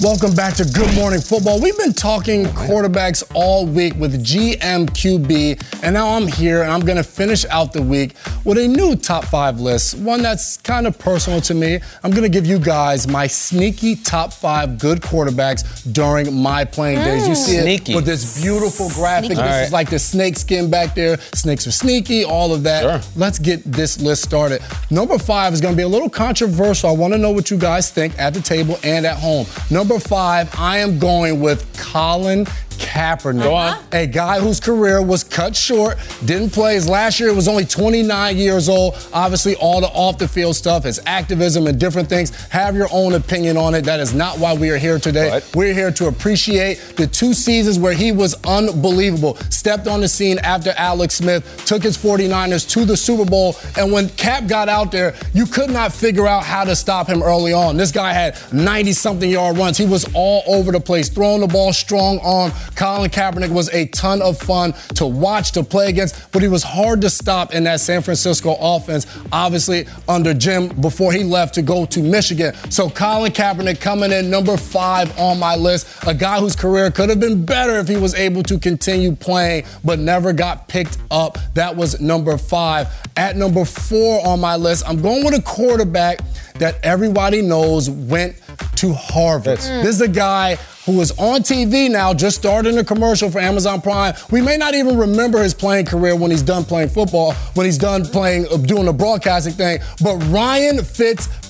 Welcome 0.00 0.34
back 0.34 0.54
to 0.54 0.64
Good 0.64 0.92
Morning 0.96 1.20
Football. 1.20 1.60
We've 1.60 1.78
been 1.78 1.92
talking 1.92 2.46
quarterbacks 2.46 3.22
all 3.32 3.64
week 3.64 3.94
with 3.94 4.24
GMQB, 4.24 5.82
and 5.84 5.94
now 5.94 6.08
I'm 6.08 6.26
here 6.26 6.62
and 6.62 6.72
I'm 6.72 6.80
going 6.80 6.96
to 6.96 7.04
finish 7.04 7.44
out 7.46 7.72
the 7.72 7.80
week 7.80 8.16
with 8.44 8.58
a 8.58 8.66
new 8.66 8.96
top 8.96 9.24
five 9.24 9.60
list, 9.60 9.96
one 9.98 10.20
that's 10.20 10.56
kind 10.58 10.88
of 10.88 10.98
personal 10.98 11.40
to 11.42 11.54
me. 11.54 11.78
I'm 12.02 12.10
going 12.10 12.24
to 12.24 12.28
give 12.28 12.44
you 12.44 12.58
guys 12.58 13.06
my 13.06 13.28
sneaky 13.28 13.94
top 13.94 14.32
five 14.32 14.78
good 14.80 15.00
quarterbacks 15.00 15.62
during 15.92 16.34
my 16.34 16.64
playing 16.64 16.98
days. 16.98 17.28
You 17.28 17.34
mm. 17.34 17.36
see 17.36 17.56
it 17.56 17.62
Sneaky. 17.62 17.94
with 17.94 18.04
this 18.04 18.42
beautiful 18.42 18.90
graphic. 18.90 19.26
Sneaky. 19.26 19.42
This 19.42 19.52
All 19.52 19.62
is 19.62 19.72
like 19.72 19.90
the 19.90 19.98
snake 20.00 20.36
skin 20.36 20.70
back 20.70 20.96
there. 20.96 21.18
Snakes 21.34 21.68
are 21.68 21.72
sneaky, 21.72 22.24
all 22.24 22.52
of 22.52 22.64
that. 22.64 22.82
Sure. 22.82 23.12
Let's 23.16 23.38
get 23.38 23.62
this 23.64 24.00
list 24.00 24.24
started. 24.24 24.60
Number 24.90 25.18
five 25.18 25.52
is 25.52 25.60
going 25.60 25.74
to 25.74 25.78
be 25.78 25.84
a 25.84 25.88
little 25.88 26.10
controversial. 26.10 26.90
I 26.90 26.92
want 26.92 27.14
to 27.14 27.18
know 27.18 27.30
what 27.30 27.50
you 27.50 27.56
guys 27.56 27.90
think 27.90 28.18
at 28.18 28.34
the 28.34 28.40
table 28.40 28.76
and 28.82 29.06
at 29.06 29.18
home. 29.18 29.46
Number 29.70 29.83
five, 29.84 30.48
I 30.58 30.78
am 30.78 30.98
going 30.98 31.40
with 31.40 31.78
Colin 31.78 32.46
Kaepernick. 32.74 33.50
On. 33.50 33.82
A 33.92 34.06
guy 34.06 34.40
whose 34.40 34.60
career 34.60 35.02
was 35.02 35.24
cut 35.24 35.56
short, 35.56 35.98
didn't 36.24 36.50
play 36.50 36.74
his 36.74 36.88
last 36.88 37.20
year, 37.20 37.32
was 37.34 37.48
only 37.48 37.64
29 37.64 38.36
years 38.36 38.68
old. 38.68 38.94
Obviously, 39.12 39.56
all 39.56 39.80
the 39.80 39.88
off 39.88 40.18
the 40.18 40.28
field 40.28 40.56
stuff, 40.56 40.84
his 40.84 41.00
activism 41.06 41.66
and 41.66 41.78
different 41.78 42.08
things. 42.08 42.30
Have 42.48 42.76
your 42.76 42.88
own 42.92 43.14
opinion 43.14 43.56
on 43.56 43.74
it. 43.74 43.82
That 43.82 44.00
is 44.00 44.14
not 44.14 44.38
why 44.38 44.54
we 44.54 44.70
are 44.70 44.78
here 44.78 44.98
today. 44.98 45.30
What? 45.30 45.50
We're 45.54 45.74
here 45.74 45.90
to 45.92 46.06
appreciate 46.06 46.76
the 46.96 47.06
two 47.06 47.34
seasons 47.34 47.78
where 47.78 47.92
he 47.94 48.12
was 48.12 48.34
unbelievable. 48.44 49.36
Stepped 49.50 49.86
on 49.86 50.00
the 50.00 50.08
scene 50.08 50.38
after 50.40 50.72
Alex 50.76 51.16
Smith, 51.16 51.64
took 51.66 51.82
his 51.82 51.96
49ers 51.96 52.68
to 52.70 52.84
the 52.84 52.96
Super 52.96 53.24
Bowl. 53.24 53.56
And 53.76 53.92
when 53.92 54.08
Kap 54.10 54.46
got 54.46 54.68
out 54.68 54.92
there, 54.92 55.14
you 55.32 55.46
could 55.46 55.70
not 55.70 55.92
figure 55.92 56.26
out 56.26 56.44
how 56.44 56.64
to 56.64 56.76
stop 56.76 57.08
him 57.08 57.22
early 57.22 57.52
on. 57.52 57.76
This 57.76 57.92
guy 57.92 58.12
had 58.12 58.36
90 58.52 58.92
something 58.92 59.30
yard 59.30 59.56
runs. 59.56 59.78
He 59.78 59.86
was 59.86 60.06
all 60.14 60.42
over 60.46 60.72
the 60.72 60.80
place, 60.80 61.08
throwing 61.08 61.40
the 61.40 61.46
ball 61.46 61.72
strong 61.72 62.18
arm. 62.20 62.52
Colin 62.76 63.10
Kaepernick 63.10 63.50
was 63.50 63.72
a 63.72 63.86
ton 63.88 64.22
of 64.22 64.38
fun 64.38 64.72
to 64.94 65.06
watch, 65.06 65.52
to 65.52 65.62
play 65.62 65.88
against, 65.88 66.32
but 66.32 66.42
he 66.42 66.48
was 66.48 66.62
hard 66.62 67.00
to 67.02 67.10
stop 67.10 67.54
in 67.54 67.64
that 67.64 67.80
San 67.80 68.02
Francisco 68.02 68.56
offense, 68.60 69.06
obviously 69.32 69.86
under 70.08 70.34
Jim 70.34 70.68
before 70.80 71.12
he 71.12 71.24
left 71.24 71.54
to 71.54 71.62
go 71.62 71.86
to 71.86 72.00
Michigan. 72.00 72.54
So 72.70 72.90
Colin 72.90 73.32
Kaepernick 73.32 73.80
coming 73.80 74.12
in 74.12 74.30
number 74.30 74.56
five 74.56 75.16
on 75.18 75.38
my 75.38 75.56
list, 75.56 75.86
a 76.06 76.14
guy 76.14 76.40
whose 76.40 76.56
career 76.56 76.90
could 76.90 77.08
have 77.08 77.20
been 77.20 77.44
better 77.44 77.78
if 77.78 77.88
he 77.88 77.96
was 77.96 78.14
able 78.14 78.42
to 78.44 78.58
continue 78.58 79.14
playing, 79.14 79.64
but 79.84 79.98
never 79.98 80.32
got 80.32 80.68
picked 80.68 80.98
up. 81.10 81.38
That 81.54 81.76
was 81.76 82.00
number 82.00 82.36
five. 82.38 82.88
At 83.16 83.36
number 83.36 83.64
four 83.64 84.26
on 84.26 84.40
my 84.40 84.56
list, 84.56 84.88
I'm 84.88 85.00
going 85.00 85.24
with 85.24 85.34
a 85.34 85.42
quarterback 85.42 86.18
that 86.54 86.78
everybody 86.82 87.42
knows 87.42 87.90
went 87.90 88.36
to 88.76 88.92
Harvard. 88.92 89.58
This 89.58 89.86
is 89.86 90.00
a 90.00 90.08
guy 90.08 90.56
who 90.84 91.00
is 91.00 91.10
on 91.12 91.40
TV 91.40 91.90
now, 91.90 92.12
just 92.12 92.36
starting 92.36 92.78
a 92.78 92.84
commercial 92.84 93.30
for 93.30 93.40
Amazon 93.40 93.80
Prime. 93.80 94.14
We 94.30 94.40
may 94.40 94.56
not 94.56 94.74
even 94.74 94.96
remember 94.96 95.42
his 95.42 95.54
playing 95.54 95.86
career 95.86 96.14
when 96.14 96.30
he's 96.30 96.42
done 96.42 96.64
playing 96.64 96.90
football, 96.90 97.32
when 97.54 97.66
he's 97.66 97.78
done 97.78 98.04
playing, 98.04 98.46
uh, 98.50 98.58
doing 98.58 98.84
the 98.84 98.92
broadcasting 98.92 99.54
thing. 99.54 99.80
But 100.02 100.16
Ryan 100.26 100.82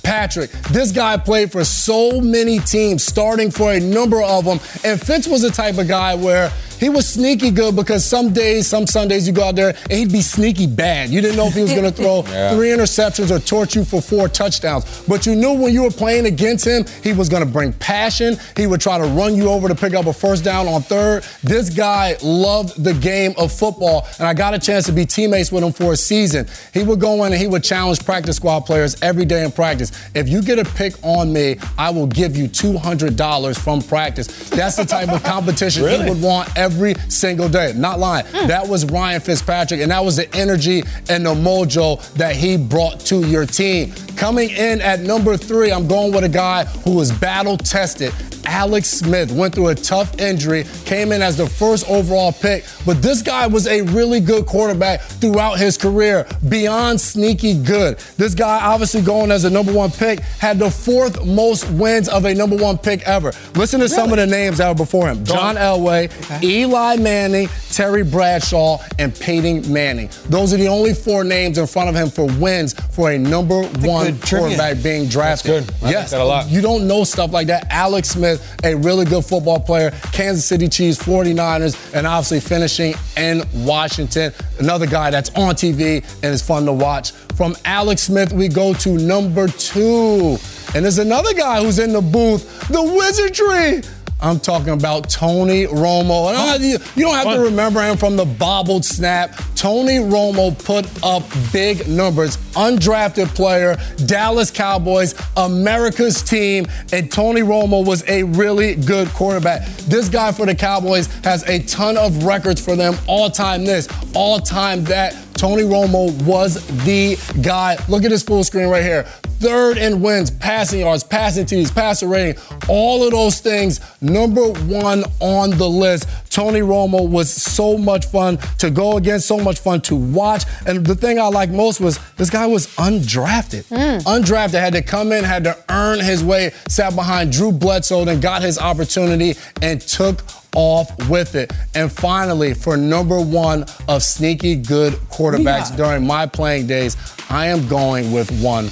Fitzpatrick, 0.08 0.50
this 0.70 0.92
guy 0.92 1.16
played 1.16 1.50
for 1.50 1.64
so 1.64 2.20
many 2.20 2.58
teams, 2.58 3.02
starting 3.02 3.50
for 3.50 3.72
a 3.72 3.80
number 3.80 4.22
of 4.22 4.44
them. 4.44 4.60
And 4.84 5.00
Fitz 5.00 5.26
was 5.26 5.40
the 5.42 5.50
type 5.50 5.78
of 5.78 5.88
guy 5.88 6.14
where 6.14 6.52
he 6.80 6.88
was 6.88 7.08
sneaky 7.08 7.50
good 7.50 7.76
because 7.76 8.04
some 8.04 8.32
days, 8.32 8.66
some 8.66 8.86
Sundays, 8.86 9.26
you 9.26 9.32
go 9.32 9.44
out 9.44 9.54
there 9.56 9.74
and 9.88 9.92
he'd 9.92 10.12
be 10.12 10.20
sneaky 10.20 10.66
bad. 10.66 11.08
You 11.08 11.20
didn't 11.22 11.36
know 11.36 11.46
if 11.46 11.54
he 11.54 11.62
was 11.62 11.70
going 11.72 11.84
to 11.90 11.90
throw 11.92 12.24
Yeah. 12.26 12.54
three 12.54 12.68
interceptions 12.70 13.30
or 13.30 13.38
torch 13.38 13.74
you 13.76 13.84
for 13.84 14.02
four 14.02 14.28
touchdowns. 14.28 14.84
But 15.08 15.24
you 15.24 15.34
knew 15.36 15.52
when 15.54 15.72
you 15.72 15.84
were 15.84 15.90
playing 15.90 16.26
against 16.26 16.66
him, 16.66 16.84
he 17.02 17.12
was 17.12 17.28
going 17.28 17.44
to 17.46 17.50
bring 17.50 17.72
passion. 17.74 18.36
He 18.56 18.66
would 18.66 18.80
try 18.80 18.98
to 18.98 19.04
run 19.04 19.36
you 19.36 19.48
over 19.48 19.68
to 19.68 19.74
pick 19.74 19.94
up 19.94 20.06
a 20.06 20.12
first 20.12 20.44
down 20.44 20.66
on 20.66 20.82
third. 20.82 21.24
This 21.42 21.70
guy 21.70 22.16
loved 22.22 22.82
the 22.82 22.92
game 22.92 23.34
of 23.38 23.52
football, 23.52 24.06
and 24.18 24.26
I 24.26 24.34
got 24.34 24.52
a 24.52 24.58
chance 24.58 24.84
to 24.86 24.92
be 24.92 25.06
teammates 25.06 25.50
with 25.52 25.62
him 25.64 25.72
for 25.72 25.92
a 25.92 25.96
season. 25.96 26.46
He 26.74 26.82
would 26.82 27.00
go 27.00 27.24
in 27.24 27.32
and 27.32 27.40
he 27.40 27.46
would 27.46 27.62
challenge 27.64 28.04
practice 28.04 28.36
squad 28.36 28.60
players 28.60 29.00
every 29.00 29.24
day 29.24 29.44
in 29.44 29.52
practice. 29.52 29.92
If 30.14 30.28
you 30.28 30.42
get 30.42 30.58
a 30.58 30.64
pick 30.64 30.94
on 31.02 31.32
me, 31.32 31.56
I 31.78 31.90
will 31.90 32.06
give 32.06 32.36
you 32.36 32.48
$200 32.48 33.58
from 33.58 33.82
practice. 33.82 34.26
That's 34.50 34.76
the 34.76 34.84
type 34.84 35.08
of 35.08 35.22
competition 35.24 35.88
he 35.88 36.08
would 36.08 36.22
want 36.22 36.56
every 36.56 36.94
single 37.08 37.48
day. 37.48 37.72
Not 37.74 37.98
lying. 37.98 38.26
Hmm. 38.26 38.46
That 38.46 38.66
was 38.66 38.84
Ryan 38.86 39.20
Fitzpatrick, 39.20 39.80
and 39.80 39.90
that 39.90 40.04
was 40.04 40.16
the 40.16 40.32
energy 40.34 40.82
and 41.08 41.26
the 41.26 41.34
mojo 41.34 42.00
that 42.14 42.36
he 42.36 42.56
brought 42.56 43.00
to 43.00 43.26
your 43.26 43.46
team. 43.46 43.92
Coming 44.16 44.50
in 44.50 44.80
at 44.80 45.00
number 45.00 45.36
three, 45.36 45.72
I'm 45.72 45.88
going 45.88 46.12
with 46.12 46.24
a 46.24 46.28
guy 46.28 46.64
who 46.64 46.94
was 46.94 47.10
battle 47.12 47.56
tested. 47.56 48.12
Alex 48.46 48.90
Smith 48.90 49.32
went 49.32 49.54
through 49.54 49.68
a 49.68 49.74
tough 49.74 50.18
injury, 50.20 50.64
came 50.84 51.12
in 51.12 51.22
as 51.22 51.36
the 51.36 51.48
first 51.48 51.88
overall 51.88 52.32
pick, 52.32 52.64
but 52.84 53.00
this 53.02 53.22
guy 53.22 53.46
was 53.46 53.66
a 53.66 53.82
really 53.82 54.20
good 54.20 54.46
quarterback 54.46 55.02
throughout 55.02 55.58
his 55.58 55.76
career, 55.76 56.26
beyond 56.48 57.00
sneaky 57.00 57.54
good. 57.54 57.98
This 58.16 58.34
guy, 58.34 58.64
obviously 58.64 59.02
going 59.02 59.30
as 59.30 59.44
a 59.44 59.50
number 59.50 59.72
one 59.72 59.83
pick, 59.90 60.20
had 60.20 60.58
the 60.58 60.70
fourth 60.70 61.24
most 61.24 61.68
wins 61.70 62.08
of 62.08 62.24
a 62.24 62.34
number 62.34 62.56
one 62.56 62.78
pick 62.78 63.02
ever. 63.02 63.32
Listen 63.54 63.80
to 63.80 63.88
some 63.88 64.10
of 64.10 64.18
the 64.18 64.26
names 64.26 64.58
that 64.58 64.68
were 64.68 64.74
before 64.74 65.08
him 65.08 65.24
John 65.24 65.56
Elway, 65.56 66.10
Eli 66.42 66.96
Manning, 66.96 67.48
Terry 67.70 68.04
Bradshaw, 68.04 68.78
and 68.98 69.14
Peyton 69.14 69.72
Manning. 69.72 70.10
Those 70.28 70.52
are 70.52 70.56
the 70.56 70.68
only 70.68 70.94
four 70.94 71.24
names 71.24 71.58
in 71.58 71.66
front 71.66 71.88
of 71.88 71.94
him 71.94 72.10
for 72.10 72.26
wins 72.38 72.74
for 72.90 73.10
a 73.10 73.18
number 73.18 73.62
one 73.62 74.18
quarterback 74.20 74.82
being 74.82 75.08
drafted. 75.08 75.66
good. 75.66 75.74
I 75.80 75.84
like 75.84 75.92
yes, 75.92 76.10
that 76.12 76.20
a 76.20 76.24
lot. 76.24 76.48
you 76.48 76.60
don't 76.60 76.86
know 76.86 77.04
stuff 77.04 77.32
like 77.32 77.48
that. 77.48 77.66
Alex 77.70 78.10
Smith, 78.10 78.56
a 78.64 78.74
really 78.74 79.04
good 79.04 79.24
football 79.24 79.60
player, 79.60 79.90
Kansas 80.12 80.44
City 80.44 80.68
Chiefs, 80.68 81.02
49ers, 81.02 81.94
and 81.94 82.06
obviously 82.06 82.40
finishing 82.40 82.94
in 83.16 83.42
Washington. 83.52 84.32
Another 84.58 84.86
guy 84.86 85.10
that's 85.10 85.30
on 85.30 85.54
TV 85.54 86.04
and 86.22 86.32
is 86.32 86.42
fun 86.42 86.64
to 86.66 86.72
watch. 86.72 87.12
From 87.36 87.56
Alex 87.64 88.02
Smith, 88.02 88.32
we 88.32 88.46
go 88.46 88.74
to 88.74 88.90
number 88.96 89.48
two. 89.48 90.38
And 90.74 90.84
there's 90.84 90.98
another 90.98 91.34
guy 91.34 91.62
who's 91.64 91.80
in 91.80 91.92
the 91.92 92.00
booth, 92.00 92.68
the 92.68 92.82
Wizardry. 92.82 93.82
I'm 94.24 94.40
talking 94.40 94.70
about 94.70 95.10
Tony 95.10 95.66
Romo. 95.66 96.26
Uh, 96.26 96.28
and 96.30 96.38
I- 96.38 96.56
you, 96.56 96.78
you 96.96 97.04
don't 97.04 97.14
have 97.14 97.26
to 97.34 97.40
remember 97.40 97.82
him 97.82 97.96
from 97.98 98.16
the 98.16 98.24
bobbled 98.24 98.84
snap. 98.84 99.38
Tony 99.54 99.98
Romo 99.98 100.56
put 100.64 100.86
up 101.04 101.22
big 101.52 101.86
numbers. 101.88 102.38
Undrafted 102.54 103.34
player, 103.34 103.76
Dallas 104.06 104.50
Cowboys, 104.50 105.14
America's 105.36 106.22
team, 106.22 106.66
and 106.92 107.10
Tony 107.12 107.42
Romo 107.42 107.84
was 107.84 108.02
a 108.08 108.22
really 108.22 108.74
good 108.76 109.08
quarterback. 109.08 109.66
This 109.88 110.08
guy 110.08 110.32
for 110.32 110.46
the 110.46 110.54
Cowboys 110.54 111.06
has 111.24 111.42
a 111.48 111.58
ton 111.64 111.96
of 111.98 112.24
records 112.24 112.60
for 112.64 112.76
them. 112.76 112.96
All 113.06 113.28
time 113.30 113.64
this, 113.64 113.88
all 114.14 114.38
time 114.38 114.84
that. 114.84 115.16
Tony 115.34 115.64
Romo 115.64 116.12
was 116.22 116.64
the 116.84 117.18
guy. 117.42 117.76
Look 117.88 118.04
at 118.04 118.10
this 118.10 118.22
full 118.22 118.44
screen 118.44 118.68
right 118.68 118.84
here. 118.84 119.04
Third 119.40 119.78
in 119.78 120.00
wins, 120.00 120.30
passing 120.30 120.80
yards, 120.80 121.04
passing 121.04 121.44
TDs, 121.44 121.74
passer 121.74 122.06
rating, 122.06 122.40
all 122.68 123.04
of 123.04 123.10
those 123.12 123.40
things. 123.40 123.80
Number 124.00 124.48
one 124.52 125.04
on 125.20 125.50
the 125.50 125.68
list. 125.68 126.08
Tony 126.30 126.60
Romo 126.60 127.08
was 127.08 127.32
so 127.32 127.78
much 127.78 128.06
fun 128.06 128.38
to 128.58 128.70
go 128.70 128.96
against, 128.96 129.26
so 129.26 129.38
much 129.38 129.60
fun 129.60 129.80
to 129.82 129.94
watch. 129.94 130.44
And 130.66 130.84
the 130.84 130.94
thing 130.94 131.18
I 131.18 131.26
like 131.28 131.50
most 131.50 131.80
was 131.80 131.98
this 132.16 132.30
guy 132.30 132.46
was 132.46 132.66
undrafted. 132.76 133.66
Hmm. 133.68 134.06
Undrafted, 134.08 134.60
had 134.60 134.72
to 134.72 134.82
come 134.82 135.12
in, 135.12 135.24
had 135.24 135.44
to 135.44 135.56
earn 135.68 136.00
his 136.00 136.24
way, 136.24 136.52
sat 136.68 136.94
behind 136.94 137.32
Drew 137.32 137.52
Bledsoe, 137.52 138.06
and 138.06 138.20
got 138.20 138.42
his 138.42 138.58
opportunity 138.58 139.34
and 139.62 139.80
took 139.80 140.22
off 140.54 141.08
with 141.08 141.34
it. 141.34 141.52
And 141.74 141.90
finally, 141.90 142.54
for 142.54 142.76
number 142.76 143.20
one 143.20 143.64
of 143.88 144.02
sneaky 144.02 144.56
good 144.56 144.94
quarterbacks 145.10 145.76
during 145.76 146.06
my 146.06 146.26
playing 146.26 146.66
days, 146.66 146.96
I 147.30 147.46
am 147.46 147.66
going 147.68 148.12
with 148.12 148.30
one 148.42 148.68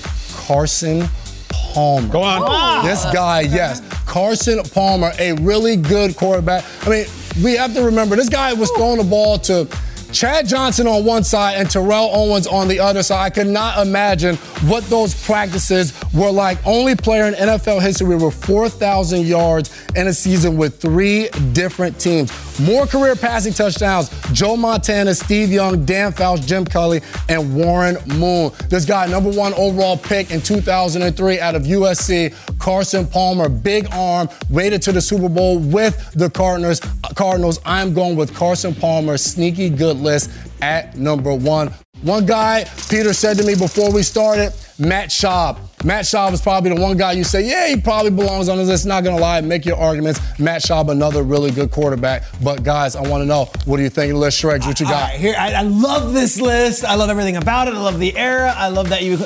Carson 0.53 1.09
Palmer. 1.49 2.09
Go 2.09 2.21
on. 2.23 2.85
This 2.85 3.05
guy, 3.07 3.41
yes. 3.41 3.81
Carson 4.05 4.62
Palmer, 4.75 5.11
a 5.19 5.33
really 5.41 5.77
good 5.77 6.15
quarterback. 6.15 6.62
I 6.87 6.91
mean, 6.91 7.07
we 7.43 7.57
have 7.57 7.73
to 7.73 7.83
remember 7.83 8.17
this 8.17 8.29
guy 8.29 8.53
was 8.53 8.71
throwing 8.73 8.99
the 8.99 9.05
ball 9.05 9.38
to 9.38 9.67
Chad 10.12 10.46
Johnson 10.46 10.87
on 10.87 11.05
one 11.05 11.25
side 11.25 11.57
and 11.57 11.70
Terrell 11.70 12.11
Owens 12.12 12.46
on 12.46 12.68
the 12.68 12.79
other 12.79 13.03
side. 13.03 13.25
I 13.25 13.31
could 13.31 13.46
not 13.46 13.85
imagine 13.85 14.37
what 14.66 14.85
those 14.85 15.14
practices 15.25 15.92
were 16.12 16.31
like. 16.31 16.59
Only 16.66 16.94
player 16.94 17.25
in 17.25 17.35
NFL 17.35 17.81
history 17.81 18.16
with 18.16 18.44
4,000 18.44 19.27
yards 19.27 19.87
in 19.96 20.09
a 20.09 20.12
season 20.12 20.57
with 20.59 20.81
three 20.81 21.29
different 21.53 21.98
teams. 21.98 22.31
More 22.61 22.87
career 22.87 23.16
passing 23.16 23.55
touchdowns 23.55 24.11
Joe 24.33 24.57
Montana, 24.57 25.14
Steve 25.14 25.51
Young, 25.51 25.85
Dan 25.87 26.12
Fouts, 26.12 26.44
Jim 26.44 26.64
Kelly, 26.64 27.01
and 27.29 27.55
Warren 27.55 27.96
Moon. 28.18 28.51
This 28.68 28.85
guy, 28.85 29.07
number 29.07 29.31
one 29.31 29.55
overall 29.55 29.96
pick 29.96 30.31
in 30.31 30.42
2003 30.42 31.40
out 31.40 31.55
of 31.55 31.62
USC, 31.62 32.35
Carson 32.59 33.07
Palmer, 33.07 33.48
big 33.48 33.87
arm, 33.92 34.29
rated 34.51 34.83
to 34.83 34.92
the 34.92 35.01
Super 35.01 35.29
Bowl 35.29 35.59
with 35.59 36.12
the 36.12 36.29
Cardinals. 36.29 36.81
Cardinals. 37.14 37.61
I'm 37.64 37.94
going 37.94 38.16
with 38.16 38.35
Carson 38.35 38.75
Palmer, 38.75 39.16
sneaky 39.16 39.70
good 39.70 39.98
list 40.03 40.31
at 40.61 40.97
number 40.97 41.35
one. 41.35 41.73
One 42.03 42.27
guy, 42.27 42.65
Peter 42.91 43.12
said 43.12 43.38
to 43.38 43.45
me 43.45 43.55
before 43.55 43.93
we 43.93 44.03
started, 44.03 44.53
Matt 44.77 45.11
Schaub. 45.11 45.59
Matt 45.85 46.05
Schaub 46.05 46.33
is 46.33 46.41
probably 46.41 46.75
the 46.75 46.81
one 46.81 46.97
guy 46.97 47.12
you 47.12 47.23
say, 47.23 47.49
yeah, 47.49 47.69
he 47.69 47.81
probably 47.81 48.11
belongs 48.11 48.49
on 48.49 48.59
this 48.59 48.67
list. 48.67 48.87
Not 48.87 49.05
gonna 49.05 49.19
lie, 49.21 49.41
make 49.41 49.65
your 49.65 49.77
arguments. 49.77 50.21
Matt 50.41 50.62
Schaub, 50.62 50.91
another 50.91 51.23
really 51.23 51.53
good 51.53 51.71
quarterback. 51.71 52.25
But 52.43 52.65
guys, 52.65 52.97
I 52.97 53.03
want 53.03 53.23
to 53.23 53.27
know, 53.27 53.45
what 53.67 53.77
do 53.77 53.85
you 53.85 53.88
think 53.88 54.11
of 54.11 54.17
the 54.17 54.21
list? 54.21 54.45
What 54.45 54.81
you 54.81 54.87
got? 54.87 55.11
right, 55.11 55.21
here 55.21 55.37
I, 55.38 55.53
I 55.53 55.62
love 55.62 56.12
this 56.12 56.41
list. 56.41 56.85
I 56.85 56.97
love 56.97 57.09
everything 57.09 57.37
about 57.37 57.69
it. 57.69 57.75
I 57.75 57.81
love 57.81 58.01
the 58.01 58.17
era. 58.17 58.53
I 58.57 58.69
love 58.69 58.88
that 58.88 59.03
you. 59.03 59.19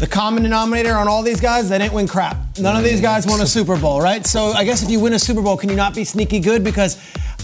The 0.00 0.06
common 0.06 0.44
denominator 0.44 0.94
on 0.94 1.08
all 1.08 1.22
these 1.22 1.40
guys, 1.40 1.68
they 1.68 1.76
didn't 1.76 1.92
win 1.92 2.06
crap. 2.06 2.36
None 2.58 2.76
of 2.76 2.84
these 2.84 3.00
guys 3.00 3.26
won 3.26 3.40
a 3.40 3.46
Super 3.46 3.76
Bowl, 3.76 4.00
right? 4.00 4.24
So 4.24 4.52
I 4.52 4.64
guess 4.64 4.82
if 4.82 4.90
you 4.90 5.00
win 5.00 5.12
a 5.12 5.18
Super 5.18 5.42
Bowl, 5.42 5.56
can 5.56 5.68
you 5.68 5.76
not 5.76 5.92
be 5.92 6.04
sneaky 6.04 6.38
good? 6.38 6.62
Because 6.62 6.96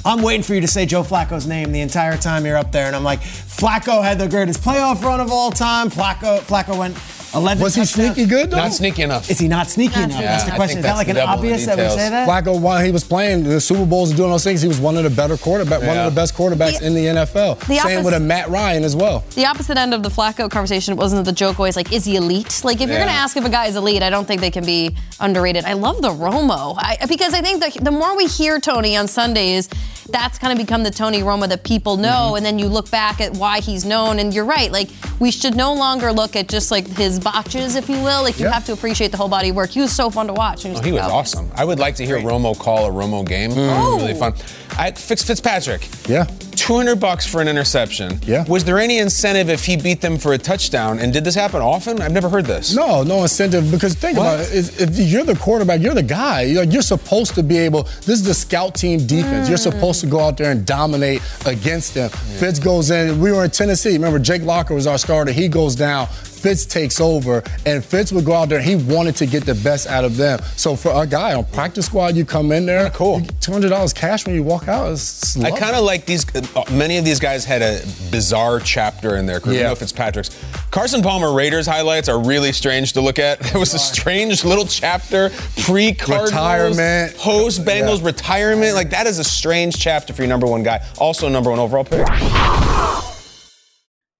I'm 0.07 0.21
waiting 0.23 0.43
for 0.43 0.55
you 0.55 0.61
to 0.61 0.69
say 0.69 0.85
Joe 0.85 1.03
Flacco's 1.03 1.47
name 1.47 1.73
the 1.73 1.81
entire 1.81 2.17
time 2.19 2.45
you're 2.45 2.59
up 2.59 2.71
there, 2.73 2.87
and 2.87 2.95
I'm 2.95 3.05
like, 3.05 3.21
Flacco 3.21 4.03
had 4.03 4.19
the 4.19 4.29
greatest 4.29 4.61
playoff 4.63 5.03
run 5.03 5.21
of 5.21 5.31
all 5.33 5.51
time. 5.51 5.89
Flacco, 5.89 6.41
Flacco 6.41 6.79
went 6.79 6.97
11. 7.35 7.63
Was 7.63 7.75
he 7.75 7.85
sneaky 7.85 8.27
good 8.27 8.51
though? 8.51 8.59
Not 8.59 8.73
sneaky 8.73 9.03
enough. 9.03 9.29
Is 9.31 9.41
he 9.41 9.49
not 9.49 9.69
sneaky 9.69 10.01
enough? 10.01 10.21
Yeah, 10.21 10.37
that's 10.37 10.45
the 10.45 10.53
question. 10.53 10.79
Is 10.79 10.85
that 10.85 10.95
like 10.95 11.09
an 11.09 11.17
devil 11.17 11.35
in 11.35 11.41
the 11.41 11.49
obvious 11.53 11.67
that 11.67 11.77
we 11.79 11.89
say 11.89 12.09
that? 12.11 12.29
Flacco, 12.29 12.61
while 12.61 12.85
he 12.85 12.93
was 12.93 13.03
playing 13.03 13.43
the 13.43 13.61
Super 13.61 13.85
Bowls 13.85 14.11
and 14.11 14.17
doing 14.17 14.31
those 14.31 14.45
things, 14.45 14.63
he 14.63 14.69
was 14.69 14.79
one 14.79 14.97
of 14.97 15.03
the 15.03 15.11
better 15.11 15.37
quarterback, 15.37 15.81
one 15.81 15.97
of 15.99 16.13
the 16.13 16.15
best 16.15 16.35
quarterbacks 16.35 16.79
The- 16.79 16.87
in 16.87 16.95
the 16.95 17.07
NFL. 17.07 17.57
the 17.67 17.79
Same 17.79 18.05
with 18.05 18.15
a 18.15 18.21
Matt 18.21 18.49
Ryan 18.51 18.85
as 18.85 18.95
well. 18.95 19.25
The 19.35 19.47
opposite 19.47 19.77
end 19.77 19.95
of 19.95 20.03
the 20.05 20.11
Flacco 20.11 20.49
conversation 20.51 20.97
wasn't 20.97 21.25
the 21.25 21.33
joke 21.33 21.59
always 21.59 21.77
like, 21.77 21.93
is 21.93 22.05
he 22.05 22.17
elite? 22.17 22.61
Like, 22.63 22.81
if 22.81 22.89
you're 22.89 22.99
going 22.99 23.09
to 23.09 23.15
ask 23.15 23.37
if 23.37 23.45
a 23.45 23.51
guy 23.51 23.67
is 23.67 23.75
elite, 23.77 24.03
I 24.03 24.11
don't 24.11 24.27
think 24.27 24.41
they 24.41 24.51
can 24.51 24.65
be 24.65 24.95
underrated. 25.19 25.65
I 25.65 25.73
love 25.73 26.03
the 26.03 26.11
Romo 26.11 26.75
I, 26.79 26.99
because 27.09 27.35
I 27.35 27.41
think 27.41 27.63
the, 27.63 27.81
the 27.83 27.91
more 27.91 28.17
we 28.17 28.27
hear 28.27 28.61
Tony 28.61 28.97
on 28.97 29.09
Sundays, 29.09 29.69
that's 30.11 30.39
kind 30.39 30.53
of 30.53 30.59
become 30.65 30.83
the 30.83 30.91
Tony 30.91 31.21
Romo 31.21 31.49
that 31.49 31.65
people 31.65 31.97
know. 31.97 32.09
Mm-hmm. 32.09 32.37
And 32.37 32.47
then 32.47 32.59
you 32.59 32.69
look 32.69 32.91
back 32.91 33.21
at 33.21 33.33
why 33.35 33.61
he's 33.61 33.85
known. 33.85 34.19
And 34.19 34.35
you're 34.35 34.45
right. 34.45 34.71
Like, 34.71 34.91
we 35.21 35.31
should 35.31 35.55
no 35.57 35.75
longer 35.75 36.13
look 36.13 36.37
at 36.37 36.49
just 36.49 36.71
like 36.71 36.87
his 36.89 37.19
botches, 37.19 37.77
if 37.77 37.89
you 37.89 37.97
will. 37.97 38.23
Like, 38.23 38.39
you 38.39 38.47
Yeah. 38.47 38.53
have 38.53 38.65
to 38.67 38.73
appreciate 38.73 39.11
the 39.11 39.17
whole 39.17 39.29
body 39.29 39.51
of 39.51 39.57
work. 39.57 39.71
He 39.71 39.81
was 39.81 39.93
so 39.93 40.11
fun 40.11 40.27
to 40.27 40.33
watch. 40.33 40.67
Oh, 40.67 40.81
he 40.81 40.93
was 40.93 41.03
awesome. 41.03 41.51
I 41.55 41.65
would 41.65 41.79
like 41.79 41.97
to 41.97 42.07
hear 42.07 42.19
Romo 42.19 42.59
call 42.59 42.87
a 42.87 42.91
Romo 42.91 43.27
game. 43.27 43.53
Oh. 43.55 43.97
Really 43.99 44.15
fun. 44.15 44.35
I, 44.77 44.91
Fitz, 44.93 45.23
Fitzpatrick. 45.23 45.89
Yeah. 46.09 46.27
200 46.57 46.97
bucks 47.01 47.27
for 47.27 47.41
an 47.41 47.49
interception. 47.49 48.19
Yeah. 48.27 48.45
Was 48.49 48.65
there 48.65 48.79
any 48.79 48.99
incentive 48.99 49.49
if 49.51 49.65
he 49.65 49.77
beat 49.77 50.01
them 50.01 50.19
for 50.19 50.33
a 50.33 50.39
touchdown? 50.39 50.99
And 50.99 51.13
did 51.13 51.25
this 51.25 51.35
happen 51.35 51.61
often? 51.61 52.01
I've 52.01 52.13
never 52.13 52.29
heard 52.29 52.47
this. 52.47 52.75
No, 52.75 53.03
no 53.03 53.23
incentive 53.23 53.71
because 53.71 53.95
think 53.95 54.19
What? 54.19 54.41
about 54.41 54.41
it. 54.55 54.81
If 54.81 54.99
you're 54.99 55.25
the 55.25 55.37
quarterback, 55.37 55.81
you're 55.81 55.95
the 55.95 56.03
guy. 56.03 56.43
You're, 56.43 56.65
you're 56.65 56.83
supposed 56.83 57.35
to 57.35 57.43
be 57.43 57.59
able. 57.59 57.83
This 57.83 58.09
is 58.21 58.25
the 58.25 58.35
scout 58.35 58.75
team 58.75 59.07
defense. 59.07 59.49
You're 59.49 59.59
supposed 59.59 60.01
to 60.01 60.07
go 60.07 60.21
out 60.21 60.37
there 60.37 60.51
and 60.51 60.65
dominate 60.67 61.23
against 61.47 61.95
them. 61.95 62.11
Fitz 62.11 62.59
goes 62.59 62.91
in. 62.91 63.21
We 63.21 63.33
were 63.33 63.45
in 63.45 63.51
Tennessee. 63.51 63.93
Remember, 63.93 64.19
Jake 64.19 64.43
Locker 64.43 64.75
was 64.75 64.87
our 64.87 64.99
starter. 64.99 65.33
He 65.33 65.49
goes 65.49 65.75
down. 65.75 66.09
Fitz 66.45 66.67
takes 66.67 67.01
over, 67.01 67.43
and 67.65 67.83
Fitz 67.83 68.13
would 68.13 68.27
go 68.27 68.35
out 68.35 68.51
there 68.51 68.59
and 68.59 68.67
he 68.69 68.77
wanted 68.77 69.17
to 69.17 69.25
get 69.25 69.47
the 69.47 69.55
best 69.55 69.87
out 69.87 70.05
of 70.05 70.19
them. 70.19 70.39
So 70.57 70.77
for 70.77 70.93
a 70.95 71.07
guy 71.07 71.33
on 71.33 71.47
practice 71.47 71.87
squad, 71.87 72.17
you 72.17 72.27
come 72.27 72.53
in 72.53 72.67
there, 72.67 72.91
cool, 72.91 73.23
two 73.41 73.51
hundred 73.51 73.71
dollars 73.71 73.95
cash 73.95 74.27
when 74.27 74.35
you 74.35 74.43
walk 74.43 74.69
out. 74.69 74.93
It's, 74.93 75.39
I 75.43 75.51
kind 75.59 75.75
of 75.75 75.85
like 75.85 76.05
these. 76.05 76.27
Uh, 76.37 76.63
many 76.71 76.99
of 76.99 77.05
these 77.07 77.19
guys 77.19 77.47
had 77.47 77.63
a 77.63 77.81
bizarre 78.11 78.61
chapter 78.61 79.17
in 79.17 79.25
their 79.25 79.41
career. 79.41 79.61
Yeah. 79.61 79.69
Yeah. 79.71 79.75
Fitzpatrick's. 79.75 80.39
Carson 80.71 81.01
Palmer 81.01 81.33
Raiders 81.33 81.67
highlights 81.67 82.11
are 82.11 82.23
really 82.23 82.53
strange 82.53 82.93
to 82.93 83.01
look 83.01 83.19
at. 83.19 83.41
There 83.55 83.59
was 83.59 83.73
a 83.73 83.79
strange 83.79 84.45
little 84.45 84.67
chapter 84.67 85.31
pre 85.63 85.95
Cardinals, 85.95 86.31
Retirement. 86.33 87.17
post 87.17 87.65
Bengals 87.65 88.01
Yeah. 88.01 88.07
retirement. 88.07 88.75
Like 88.75 88.91
that 88.91 89.07
is 89.07 89.19
a 89.19 89.25
strange 89.25 89.79
chapter 89.79 90.13
for 90.13 90.21
your 90.21 90.29
number 90.29 90.47
one 90.47 90.63
guy. 90.63 90.85
Also 90.99 91.27
number 91.31 91.49
one 91.49 91.59
overall 91.59 91.85
pick. 91.85 92.07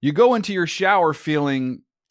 You 0.01 0.11
go 0.11 0.33
into 0.33 0.53
your 0.53 0.65
shower 0.67 1.13
feeling 1.13 1.81